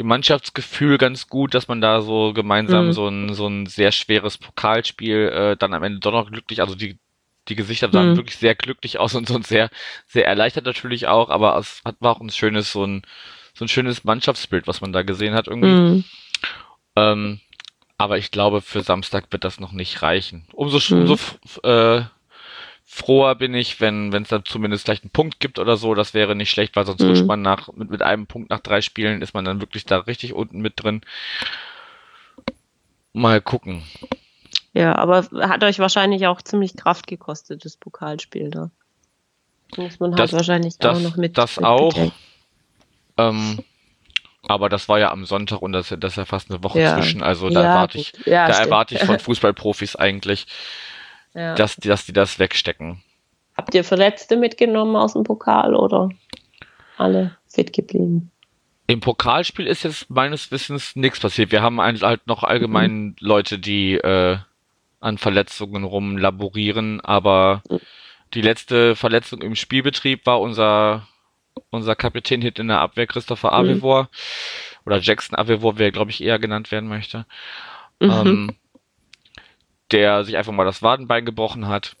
dem 0.00 0.06
Mannschaftsgefühl 0.06 0.96
ganz 0.96 1.28
gut, 1.28 1.52
dass 1.52 1.68
man 1.68 1.82
da 1.82 2.00
so 2.00 2.32
gemeinsam 2.32 2.86
mhm. 2.86 2.92
so 2.92 3.06
ein 3.06 3.34
so 3.34 3.46
ein 3.46 3.66
sehr 3.66 3.92
schweres 3.92 4.38
Pokalspiel 4.38 5.28
äh, 5.28 5.56
dann 5.58 5.74
am 5.74 5.82
Ende 5.82 6.00
doch 6.00 6.12
noch 6.12 6.30
glücklich, 6.30 6.62
also 6.62 6.74
die 6.74 6.98
die 7.48 7.54
Gesichter 7.54 7.90
sahen 7.92 8.12
mhm. 8.12 8.16
wirklich 8.16 8.36
sehr 8.36 8.54
glücklich 8.54 8.98
aus 8.98 9.14
und 9.14 9.28
so 9.28 9.34
ein 9.34 9.42
sehr 9.42 9.68
sehr 10.06 10.26
erleichtert 10.26 10.64
natürlich 10.64 11.06
auch, 11.06 11.28
aber 11.28 11.56
es 11.58 11.82
hat 11.84 11.96
war 12.00 12.16
auch 12.16 12.20
ein 12.20 12.30
schönes 12.30 12.72
so 12.72 12.84
ein 12.84 13.02
so 13.52 13.66
ein 13.66 13.68
schönes 13.68 14.04
Mannschaftsbild, 14.04 14.66
was 14.66 14.80
man 14.80 14.92
da 14.92 15.02
gesehen 15.02 15.34
hat 15.34 15.48
irgendwie. 15.48 15.68
Mhm. 15.68 16.04
Ähm, 16.96 17.40
aber 17.98 18.16
ich 18.16 18.30
glaube, 18.30 18.62
für 18.62 18.80
Samstag 18.80 19.26
wird 19.30 19.44
das 19.44 19.60
noch 19.60 19.72
nicht 19.72 20.00
reichen. 20.00 20.46
Umso, 20.54 20.78
mhm. 20.94 21.02
umso 21.02 21.18
äh, 21.62 22.04
froher 22.92 23.36
bin 23.36 23.54
ich, 23.54 23.80
wenn 23.80 24.12
wenn 24.12 24.24
es 24.24 24.30
dann 24.30 24.44
zumindest 24.44 24.84
gleich 24.84 25.02
einen 25.02 25.10
Punkt 25.10 25.38
gibt 25.38 25.60
oder 25.60 25.76
so. 25.76 25.94
Das 25.94 26.12
wäre 26.12 26.34
nicht 26.34 26.50
schlecht, 26.50 26.74
weil 26.74 26.84
sonst 26.84 27.00
mhm. 27.00 27.08
rutscht 27.08 27.24
man 27.24 27.40
nach 27.40 27.72
mit, 27.72 27.88
mit 27.88 28.02
einem 28.02 28.26
Punkt 28.26 28.50
nach 28.50 28.58
drei 28.58 28.80
Spielen 28.80 29.22
ist 29.22 29.32
man 29.32 29.44
dann 29.44 29.60
wirklich 29.60 29.86
da 29.86 29.98
richtig 29.98 30.34
unten 30.34 30.60
mit 30.60 30.82
drin. 30.82 31.02
Mal 33.12 33.40
gucken. 33.40 33.84
Ja, 34.72 34.96
aber 34.96 35.24
hat 35.32 35.62
euch 35.62 35.78
wahrscheinlich 35.78 36.26
auch 36.26 36.42
ziemlich 36.42 36.76
Kraft 36.76 37.06
gekostet, 37.06 37.64
das 37.64 37.76
Pokalspiel 37.76 38.50
da. 38.50 38.70
Muss 39.76 40.00
man 40.00 40.16
halt 40.16 40.32
wahrscheinlich 40.32 40.76
das, 40.78 40.96
auch 40.96 41.00
noch 41.00 41.16
mit. 41.16 41.38
Das 41.38 41.56
mit 41.56 41.64
auch. 41.64 42.12
Ähm, 43.16 43.60
aber 44.48 44.68
das 44.68 44.88
war 44.88 44.98
ja 44.98 45.12
am 45.12 45.26
Sonntag 45.26 45.62
und 45.62 45.72
das, 45.72 45.94
das 45.96 46.12
ist 46.12 46.16
ja 46.16 46.24
fast 46.24 46.50
eine 46.50 46.62
Woche 46.64 46.80
ja. 46.80 46.96
zwischen. 46.96 47.22
Also 47.22 47.50
da 47.50 47.62
ja, 47.62 47.68
erwarte 47.68 47.98
ich, 47.98 48.12
ja, 48.26 48.48
da 48.48 48.54
erwarte 48.58 48.96
ich 48.96 49.04
von 49.04 49.18
Fußballprofis 49.20 49.94
eigentlich, 49.94 50.46
ja. 51.34 51.54
dass, 51.54 51.76
die, 51.76 51.88
dass 51.88 52.06
die 52.06 52.12
das 52.12 52.38
wegstecken. 52.38 53.02
Habt 53.56 53.74
ihr 53.74 53.84
Verletzte 53.84 54.36
mitgenommen 54.36 54.96
aus 54.96 55.12
dem 55.12 55.24
Pokal 55.24 55.74
oder 55.74 56.08
alle 56.96 57.36
fit 57.48 57.72
geblieben? 57.72 58.30
Im 58.86 59.00
Pokalspiel 59.00 59.66
ist 59.66 59.84
jetzt 59.84 60.10
meines 60.10 60.50
Wissens 60.50 60.96
nichts 60.96 61.20
passiert. 61.20 61.52
Wir 61.52 61.62
haben 61.62 61.80
halt 61.80 62.26
noch 62.26 62.42
allgemein 62.42 63.04
mhm. 63.04 63.16
Leute, 63.20 63.58
die 63.58 63.94
äh, 63.94 64.38
an 64.98 65.18
Verletzungen 65.18 65.84
rumlaborieren, 65.84 67.00
aber 67.00 67.62
mhm. 67.68 67.80
die 68.34 68.42
letzte 68.42 68.96
Verletzung 68.96 69.42
im 69.42 69.54
Spielbetrieb 69.54 70.26
war 70.26 70.40
unser 70.40 71.06
unser 71.70 71.94
Kapitän 71.94 72.42
hit 72.42 72.58
in 72.58 72.68
der 72.68 72.80
Abwehr 72.80 73.06
Christopher 73.06 73.52
Avevor 73.52 74.04
mhm. 74.04 74.08
oder 74.86 74.98
Jackson 74.98 75.38
Avevor, 75.38 75.78
wer 75.78 75.92
glaube 75.92 76.10
ich 76.10 76.22
eher 76.22 76.38
genannt 76.38 76.70
werden 76.70 76.88
möchte. 76.88 77.26
Mhm. 78.00 78.10
Ähm, 78.10 78.56
der 79.92 80.24
sich 80.24 80.36
einfach 80.36 80.52
mal 80.52 80.64
das 80.64 80.82
Wadenbein 80.82 81.24
gebrochen 81.24 81.68
hat. 81.68 81.96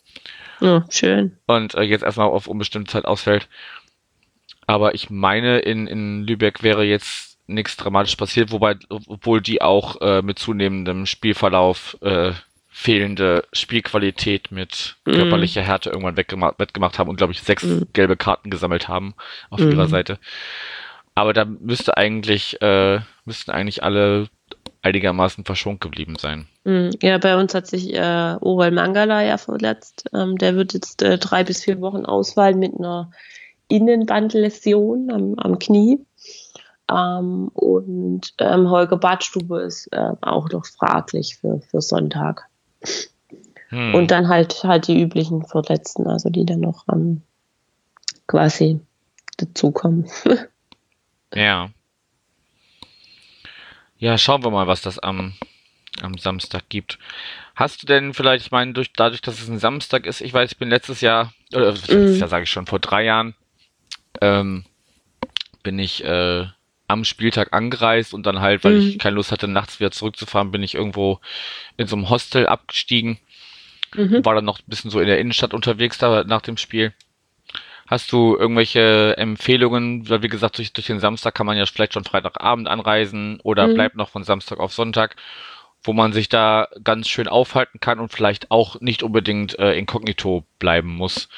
Oh, 0.60 0.82
schön. 0.90 1.36
Und 1.46 1.74
äh, 1.74 1.82
jetzt 1.82 2.02
erstmal 2.02 2.28
auf 2.28 2.46
unbestimmte 2.46 2.90
Zeit 2.90 3.04
ausfällt. 3.04 3.48
Aber 4.66 4.94
ich 4.94 5.10
meine, 5.10 5.58
in, 5.60 5.86
in 5.86 6.24
Lübeck 6.26 6.62
wäre 6.62 6.84
jetzt 6.84 7.38
nichts 7.46 7.76
dramatisch 7.76 8.16
passiert, 8.16 8.52
wobei, 8.52 8.76
obwohl 8.88 9.40
die 9.40 9.62
auch 9.62 10.00
äh, 10.00 10.22
mit 10.22 10.38
zunehmendem 10.38 11.06
Spielverlauf 11.06 11.96
äh, 12.02 12.32
fehlende 12.68 13.44
Spielqualität 13.52 14.52
mit 14.52 14.96
mm. 15.04 15.10
körperlicher 15.10 15.62
Härte 15.62 15.90
irgendwann 15.90 16.16
weggemacht, 16.16 16.58
weggemacht 16.58 16.98
haben 16.98 17.10
und, 17.10 17.16
glaube 17.16 17.32
ich, 17.32 17.42
sechs 17.42 17.64
mm. 17.64 17.82
gelbe 17.92 18.16
Karten 18.16 18.48
gesammelt 18.48 18.86
haben 18.86 19.14
auf 19.50 19.60
mm. 19.60 19.70
ihrer 19.70 19.88
Seite. 19.88 20.18
Aber 21.16 21.32
da 21.32 21.44
müsste 21.44 21.96
eigentlich, 21.96 22.62
äh, 22.62 23.00
müssten 23.24 23.50
eigentlich 23.50 23.82
alle 23.82 24.28
einigermaßen 24.82 25.44
verschont 25.44 25.80
geblieben 25.80 26.16
sein. 26.18 26.46
Mhm. 26.64 26.90
Ja, 27.02 27.18
bei 27.18 27.36
uns 27.36 27.54
hat 27.54 27.66
sich 27.66 27.94
äh, 27.94 28.36
Oral 28.40 28.70
Mangala 28.70 29.22
ja 29.22 29.36
verletzt. 29.36 30.04
Ähm, 30.12 30.38
der 30.38 30.56
wird 30.56 30.74
jetzt 30.74 31.02
äh, 31.02 31.18
drei 31.18 31.44
bis 31.44 31.64
vier 31.64 31.80
Wochen 31.80 32.04
ausfallen 32.06 32.58
mit 32.58 32.74
einer 32.78 33.10
Innenbandläsion 33.68 35.10
am, 35.10 35.34
am 35.34 35.58
Knie. 35.58 36.04
Ähm, 36.90 37.48
und 37.48 38.34
ähm, 38.38 38.70
Holger 38.70 38.96
Badstube 38.96 39.60
ist 39.60 39.88
äh, 39.92 40.12
auch 40.22 40.48
noch 40.50 40.66
fraglich 40.66 41.36
für, 41.36 41.60
für 41.60 41.80
Sonntag. 41.80 42.48
Hm. 43.68 43.94
Und 43.94 44.10
dann 44.10 44.28
halt 44.28 44.64
halt 44.64 44.88
die 44.88 45.00
üblichen 45.00 45.44
Verletzten, 45.44 46.06
also 46.06 46.30
die 46.30 46.44
dann 46.44 46.60
noch 46.60 46.86
ähm, 46.92 47.22
quasi 48.26 48.80
dazukommen. 49.36 50.06
ja. 51.34 51.70
Ja, 54.00 54.16
schauen 54.16 54.42
wir 54.42 54.50
mal, 54.50 54.66
was 54.66 54.80
das 54.80 54.98
am, 54.98 55.34
am 56.00 56.16
Samstag 56.16 56.64
gibt. 56.70 56.98
Hast 57.54 57.82
du 57.82 57.86
denn 57.86 58.14
vielleicht, 58.14 58.46
ich 58.46 58.50
meine, 58.50 58.72
durch, 58.72 58.92
dadurch, 58.94 59.20
dass 59.20 59.40
es 59.40 59.48
ein 59.48 59.58
Samstag 59.58 60.06
ist, 60.06 60.22
ich 60.22 60.32
weiß, 60.32 60.52
ich 60.52 60.58
bin 60.58 60.70
letztes 60.70 61.02
Jahr, 61.02 61.34
oder 61.54 61.72
letztes 61.72 62.16
mm. 62.16 62.20
Jahr 62.20 62.28
sage 62.28 62.44
ich 62.44 62.50
schon, 62.50 62.66
vor 62.66 62.78
drei 62.78 63.04
Jahren, 63.04 63.34
ähm, 64.22 64.64
bin 65.62 65.78
ich 65.78 66.02
äh, 66.02 66.46
am 66.88 67.04
Spieltag 67.04 67.52
angereist 67.52 68.14
und 68.14 68.24
dann 68.24 68.40
halt, 68.40 68.64
weil 68.64 68.76
mm. 68.76 68.88
ich 68.88 68.98
keine 68.98 69.16
Lust 69.16 69.32
hatte, 69.32 69.48
nachts 69.48 69.80
wieder 69.80 69.90
zurückzufahren, 69.90 70.50
bin 70.50 70.62
ich 70.62 70.74
irgendwo 70.74 71.20
in 71.76 71.86
so 71.86 71.94
einem 71.94 72.08
Hostel 72.08 72.46
abgestiegen. 72.46 73.18
Mhm. 73.94 74.24
War 74.24 74.34
dann 74.34 74.44
noch 74.44 74.60
ein 74.60 74.68
bisschen 74.68 74.90
so 74.90 75.00
in 75.00 75.08
der 75.08 75.18
Innenstadt 75.18 75.52
unterwegs 75.52 75.98
da 75.98 76.24
nach 76.24 76.42
dem 76.42 76.56
Spiel. 76.56 76.94
Hast 77.90 78.12
du 78.12 78.36
irgendwelche 78.36 79.16
Empfehlungen? 79.16 80.08
Weil 80.08 80.22
wie 80.22 80.28
gesagt, 80.28 80.58
durch, 80.58 80.72
durch 80.72 80.86
den 80.86 81.00
Samstag 81.00 81.34
kann 81.34 81.44
man 81.44 81.56
ja 81.56 81.66
vielleicht 81.66 81.94
schon 81.94 82.04
Freitagabend 82.04 82.68
anreisen 82.68 83.40
oder 83.42 83.66
mhm. 83.66 83.74
bleibt 83.74 83.96
noch 83.96 84.08
von 84.08 84.22
Samstag 84.22 84.60
auf 84.60 84.72
Sonntag, 84.72 85.16
wo 85.82 85.92
man 85.92 86.12
sich 86.12 86.28
da 86.28 86.68
ganz 86.84 87.08
schön 87.08 87.26
aufhalten 87.26 87.80
kann 87.80 87.98
und 87.98 88.12
vielleicht 88.12 88.52
auch 88.52 88.80
nicht 88.80 89.02
unbedingt 89.02 89.58
äh, 89.58 89.72
inkognito 89.72 90.44
bleiben 90.60 90.94
muss. 90.94 91.28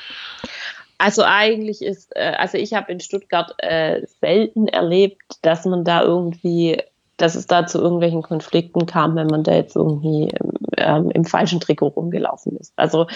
Also 0.98 1.22
eigentlich 1.24 1.81
ist, 1.81 2.14
äh, 2.14 2.35
also 2.37 2.58
ich 2.58 2.74
habe 2.74 2.92
in 2.92 3.00
Stuttgart 3.00 3.54
äh, 3.56 4.02
selten 4.20 4.68
erlebt, 4.68 5.22
dass 5.40 5.64
man 5.64 5.85
da 5.85 6.02
irgendwie 6.02 6.83
dass 7.17 7.35
es 7.35 7.46
da 7.46 7.67
zu 7.67 7.79
irgendwelchen 7.79 8.23
Konflikten 8.23 8.87
kam, 8.87 9.15
wenn 9.17 9.27
man 9.27 9.42
da 9.42 9.52
jetzt 9.52 9.77
irgendwie 9.77 10.33
ähm, 10.77 11.10
im 11.10 11.25
falschen 11.25 11.60
Trikot 11.60 11.88
rumgelaufen 11.88 12.56
ist. 12.56 12.73
Also 12.77 13.06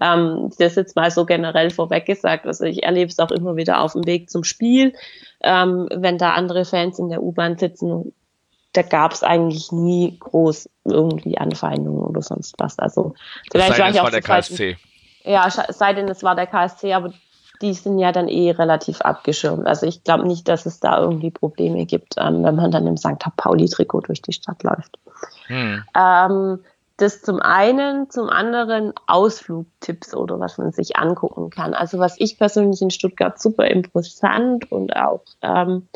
ähm, 0.00 0.50
das 0.58 0.74
jetzt 0.76 0.96
mal 0.96 1.10
so 1.10 1.24
generell 1.24 1.70
vorweg 1.70 2.06
gesagt. 2.06 2.46
Also 2.46 2.64
ich 2.64 2.82
erlebe 2.82 3.10
es 3.10 3.18
auch 3.18 3.30
immer 3.30 3.56
wieder 3.56 3.80
auf 3.80 3.92
dem 3.92 4.06
Weg 4.06 4.30
zum 4.30 4.44
Spiel, 4.44 4.94
ähm, 5.42 5.88
wenn 5.92 6.18
da 6.18 6.34
andere 6.34 6.64
Fans 6.64 6.98
in 6.98 7.08
der 7.08 7.22
U-Bahn 7.22 7.58
sitzen. 7.58 8.12
Da 8.72 8.82
gab 8.82 9.12
es 9.12 9.22
eigentlich 9.22 9.72
nie 9.72 10.18
groß 10.18 10.68
irgendwie 10.84 11.38
Anfeindungen 11.38 12.04
oder 12.04 12.20
sonst 12.20 12.54
was. 12.58 12.78
Also 12.78 13.14
vielleicht 13.50 13.78
war 13.78 13.90
ich 13.90 14.00
auch 14.00 14.10
der 14.10 14.20
KSC. 14.20 14.76
Ja, 15.24 15.50
sei 15.50 15.94
denn 15.94 16.08
es 16.08 16.22
war 16.22 16.36
der 16.36 16.46
KSC, 16.46 16.92
aber 16.92 17.12
die 17.62 17.74
sind 17.74 17.98
ja 17.98 18.12
dann 18.12 18.28
eh 18.28 18.50
relativ 18.50 19.00
abgeschirmt. 19.00 19.66
Also 19.66 19.86
ich 19.86 20.04
glaube 20.04 20.26
nicht, 20.26 20.48
dass 20.48 20.66
es 20.66 20.80
da 20.80 21.00
irgendwie 21.00 21.30
Probleme 21.30 21.86
gibt, 21.86 22.14
ähm, 22.18 22.42
wenn 22.44 22.56
man 22.56 22.70
dann 22.70 22.86
im 22.86 22.96
St. 22.96 23.18
Pauli-Trikot 23.36 24.02
durch 24.02 24.22
die 24.22 24.32
Stadt 24.32 24.62
läuft. 24.62 24.98
Hm. 25.46 25.82
Ähm, 25.96 26.58
das 26.96 27.20
zum 27.20 27.40
einen, 27.40 28.08
zum 28.10 28.30
anderen 28.30 28.92
Ausflugtipps 29.06 30.14
oder 30.14 30.40
was 30.40 30.56
man 30.56 30.72
sich 30.72 30.96
angucken 30.96 31.50
kann. 31.50 31.74
Also 31.74 31.98
was 31.98 32.16
ich 32.18 32.38
persönlich 32.38 32.80
in 32.80 32.90
Stuttgart 32.90 33.40
super 33.40 33.66
interessant 33.66 34.70
und 34.72 34.96
auch 34.96 35.22
ähm, 35.42 35.88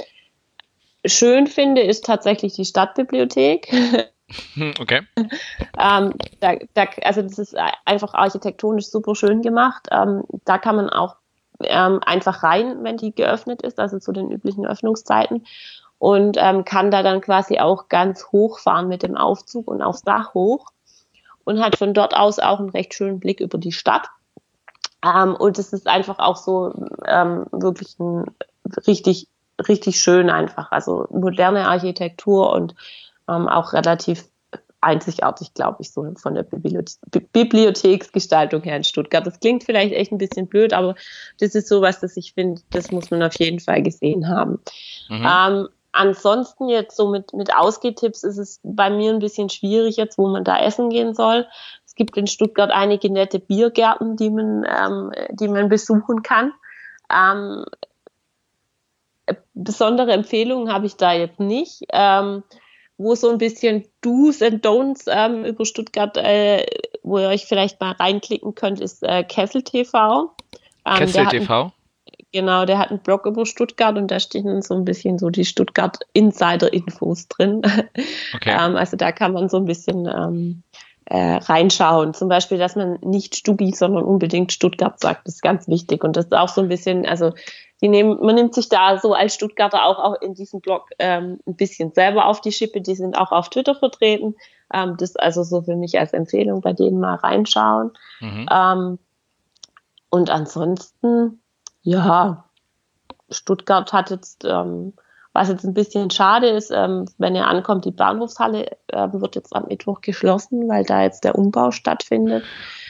schön 1.05 1.47
finde, 1.47 1.83
ist 1.83 2.05
tatsächlich 2.05 2.55
die 2.55 2.65
Stadtbibliothek. 2.65 3.73
Hm, 4.55 4.75
okay. 4.79 5.01
ähm, 5.17 6.15
da, 6.39 6.55
da, 6.75 6.87
also 7.03 7.23
das 7.23 7.37
ist 7.41 7.57
einfach 7.85 8.15
architektonisch 8.15 8.87
super 8.87 9.17
schön 9.17 9.43
gemacht. 9.43 9.89
Ähm, 9.91 10.23
da 10.45 10.57
kann 10.59 10.77
man 10.77 10.89
auch 10.89 11.17
ähm, 11.63 12.01
einfach 12.05 12.43
rein, 12.43 12.83
wenn 12.83 12.97
die 12.97 13.15
geöffnet 13.15 13.63
ist, 13.63 13.79
also 13.79 13.99
zu 13.99 14.13
den 14.13 14.31
üblichen 14.31 14.67
Öffnungszeiten 14.67 15.45
und 16.01 16.39
ähm, 16.41 16.65
kann 16.65 16.91
da 16.91 17.03
dann 17.03 17.21
quasi 17.21 17.59
auch 17.59 17.89
ganz 17.89 18.33
hoch 18.33 18.59
fahren 18.59 18.89
mit 18.89 19.03
dem 19.03 19.17
Aufzug 19.17 19.69
und 19.69 19.83
aufs 19.83 20.03
Dach 20.03 20.33
hoch 20.33 20.67
und 21.45 21.63
hat 21.63 21.77
von 21.77 21.93
dort 21.93 22.17
aus 22.17 22.39
auch 22.39 22.59
einen 22.59 22.71
recht 22.71 22.95
schönen 22.95 23.21
Blick 23.21 23.41
über 23.41 23.59
die 23.59 23.73
Stadt. 23.73 24.09
Ähm, 25.05 25.37
und 25.37 25.59
es 25.59 25.75
ist 25.75 25.87
einfach 25.87 26.19
auch 26.19 26.37
so 26.37 26.73
ähm, 27.07 27.45
wirklich 27.53 27.99
ein 27.99 28.25
richtig, 28.87 29.29
richtig 29.69 30.01
schön 30.01 30.31
einfach. 30.31 30.73
Also 30.73 31.07
moderne 31.11 31.69
Architektur 31.69 32.51
und 32.53 32.75
ähm, 33.29 33.47
auch 33.47 33.75
relativ 33.75 34.30
einzigartig, 34.81 35.55
glaube 35.55 35.78
ich, 35.81 35.93
so 35.93 36.07
von 36.16 36.35
der 36.35 36.43
Bibliotheksgestaltung 36.43 38.62
her 38.62 38.76
in 38.76 38.85
Stuttgart. 38.85 39.26
Das 39.26 39.41
klingt 39.41 39.64
vielleicht 39.64 39.93
echt 39.93 40.12
ein 40.12 40.18
bisschen 40.18 40.47
blöd, 40.47 40.72
aber 40.72 40.95
das 41.39 41.55
ist 41.55 41.68
sowas, 41.68 42.01
das 42.01 42.16
ich 42.16 42.33
finde, 42.33 42.62
das 42.70 42.91
muss 42.91 43.11
man 43.11 43.22
auf 43.22 43.39
jeden 43.39 43.61
Fall 43.61 43.83
gesehen 43.83 44.28
haben. 44.28 44.61
Mhm. 45.09 45.28
Ähm, 45.28 45.68
ansonsten 45.93 46.68
jetzt 46.68 46.97
so 46.97 47.09
mit, 47.09 47.33
mit 47.35 47.55
Ausgehtipps 47.55 48.22
ist 48.22 48.39
es 48.39 48.61
bei 48.62 48.91
mir 48.91 49.12
ein 49.12 49.18
bisschen 49.18 49.51
schwierig 49.51 49.97
jetzt, 49.97 50.18
wo 50.18 50.28
man 50.28 50.45
da 50.45 50.59
essen 50.59 50.91
gehen 50.91 51.14
soll. 51.14 51.47
Es 51.85 51.95
gibt 51.95 52.16
in 52.16 52.26
Stuttgart 52.26 52.70
einige 52.70 53.12
nette 53.12 53.39
Biergärten, 53.39 54.16
die 54.16 54.31
man, 54.31 54.64
ähm, 54.64 55.12
die 55.31 55.49
man 55.49 55.68
besuchen 55.68 56.22
kann. 56.22 56.53
Ähm, 57.12 57.64
besondere 59.55 60.12
Empfehlungen 60.12 60.72
habe 60.72 60.87
ich 60.87 60.97
da 60.97 61.12
jetzt 61.12 61.41
nicht. 61.41 61.83
Ähm, 61.91 62.45
wo 63.01 63.15
so 63.15 63.31
ein 63.31 63.39
bisschen 63.39 63.85
Do's 64.03 64.43
and 64.43 64.65
Don'ts 64.65 65.09
ähm, 65.11 65.47
über 65.47 65.65
Stuttgart, 65.65 66.19
äh, 66.19 66.67
wo 67.03 67.19
ihr 67.19 67.29
euch 67.29 67.47
vielleicht 67.47 67.81
mal 67.81 67.93
reinklicken 67.93 68.55
könnt, 68.55 68.81
ist 68.81 69.03
äh, 69.03 69.25
Kessel 69.25 69.63
TV. 69.63 70.31
Ähm, 70.85 70.97
Kessel 70.97 71.27
TV? 71.27 71.73
Genau, 72.33 72.67
der 72.67 72.79
hat 72.79 72.91
einen 72.91 73.01
Blog 73.01 73.25
über 73.25 73.47
Stuttgart 73.47 73.97
und 73.97 74.11
da 74.11 74.21
stehen 74.21 74.61
so 74.61 74.75
ein 74.75 74.85
bisschen 74.85 75.19
so 75.19 75.31
die 75.31 75.47
Stuttgart 75.47 75.99
Insider-Infos 76.13 77.29
drin. 77.29 77.63
Okay. 78.35 78.57
ähm, 78.59 78.77
also 78.77 78.97
da 78.97 79.13
kann 79.13 79.33
man 79.33 79.49
so 79.49 79.57
ein 79.57 79.65
bisschen 79.65 80.07
ähm, 80.07 80.63
äh, 81.07 81.37
reinschauen. 81.37 82.15
Zum 82.15 82.29
Beispiel, 82.29 82.59
dass 82.59 82.77
man 82.77 82.99
nicht 83.03 83.35
Stubi, 83.35 83.73
sondern 83.73 84.05
unbedingt 84.05 84.53
Stuttgart 84.53 85.01
sagt, 85.01 85.27
das 85.27 85.37
ist 85.37 85.43
ganz 85.43 85.67
wichtig. 85.69 86.05
Und 86.05 86.17
das 86.17 86.27
ist 86.27 86.35
auch 86.35 86.49
so 86.49 86.61
ein 86.61 86.69
bisschen, 86.69 87.07
also 87.07 87.33
die 87.81 87.89
nehmen, 87.89 88.18
man 88.20 88.35
nimmt 88.35 88.55
sich 88.55 88.68
da 88.68 88.99
so 88.99 89.14
als 89.14 89.35
Stuttgarter 89.35 89.85
auch, 89.85 89.99
auch 89.99 90.20
in 90.20 90.35
diesem 90.35 90.61
Blog 90.61 90.91
ähm, 90.99 91.41
ein 91.47 91.57
bisschen 91.57 91.93
selber 91.93 92.26
auf 92.26 92.41
die 92.41 92.53
Schippe. 92.53 92.81
Die 92.81 92.95
sind 92.95 93.16
auch 93.16 93.33
auf 93.33 93.49
Twitter 93.49 93.74
vertreten. 93.74 94.37
Ähm, 94.72 94.97
das 94.99 95.16
also 95.16 95.43
so 95.43 95.62
für 95.62 95.76
mich 95.76 95.99
als 95.99 96.12
Empfehlung 96.12 96.61
bei 96.61 96.72
denen 96.72 97.01
mal 97.01 97.14
reinschauen. 97.14 97.93
Mhm. 98.20 98.47
Ähm, 98.51 98.99
und 100.11 100.31
ansonsten, 100.31 101.41
ja, 101.83 102.45
Stuttgart 103.31 103.93
hat 103.93 104.11
jetzt, 104.11 104.45
ähm, 104.45 104.93
was 105.41 105.49
jetzt 105.49 105.64
ein 105.64 105.72
bisschen 105.72 106.11
schade 106.11 106.49
ist, 106.49 106.70
ähm, 106.70 107.07
wenn 107.16 107.34
ihr 107.34 107.47
ankommt, 107.47 107.86
die 107.86 107.93
Bahnhofshalle 107.93 108.76
äh, 108.88 109.09
wird 109.12 109.36
jetzt 109.36 109.57
am 109.57 109.66
Mittwoch 109.68 110.03
geschlossen, 110.03 110.68
weil 110.68 110.84
da 110.84 111.03
jetzt 111.03 111.24
der 111.24 111.34
Umbau 111.34 111.70
stattfindet. 111.70 112.45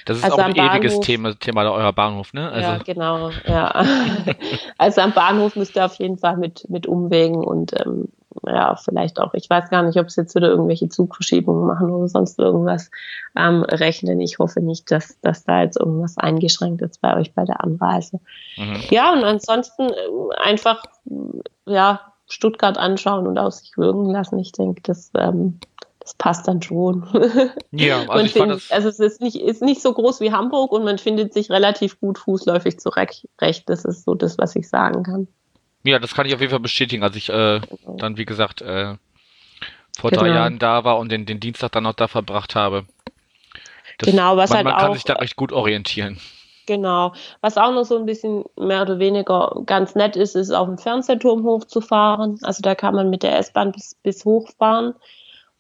Das 0.05 0.19
ist 0.19 0.25
also 0.25 0.37
auch 0.39 0.41
ein 0.41 0.57
ewiges 0.57 0.95
Bahnhof, 0.95 1.07
Thema, 1.07 1.35
Thema 1.39 1.63
da 1.63 1.71
eurer 1.71 1.93
Bahnhof, 1.93 2.33
ne? 2.33 2.51
Also. 2.51 2.71
Ja, 2.71 2.79
genau, 2.79 3.31
ja. 3.47 3.85
also 4.79 5.01
am 5.01 5.13
Bahnhof 5.13 5.55
müsst 5.55 5.77
ihr 5.77 5.85
auf 5.85 5.95
jeden 5.97 6.19
Fall 6.19 6.39
mit, 6.39 6.69
mit 6.69 6.89
Umwegen 6.89 7.45
und 7.45 7.73
ähm, 7.81 8.09
ja, 8.45 8.75
vielleicht 8.75 9.21
auch, 9.21 9.35
ich 9.35 9.49
weiß 9.49 9.71
gar 9.71 9.85
nicht, 9.85 9.99
ob 9.99 10.11
sie 10.11 10.23
jetzt 10.23 10.35
wieder 10.35 10.49
irgendwelche 10.49 10.89
Zugverschiebungen 10.89 11.67
machen 11.67 11.91
oder 11.91 12.09
sonst 12.09 12.39
irgendwas 12.39 12.91
ähm, 13.37 13.63
rechnen. 13.63 14.21
Ich 14.21 14.41
hoffe 14.41 14.61
nicht, 14.61 14.91
dass, 14.91 15.21
dass 15.21 15.45
da 15.45 15.63
jetzt 15.63 15.79
irgendwas 15.79 16.19
eingeschränkt 16.19 16.83
ist 16.83 17.01
bei 17.01 17.17
euch 17.17 17.33
bei 17.33 17.45
der 17.45 17.63
Anreise. 17.63 18.19
Mhm. 18.57 18.83
Ja, 18.91 19.13
und 19.13 19.23
ansonsten 19.23 19.91
äh, 19.91 20.43
einfach, 20.43 20.83
ja, 21.67 22.10
Stuttgart 22.31 22.79
anschauen 22.79 23.27
und 23.27 23.39
auf 23.39 23.55
sich 23.55 23.77
wirken 23.77 24.11
lassen. 24.11 24.39
Ich 24.39 24.53
denke, 24.53 24.81
das 24.83 25.11
ähm, 25.17 25.59
das 26.01 26.15
passt 26.15 26.49
dann 26.49 26.63
schon. 26.63 27.07
Ja, 27.73 28.09
also 28.09 28.25
ich 28.25 28.33
find, 28.33 28.51
also 28.71 28.89
es 28.89 28.99
ist 28.99 29.21
nicht, 29.21 29.37
ist 29.37 29.63
nicht 29.63 29.81
so 29.81 29.93
groß 29.93 30.21
wie 30.21 30.33
Hamburg 30.33 30.73
und 30.73 30.85
man 30.85 30.99
findet 30.99 31.33
sich 31.33 31.51
relativ 31.51 32.01
gut 32.01 32.19
fußläufig 32.19 32.81
zurecht. 32.81 33.25
Das 33.67 33.85
ist 33.85 34.05
so 34.05 34.15
das, 34.15 34.39
was 34.39 34.57
ich 34.57 34.69
sagen 34.69 35.05
kann. 35.05 35.29
Ja, 35.85 35.99
das 35.99 36.15
kann 36.15 36.27
ich 36.27 36.35
auf 36.35 36.41
jeden 36.41 36.51
Fall 36.51 36.61
bestätigen. 36.61 37.05
Als 37.05 37.15
ich 37.15 37.29
äh, 37.29 37.61
genau. 37.61 37.97
dann, 37.97 38.17
wie 38.17 38.25
gesagt, 38.25 38.61
äh, 38.61 38.97
vor 39.99 40.11
genau. 40.11 40.23
drei 40.23 40.31
Jahren 40.31 40.59
da 40.59 40.85
war 40.85 40.99
und 40.99 41.13
den, 41.13 41.27
den 41.27 41.39
Dienstag 41.39 41.73
dann 41.73 41.85
noch 41.85 41.95
da 41.95 42.09
verbracht 42.09 42.55
habe. 42.57 42.87
Das, 43.99 44.11
genau, 44.11 44.37
was 44.37 44.51
man, 44.51 44.57
halt 44.57 44.65
man 44.65 44.75
auch, 44.75 44.81
kann 44.81 44.95
sich 44.95 45.05
da 45.05 45.15
recht 45.15 45.37
gut 45.37 45.53
orientieren. 45.53 46.19
Genau. 46.71 47.15
Was 47.41 47.57
auch 47.57 47.73
noch 47.73 47.83
so 47.85 47.99
ein 47.99 48.07
bisschen 48.07 48.45
mehr 48.57 48.83
oder 48.83 49.01
weniger 49.01 49.61
ganz 49.67 49.97
nett 49.97 50.15
ist, 50.15 50.37
ist 50.37 50.53
auf 50.53 50.69
dem 50.69 50.79
Fernsehturm 50.79 51.43
hochzufahren. 51.43 52.39
Also 52.45 52.63
da 52.63 52.77
kann 52.77 52.95
man 52.95 53.11
mit 53.11 53.25
der 53.25 53.37
S-Bahn 53.41 53.73
bis, 53.73 53.97
bis 54.05 54.25
hochfahren 54.25 54.95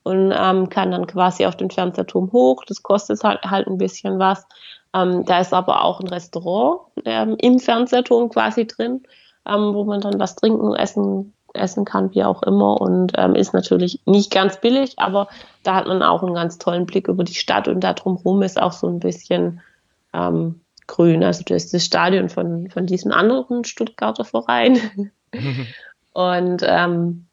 und 0.04 0.32
ähm, 0.32 0.68
kann 0.68 0.92
dann 0.92 1.08
quasi 1.08 1.46
auf 1.46 1.56
den 1.56 1.68
Fernsehturm 1.68 2.30
hoch. 2.30 2.62
Das 2.64 2.84
kostet 2.84 3.24
halt, 3.24 3.42
halt 3.42 3.66
ein 3.66 3.76
bisschen 3.76 4.20
was. 4.20 4.46
Ähm, 4.94 5.24
da 5.24 5.40
ist 5.40 5.52
aber 5.52 5.82
auch 5.82 5.98
ein 5.98 6.06
Restaurant 6.06 6.82
ähm, 7.04 7.34
im 7.40 7.58
Fernsehturm 7.58 8.28
quasi 8.28 8.68
drin, 8.68 9.02
ähm, 9.48 9.74
wo 9.74 9.82
man 9.82 10.00
dann 10.00 10.20
was 10.20 10.36
trinken, 10.36 10.76
essen, 10.76 11.32
essen 11.54 11.84
kann, 11.84 12.14
wie 12.14 12.22
auch 12.22 12.44
immer. 12.44 12.80
Und 12.80 13.14
ähm, 13.16 13.34
ist 13.34 13.52
natürlich 13.52 14.00
nicht 14.06 14.30
ganz 14.30 14.60
billig, 14.60 14.94
aber 14.98 15.26
da 15.64 15.74
hat 15.74 15.88
man 15.88 16.04
auch 16.04 16.22
einen 16.22 16.34
ganz 16.34 16.58
tollen 16.58 16.86
Blick 16.86 17.08
über 17.08 17.24
die 17.24 17.34
Stadt 17.34 17.66
und 17.66 17.80
da 17.80 17.94
drumherum 17.94 18.42
ist 18.42 18.62
auch 18.62 18.72
so 18.72 18.86
ein 18.86 19.00
bisschen 19.00 19.60
ähm, 20.12 20.60
grün. 20.90 21.22
Also 21.22 21.42
das 21.44 21.64
ist 21.64 21.74
das 21.74 21.84
Stadion 21.84 22.28
von, 22.28 22.68
von 22.68 22.86
diesem 22.86 23.12
anderen 23.12 23.64
Stuttgarter 23.64 24.24
Verein. 24.24 25.10
und 26.12 26.62
ähm, 26.66 27.26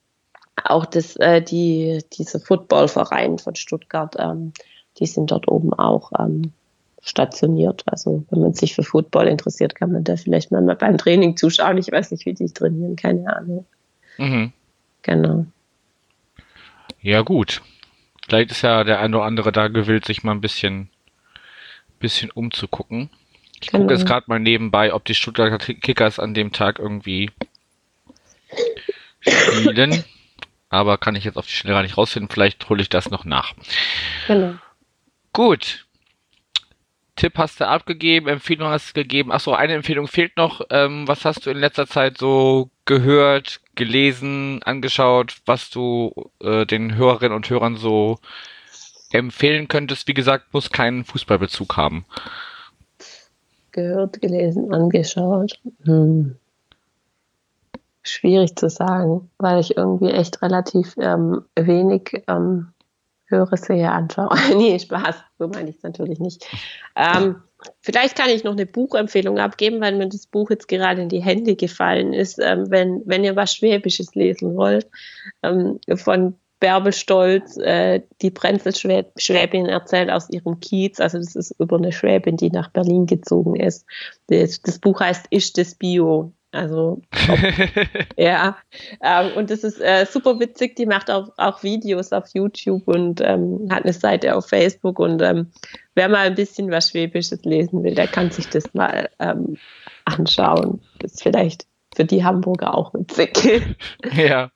auch 0.63 0.85
das, 0.85 1.15
äh, 1.17 1.41
die, 1.41 1.99
diese 2.13 2.39
Footballverein 2.39 3.39
von 3.39 3.55
Stuttgart, 3.55 4.15
ähm, 4.19 4.53
die 4.99 5.07
sind 5.07 5.31
dort 5.31 5.47
oben 5.47 5.73
auch 5.73 6.11
ähm, 6.19 6.53
stationiert. 7.01 7.83
Also 7.87 8.23
wenn 8.29 8.41
man 8.41 8.53
sich 8.53 8.75
für 8.75 8.83
Football 8.83 9.27
interessiert, 9.27 9.75
kann 9.75 9.91
man 9.91 10.03
da 10.03 10.15
vielleicht 10.15 10.51
mal 10.51 10.61
beim 10.75 10.97
Training 10.97 11.35
zuschauen. 11.35 11.77
Ich 11.77 11.91
weiß 11.91 12.11
nicht, 12.11 12.25
wie 12.25 12.33
die 12.33 12.51
trainieren, 12.51 12.95
keine 12.95 13.35
Ahnung. 13.35 13.65
Mhm. 14.17 14.53
Genau. 15.01 15.45
Ja, 17.01 17.21
gut. 17.21 17.61
Vielleicht 18.27 18.51
ist 18.51 18.61
ja 18.61 18.83
der 18.83 18.99
eine 18.99 19.17
oder 19.17 19.25
andere 19.25 19.51
da 19.51 19.67
gewillt, 19.67 20.05
sich 20.05 20.23
mal 20.23 20.33
ein 20.33 20.41
bisschen, 20.41 20.89
bisschen 21.99 22.29
umzugucken. 22.29 23.09
Ich 23.61 23.71
gucke 23.71 23.93
jetzt 23.93 24.05
gerade 24.05 24.25
mal 24.27 24.39
nebenbei, 24.39 24.93
ob 24.93 25.05
die 25.05 25.15
Stuttgarter 25.15 25.57
Kickers 25.57 26.19
an 26.19 26.33
dem 26.33 26.51
Tag 26.51 26.79
irgendwie 26.79 27.31
spielen 29.21 30.03
aber 30.69 30.97
kann 30.97 31.15
ich 31.15 31.23
jetzt 31.23 31.37
auf 31.37 31.45
die 31.45 31.53
Schnelle 31.53 31.75
gar 31.75 31.83
nicht 31.83 31.97
rausfinden. 31.97 32.29
Vielleicht 32.29 32.67
hole 32.69 32.81
ich 32.81 32.89
das 32.89 33.09
noch 33.09 33.25
nach. 33.25 33.53
Genau. 34.27 34.55
Gut. 35.33 35.85
Tipp 37.15 37.37
hast 37.37 37.59
du 37.59 37.67
abgegeben, 37.67 38.27
Empfehlung 38.27 38.69
hast 38.69 38.89
du 38.89 38.93
gegeben. 38.93 39.31
Achso, 39.31 39.53
eine 39.53 39.73
Empfehlung 39.73 40.07
fehlt 40.07 40.37
noch. 40.37 40.61
Ähm, 40.69 41.07
was 41.07 41.25
hast 41.25 41.45
du 41.45 41.49
in 41.49 41.57
letzter 41.57 41.87
Zeit 41.87 42.19
so 42.19 42.69
gehört, 42.85 43.61
gelesen, 43.73 44.61
angeschaut, 44.63 45.37
was 45.45 45.71
du 45.71 46.31
äh, 46.41 46.65
den 46.65 46.95
Hörerinnen 46.95 47.35
und 47.35 47.49
Hörern 47.49 47.75
so 47.75 48.19
empfehlen 49.11 49.67
könntest? 49.67 50.07
Wie 50.07 50.13
gesagt, 50.13 50.53
muss 50.53 50.69
keinen 50.69 51.05
Fußballbezug 51.05 51.75
haben. 51.75 52.05
Gehört, 53.77 54.19
gelesen, 54.21 54.73
angeschaut. 54.73 55.59
Hm 55.83 56.35
schwierig 58.09 58.55
zu 58.55 58.69
sagen, 58.69 59.29
weil 59.37 59.59
ich 59.59 59.77
irgendwie 59.77 60.11
echt 60.11 60.41
relativ 60.41 60.95
ähm, 60.97 61.43
wenig 61.55 62.23
ähm, 62.27 62.69
höre, 63.25 63.55
sehe, 63.57 63.91
anschaue. 63.91 64.35
nee, 64.57 64.79
Spaß, 64.79 65.15
so 65.37 65.47
meine 65.47 65.69
ich 65.69 65.77
es 65.77 65.83
natürlich 65.83 66.19
nicht. 66.19 66.45
Ähm, 66.95 67.41
vielleicht 67.81 68.17
kann 68.17 68.29
ich 68.29 68.43
noch 68.43 68.53
eine 68.53 68.65
Buchempfehlung 68.65 69.37
abgeben, 69.39 69.81
weil 69.81 69.95
mir 69.95 70.07
das 70.07 70.27
Buch 70.27 70.49
jetzt 70.49 70.67
gerade 70.67 71.01
in 71.01 71.09
die 71.09 71.23
Hände 71.23 71.55
gefallen 71.55 72.13
ist. 72.13 72.39
Ähm, 72.39 72.69
wenn, 72.69 73.01
wenn 73.05 73.23
ihr 73.23 73.35
was 73.35 73.53
Schwäbisches 73.53 74.15
lesen 74.15 74.55
wollt, 74.55 74.87
ähm, 75.43 75.79
von 75.95 76.35
Bärbel 76.59 76.93
Stolz, 76.93 77.57
äh, 77.57 78.01
die 78.21 78.31
Brenzelschwäbin 78.31 79.67
erzählt 79.67 80.09
aus 80.09 80.29
ihrem 80.29 80.59
Kiez. 80.59 80.99
Also 80.99 81.19
das 81.19 81.35
ist 81.35 81.55
über 81.59 81.77
eine 81.77 81.91
Schwäbin, 81.91 82.37
die 82.37 82.49
nach 82.49 82.69
Berlin 82.69 83.05
gezogen 83.05 83.55
ist. 83.55 83.85
Das, 84.27 84.61
das 84.61 84.79
Buch 84.79 84.99
heißt 84.99 85.27
Ist 85.29 85.57
das 85.57 85.75
Bio? 85.75 86.33
Also, 86.51 87.01
ob, 87.29 87.37
ja. 88.17 88.57
Ähm, 89.03 89.31
und 89.35 89.51
das 89.51 89.63
ist 89.63 89.79
äh, 89.81 90.05
super 90.09 90.39
witzig. 90.39 90.75
Die 90.75 90.85
macht 90.85 91.11
auch, 91.11 91.29
auch 91.37 91.61
Videos 91.61 92.13
auf 92.13 92.29
YouTube 92.33 92.87
und 92.87 93.21
ähm, 93.21 93.67
hat 93.69 93.83
eine 93.83 93.93
Seite 93.93 94.35
auf 94.35 94.47
Facebook. 94.47 94.97
Und 94.97 95.21
ähm, 95.21 95.51
wer 95.93 96.09
mal 96.09 96.25
ein 96.25 96.35
bisschen 96.35 96.71
was 96.71 96.89
Schwäbisches 96.89 97.43
lesen 97.43 97.83
will, 97.83 97.95
der 97.95 98.07
kann 98.07 98.31
sich 98.31 98.47
das 98.49 98.73
mal 98.73 99.09
ähm, 99.19 99.57
anschauen. 100.05 100.81
Das 100.99 101.15
ist 101.15 101.23
vielleicht 101.23 101.67
für 101.95 102.05
die 102.05 102.23
Hamburger 102.23 102.75
auch 102.75 102.93
witzig. 102.93 103.75
ja. 104.15 104.49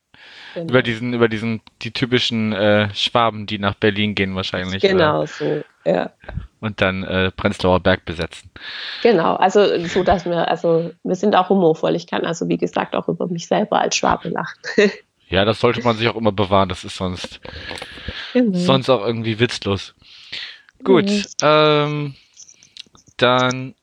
Genau. 0.54 0.70
Über 0.70 0.82
diesen, 0.82 1.14
über 1.14 1.30
diesen, 1.30 1.62
die 1.82 1.92
typischen 1.92 2.52
äh, 2.54 2.94
Schwaben, 2.94 3.46
die 3.46 3.60
nach 3.60 3.76
Berlin 3.76 4.16
gehen 4.16 4.36
wahrscheinlich. 4.36 4.82
Genau, 4.82 5.20
oder? 5.20 5.28
so, 5.28 5.64
ja. 5.86 6.12
Und 6.60 6.82
dann 6.82 7.04
äh, 7.04 7.32
Prenzlauer 7.32 7.80
Berg 7.80 8.06
besetzen. 8.06 8.50
Genau, 9.02 9.36
also 9.36 9.86
so, 9.88 10.04
dass 10.04 10.26
wir, 10.26 10.48
also 10.48 10.92
wir 11.04 11.16
sind 11.16 11.36
auch 11.36 11.50
humorvoll. 11.50 11.96
Ich 11.96 12.08
kann 12.08 12.26
also, 12.26 12.48
wie 12.50 12.58
gesagt, 12.58 12.96
auch 12.96 13.08
über 13.08 13.28
mich 13.28 13.48
selber 13.48 13.80
als 13.80 13.96
Schwabe 13.96 14.30
lachen. 14.30 14.60
ja, 15.30 15.46
das 15.46 15.60
sollte 15.60 15.82
man 15.84 15.96
sich 15.96 16.08
auch 16.08 16.16
immer 16.16 16.32
bewahren, 16.32 16.70
das 16.70 16.84
ist 16.84 16.98
sonst, 16.98 17.40
genau. 18.34 18.58
sonst 18.58 18.90
auch 18.90 19.06
irgendwie 19.06 19.40
witzlos. 19.40 19.96
Gut, 20.84 21.10
mhm. 21.10 21.24
ähm, 21.42 22.16
dann 23.18 23.76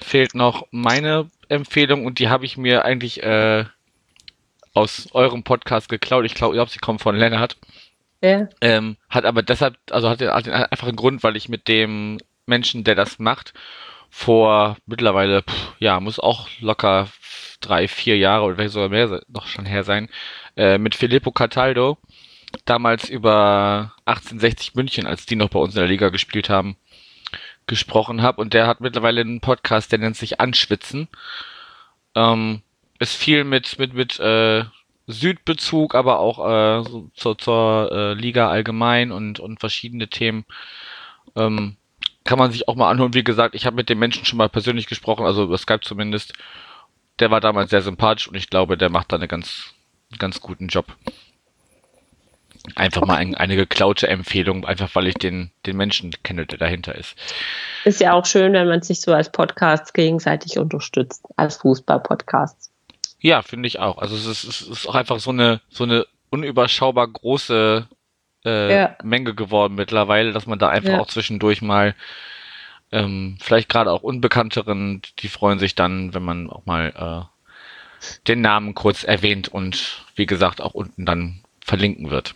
fehlt 0.00 0.34
noch 0.34 0.66
meine 0.70 1.30
Empfehlung 1.48 2.06
und 2.06 2.18
die 2.18 2.28
habe 2.28 2.44
ich 2.44 2.56
mir 2.56 2.84
eigentlich 2.84 3.22
äh, 3.22 3.64
aus 4.76 5.08
eurem 5.12 5.42
Podcast 5.42 5.88
geklaut. 5.88 6.26
Ich 6.26 6.34
glaube, 6.34 6.66
sie 6.68 6.78
kommen 6.78 6.98
von 6.98 7.16
Lennart. 7.16 7.56
Ja. 8.22 8.48
Ähm, 8.60 8.96
hat 9.08 9.24
aber 9.24 9.42
deshalb, 9.42 9.76
also 9.90 10.10
hat, 10.10 10.20
hat 10.20 10.48
einfach 10.48 10.88
einen 10.88 10.96
Grund, 10.96 11.22
weil 11.22 11.36
ich 11.36 11.48
mit 11.48 11.66
dem 11.66 12.18
Menschen, 12.44 12.84
der 12.84 12.94
das 12.94 13.18
macht, 13.18 13.54
vor 14.10 14.76
mittlerweile, 14.86 15.42
pff, 15.42 15.72
ja, 15.78 15.98
muss 16.00 16.20
auch 16.20 16.48
locker 16.60 17.08
drei, 17.60 17.88
vier 17.88 18.18
Jahre 18.18 18.44
oder 18.44 18.56
vielleicht 18.56 18.74
sogar 18.74 18.90
mehr 18.90 19.22
noch 19.28 19.46
schon 19.46 19.64
her 19.64 19.82
sein, 19.82 20.08
äh, 20.56 20.76
mit 20.76 20.94
Filippo 20.94 21.32
Cataldo, 21.32 21.96
damals 22.66 23.08
über 23.08 23.94
1860 24.04 24.74
München, 24.74 25.06
als 25.06 25.24
die 25.24 25.36
noch 25.36 25.48
bei 25.48 25.58
uns 25.58 25.74
in 25.74 25.80
der 25.80 25.88
Liga 25.88 26.10
gespielt 26.10 26.50
haben, 26.50 26.76
gesprochen 27.66 28.20
habe. 28.20 28.42
Und 28.42 28.52
der 28.52 28.66
hat 28.66 28.82
mittlerweile 28.82 29.22
einen 29.22 29.40
Podcast, 29.40 29.90
der 29.90 30.00
nennt 30.00 30.16
sich 30.16 30.38
Anschwitzen. 30.38 31.08
Ähm, 32.14 32.62
ist 32.98 33.14
viel 33.14 33.44
mit, 33.44 33.78
mit, 33.78 33.94
mit 33.94 34.18
äh, 34.20 34.64
Südbezug, 35.06 35.94
aber 35.94 36.18
auch 36.18 36.38
äh, 36.38 36.84
zur, 37.14 37.38
zur 37.38 37.90
äh, 37.92 38.14
Liga 38.14 38.48
allgemein 38.50 39.12
und, 39.12 39.38
und 39.38 39.60
verschiedene 39.60 40.08
Themen. 40.08 40.44
Ähm, 41.36 41.76
kann 42.24 42.38
man 42.38 42.50
sich 42.50 42.68
auch 42.68 42.74
mal 42.74 42.90
anhören. 42.90 43.14
Wie 43.14 43.24
gesagt, 43.24 43.54
ich 43.54 43.66
habe 43.66 43.76
mit 43.76 43.88
dem 43.88 43.98
Menschen 43.98 44.24
schon 44.24 44.38
mal 44.38 44.48
persönlich 44.48 44.86
gesprochen, 44.86 45.24
also 45.24 45.44
über 45.44 45.58
Skype 45.58 45.80
zumindest. 45.80 46.32
Der 47.20 47.30
war 47.30 47.40
damals 47.40 47.70
sehr 47.70 47.82
sympathisch 47.82 48.28
und 48.28 48.34
ich 48.34 48.50
glaube, 48.50 48.76
der 48.76 48.90
macht 48.90 49.12
da 49.12 49.16
einen 49.16 49.28
ganz, 49.28 49.72
ganz 50.18 50.40
guten 50.40 50.66
Job. 50.66 50.86
Einfach 52.74 53.06
mal 53.06 53.16
ein, 53.16 53.36
eine 53.36 53.54
geklaute 53.54 54.08
Empfehlung, 54.08 54.64
einfach 54.64 54.92
weil 54.94 55.06
ich 55.06 55.14
den, 55.14 55.52
den 55.66 55.76
Menschen 55.76 56.10
kenne, 56.24 56.46
der 56.46 56.58
dahinter 56.58 56.96
ist. 56.96 57.16
Ist 57.84 58.00
ja 58.00 58.12
auch 58.12 58.26
schön, 58.26 58.52
wenn 58.54 58.66
man 58.66 58.82
sich 58.82 59.00
so 59.00 59.14
als 59.14 59.30
Podcast 59.30 59.94
gegenseitig 59.94 60.58
unterstützt, 60.58 61.24
als 61.36 61.58
Fußball-Podcasts. 61.58 62.72
Ja, 63.20 63.42
finde 63.42 63.66
ich 63.66 63.78
auch. 63.78 63.98
Also 63.98 64.16
es 64.16 64.26
ist, 64.26 64.44
es 64.44 64.60
ist 64.62 64.86
auch 64.86 64.94
einfach 64.94 65.20
so 65.20 65.30
eine, 65.30 65.60
so 65.68 65.84
eine 65.84 66.06
unüberschaubar 66.30 67.08
große 67.08 67.86
äh, 68.44 68.74
ja. 68.74 68.96
Menge 69.02 69.34
geworden 69.34 69.74
mittlerweile, 69.74 70.32
dass 70.32 70.46
man 70.46 70.58
da 70.58 70.68
einfach 70.68 70.90
ja. 70.90 71.00
auch 71.00 71.08
zwischendurch 71.08 71.62
mal 71.62 71.94
ähm, 72.92 73.36
vielleicht 73.40 73.68
gerade 73.68 73.90
auch 73.90 74.02
Unbekannteren, 74.02 75.02
die 75.18 75.28
freuen 75.28 75.58
sich 75.58 75.74
dann, 75.74 76.14
wenn 76.14 76.22
man 76.22 76.50
auch 76.50 76.66
mal 76.66 76.92
äh, 76.96 78.16
den 78.28 78.40
Namen 78.40 78.74
kurz 78.74 79.04
erwähnt 79.04 79.48
und 79.48 80.04
wie 80.14 80.26
gesagt 80.26 80.60
auch 80.60 80.74
unten 80.74 81.04
dann 81.06 81.40
verlinken 81.60 82.10
wird. 82.10 82.34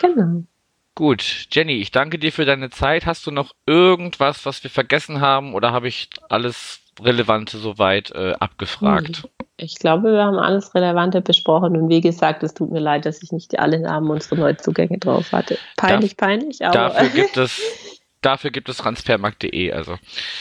Genau. 0.00 0.44
Gut, 0.96 1.46
Jenny, 1.52 1.74
ich 1.74 1.92
danke 1.92 2.18
dir 2.18 2.32
für 2.32 2.44
deine 2.44 2.70
Zeit. 2.70 3.06
Hast 3.06 3.26
du 3.26 3.30
noch 3.30 3.54
irgendwas, 3.64 4.44
was 4.44 4.62
wir 4.64 4.70
vergessen 4.70 5.20
haben 5.20 5.54
oder 5.54 5.72
habe 5.72 5.88
ich 5.88 6.10
alles 6.28 6.80
Relevante 7.00 7.58
soweit 7.58 8.10
äh, 8.10 8.34
abgefragt? 8.38 9.22
Hm. 9.22 9.39
Ich 9.62 9.76
glaube, 9.76 10.12
wir 10.12 10.24
haben 10.24 10.38
alles 10.38 10.74
Relevante 10.74 11.20
besprochen 11.20 11.76
und 11.76 11.88
wie 11.88 12.00
gesagt, 12.00 12.42
es 12.42 12.54
tut 12.54 12.70
mir 12.70 12.80
leid, 12.80 13.04
dass 13.04 13.22
ich 13.22 13.30
nicht 13.30 13.58
alle 13.58 13.78
Namen 13.78 14.10
unserer 14.10 14.36
Neuzugänge 14.36 14.98
drauf 14.98 15.32
hatte. 15.32 15.58
Peinlich, 15.76 16.16
Darf, 16.16 16.28
peinlich, 16.28 16.64
aber. 16.64 16.72
Dafür 16.72 17.08
gibt 17.10 17.36
es, 17.36 17.60
dafür 18.22 18.50
gibt 18.50 18.68
es 18.68 18.78
transfermarkt.de, 18.78 19.72
also. 19.72 19.96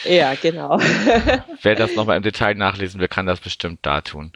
Ja, 0.05 0.33
genau. 0.41 0.79
Wer 1.61 1.75
das 1.75 1.95
nochmal 1.95 2.17
im 2.17 2.23
Detail 2.23 2.55
nachlesen 2.55 3.01
will, 3.01 3.09
kann 3.09 3.25
das 3.25 3.41
bestimmt 3.41 3.79
da 3.81 4.01
tun. 4.01 4.31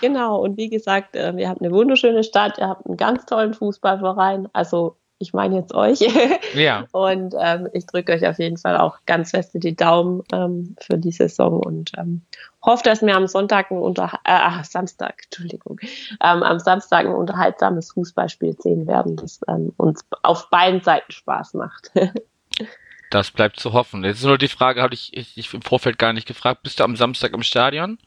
Genau, 0.00 0.40
und 0.40 0.56
wie 0.56 0.68
gesagt, 0.68 1.14
äh, 1.14 1.32
ihr 1.36 1.48
habt 1.48 1.62
eine 1.62 1.70
wunderschöne 1.70 2.24
Stadt, 2.24 2.58
ihr 2.58 2.68
habt 2.68 2.86
einen 2.86 2.96
ganz 2.96 3.26
tollen 3.26 3.54
Fußballverein, 3.54 4.48
also 4.52 4.96
ich 5.18 5.32
meine 5.32 5.56
jetzt 5.56 5.74
euch. 5.74 6.00
Ja. 6.54 6.86
Und 6.92 7.34
ähm, 7.38 7.68
ich 7.72 7.86
drücke 7.86 8.12
euch 8.12 8.26
auf 8.26 8.38
jeden 8.38 8.56
Fall 8.56 8.78
auch 8.78 8.98
ganz 9.04 9.30
fest 9.30 9.50
die 9.54 9.76
Daumen 9.76 10.22
ähm, 10.32 10.74
für 10.80 10.96
die 10.96 11.10
Saison 11.10 11.60
und 11.60 11.92
ähm, 11.98 12.22
hoffe, 12.62 12.82
dass 12.82 13.02
wir 13.02 13.14
am 13.14 13.26
Sonntag 13.26 13.70
ein 13.70 13.78
unter 13.78 14.20
äh, 14.24 14.64
Samstag, 14.64 15.22
Entschuldigung, 15.24 15.78
ähm, 16.22 16.42
am 16.42 16.58
Samstag 16.58 17.06
ein 17.06 17.14
unterhaltsames 17.14 17.92
Fußballspiel 17.92 18.56
sehen 18.58 18.86
werden, 18.86 19.16
das 19.16 19.40
ähm, 19.48 19.72
uns 19.76 20.04
auf 20.22 20.48
beiden 20.50 20.80
Seiten 20.80 21.12
Spaß 21.12 21.54
macht. 21.54 21.90
das 23.10 23.30
bleibt 23.30 23.60
zu 23.60 23.72
hoffen. 23.72 24.02
Jetzt 24.04 24.18
ist 24.18 24.24
nur 24.26 24.38
die 24.38 24.48
Frage, 24.48 24.82
habe 24.82 24.94
ich, 24.94 25.16
ich, 25.16 25.36
ich 25.36 25.52
im 25.52 25.62
Vorfeld 25.62 25.98
gar 25.98 26.12
nicht 26.12 26.26
gefragt, 26.26 26.62
bist 26.62 26.80
du 26.80 26.84
am 26.84 26.96
Samstag 26.96 27.34
im 27.34 27.42
Stadion? 27.42 27.98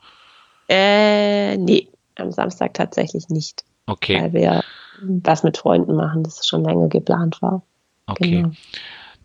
Äh, 0.68 1.58
nee, 1.58 1.88
am 2.16 2.32
Samstag 2.32 2.74
tatsächlich 2.74 3.30
nicht. 3.30 3.64
Okay. 3.86 4.22
Weil 4.22 4.34
wir 4.34 4.64
was 5.02 5.44
mit 5.44 5.58
Freunden 5.58 5.96
machen, 5.96 6.24
das 6.24 6.46
schon 6.46 6.64
länger 6.64 6.88
geplant 6.88 7.42
war. 7.42 7.62
Okay. 8.08 8.30
Genau. 8.32 8.52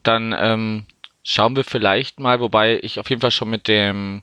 Dann 0.02 0.34
ähm, 0.38 0.86
schauen 1.22 1.56
wir 1.56 1.64
vielleicht 1.64 2.20
mal, 2.20 2.40
wobei 2.40 2.78
ich 2.82 3.00
auf 3.00 3.08
jeden 3.08 3.20
Fall 3.20 3.30
schon 3.30 3.50
mit 3.50 3.68
dem 3.68 4.22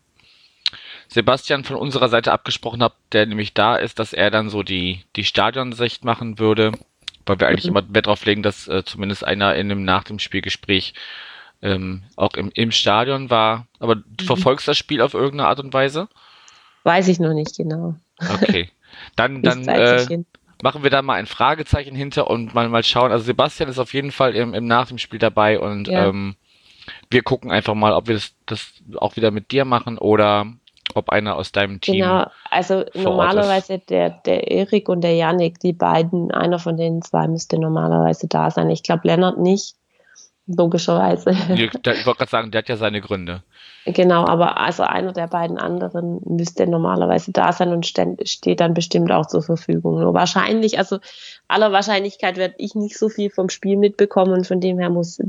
Sebastian 1.08 1.64
von 1.64 1.76
unserer 1.76 2.08
Seite 2.08 2.32
abgesprochen 2.32 2.82
habe, 2.82 2.94
der 3.12 3.26
nämlich 3.26 3.54
da 3.54 3.76
ist, 3.76 4.00
dass 4.00 4.14
er 4.14 4.32
dann 4.32 4.50
so 4.50 4.64
die, 4.64 5.04
die 5.16 5.26
Stadionsicht 5.26 6.06
machen 6.06 6.40
würde, 6.40 6.72
weil 7.26 7.40
wir 7.40 7.48
eigentlich 7.48 7.66
mhm. 7.66 7.78
immer 7.78 7.94
Wert 7.94 8.06
drauf 8.06 8.26
legen, 8.26 8.44
dass 8.44 8.68
äh, 8.68 8.84
zumindest 8.86 9.26
einer 9.26 9.56
in 9.56 9.72
einem 9.72 9.84
nach 9.84 10.04
dem 10.04 10.20
Spielgespräch 10.20 10.94
ähm, 11.62 12.04
auch 12.16 12.36
im, 12.36 12.52
im 12.54 12.72
Stadion 12.72 13.30
war. 13.30 13.68
Aber 13.80 13.96
du 13.96 14.02
mhm. 14.22 14.26
verfolgst 14.26 14.68
das 14.68 14.78
Spiel 14.78 15.02
auf 15.02 15.14
irgendeine 15.14 15.50
Art 15.50 15.60
und 15.60 15.74
Weise? 15.74 16.08
Weiß 16.84 17.08
ich 17.08 17.20
noch 17.20 17.34
nicht 17.34 17.58
genau. 17.58 17.96
Okay. 18.42 18.70
Dann, 19.16 19.42
dann 19.44 19.68
äh, 19.68 20.24
machen 20.64 20.84
wir 20.84 20.90
da 20.90 21.02
mal 21.02 21.16
ein 21.16 21.26
Fragezeichen 21.26 21.96
hinter 21.96 22.30
und 22.30 22.54
mal, 22.54 22.70
mal 22.70 22.84
schauen. 22.84 23.12
Also 23.12 23.26
Sebastian 23.26 23.70
ist 23.70 23.80
auf 23.80 23.94
jeden 23.94 24.12
Fall 24.12 24.36
im, 24.36 24.54
im 24.54 24.66
Nach 24.66 24.88
dem 24.88 24.98
Spiel 24.98 25.20
dabei 25.20 25.60
und 25.60 25.88
ja. 25.88 26.08
ähm, 26.08 26.36
wir 27.10 27.24
gucken 27.24 27.52
einfach 27.52 27.74
mal, 27.74 27.94
ob 27.94 28.08
wir 28.08 28.16
das, 28.16 28.34
das 28.46 28.74
auch 28.98 29.16
wieder 29.16 29.32
mit 29.32 29.52
dir 29.52 29.66
machen 29.66 29.98
oder 29.98 30.48
ob 30.96 31.10
einer 31.10 31.36
aus 31.36 31.52
deinem 31.52 31.80
Team. 31.80 31.96
Genau, 31.96 32.26
also 32.50 32.84
normalerweise 32.94 33.80
der, 33.80 34.10
der 34.10 34.52
Erik 34.52 34.90
und 34.90 35.02
der 35.02 35.16
Yannick, 35.16 35.60
die 35.60 35.74
beiden, 35.74 36.32
einer 36.32 36.60
von 36.60 36.78
den 36.78 37.02
zwei 37.02 37.28
müsste 37.28 37.60
normalerweise 37.60 38.28
da 38.28 38.52
sein. 38.52 38.70
Ich 38.70 38.84
glaube 38.84 39.08
Lennart 39.08 39.38
nicht 39.38 39.76
logischerweise. 40.58 41.32
Ich 41.32 41.74
wollte 41.74 42.02
gerade 42.04 42.30
sagen, 42.30 42.52
der 42.52 42.60
hat 42.60 42.70
ja 42.70 42.78
seine 42.78 43.02
Gründe. 43.02 43.44
Genau, 43.86 44.26
aber 44.28 44.58
also 44.58 44.84
einer 44.84 45.12
der 45.12 45.28
beiden 45.28 45.58
anderen 45.58 46.22
müsste 46.26 46.68
normalerweise 46.68 47.32
da 47.32 47.52
sein 47.52 47.74
und 47.74 47.86
steht 47.86 48.60
dann 48.60 48.74
bestimmt 48.76 49.12
auch 49.12 49.26
zur 49.26 49.42
Verfügung. 49.42 50.00
Nur 50.00 50.14
wahrscheinlich, 50.14 50.78
also 50.78 51.00
aller 51.48 51.72
Wahrscheinlichkeit 51.72 52.38
werde 52.38 52.56
ich 52.60 52.76
nicht 52.76 52.98
so 52.98 53.10
viel 53.10 53.32
vom 53.32 53.50
Spiel 53.50 53.78
mitbekommen 53.78 54.34
und 54.34 54.46
von 54.46 54.62
dem 54.62 54.78
her 54.78 54.92
muss, 54.92 55.20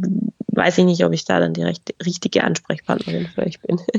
weiß 0.48 0.78
ich 0.78 0.84
nicht, 0.84 1.04
ob 1.04 1.12
ich 1.12 1.24
da 1.24 1.40
dann 1.40 1.54
die 1.54 1.62
recht, 1.62 1.94
richtige 2.04 2.44
Ansprechpartnerin 2.44 3.26
für 3.26 3.42
euch 3.42 3.60
bin. 3.60 3.80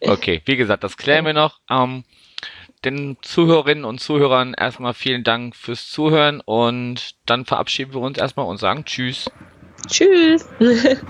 Okay, 0.00 0.42
wie 0.44 0.56
gesagt, 0.56 0.82
das 0.82 0.96
klären 0.96 1.24
wir 1.24 1.32
noch. 1.32 1.60
Ähm, 1.70 2.04
den 2.84 3.16
Zuhörerinnen 3.20 3.84
und 3.84 4.00
Zuhörern 4.00 4.54
erstmal 4.54 4.94
vielen 4.94 5.22
Dank 5.22 5.54
fürs 5.54 5.88
Zuhören 5.90 6.40
und 6.40 7.14
dann 7.26 7.44
verabschieden 7.44 7.94
wir 7.94 8.00
uns 8.00 8.18
erstmal 8.18 8.46
und 8.46 8.58
sagen 8.58 8.84
Tschüss. 8.84 9.30
Tschüss. 9.88 10.46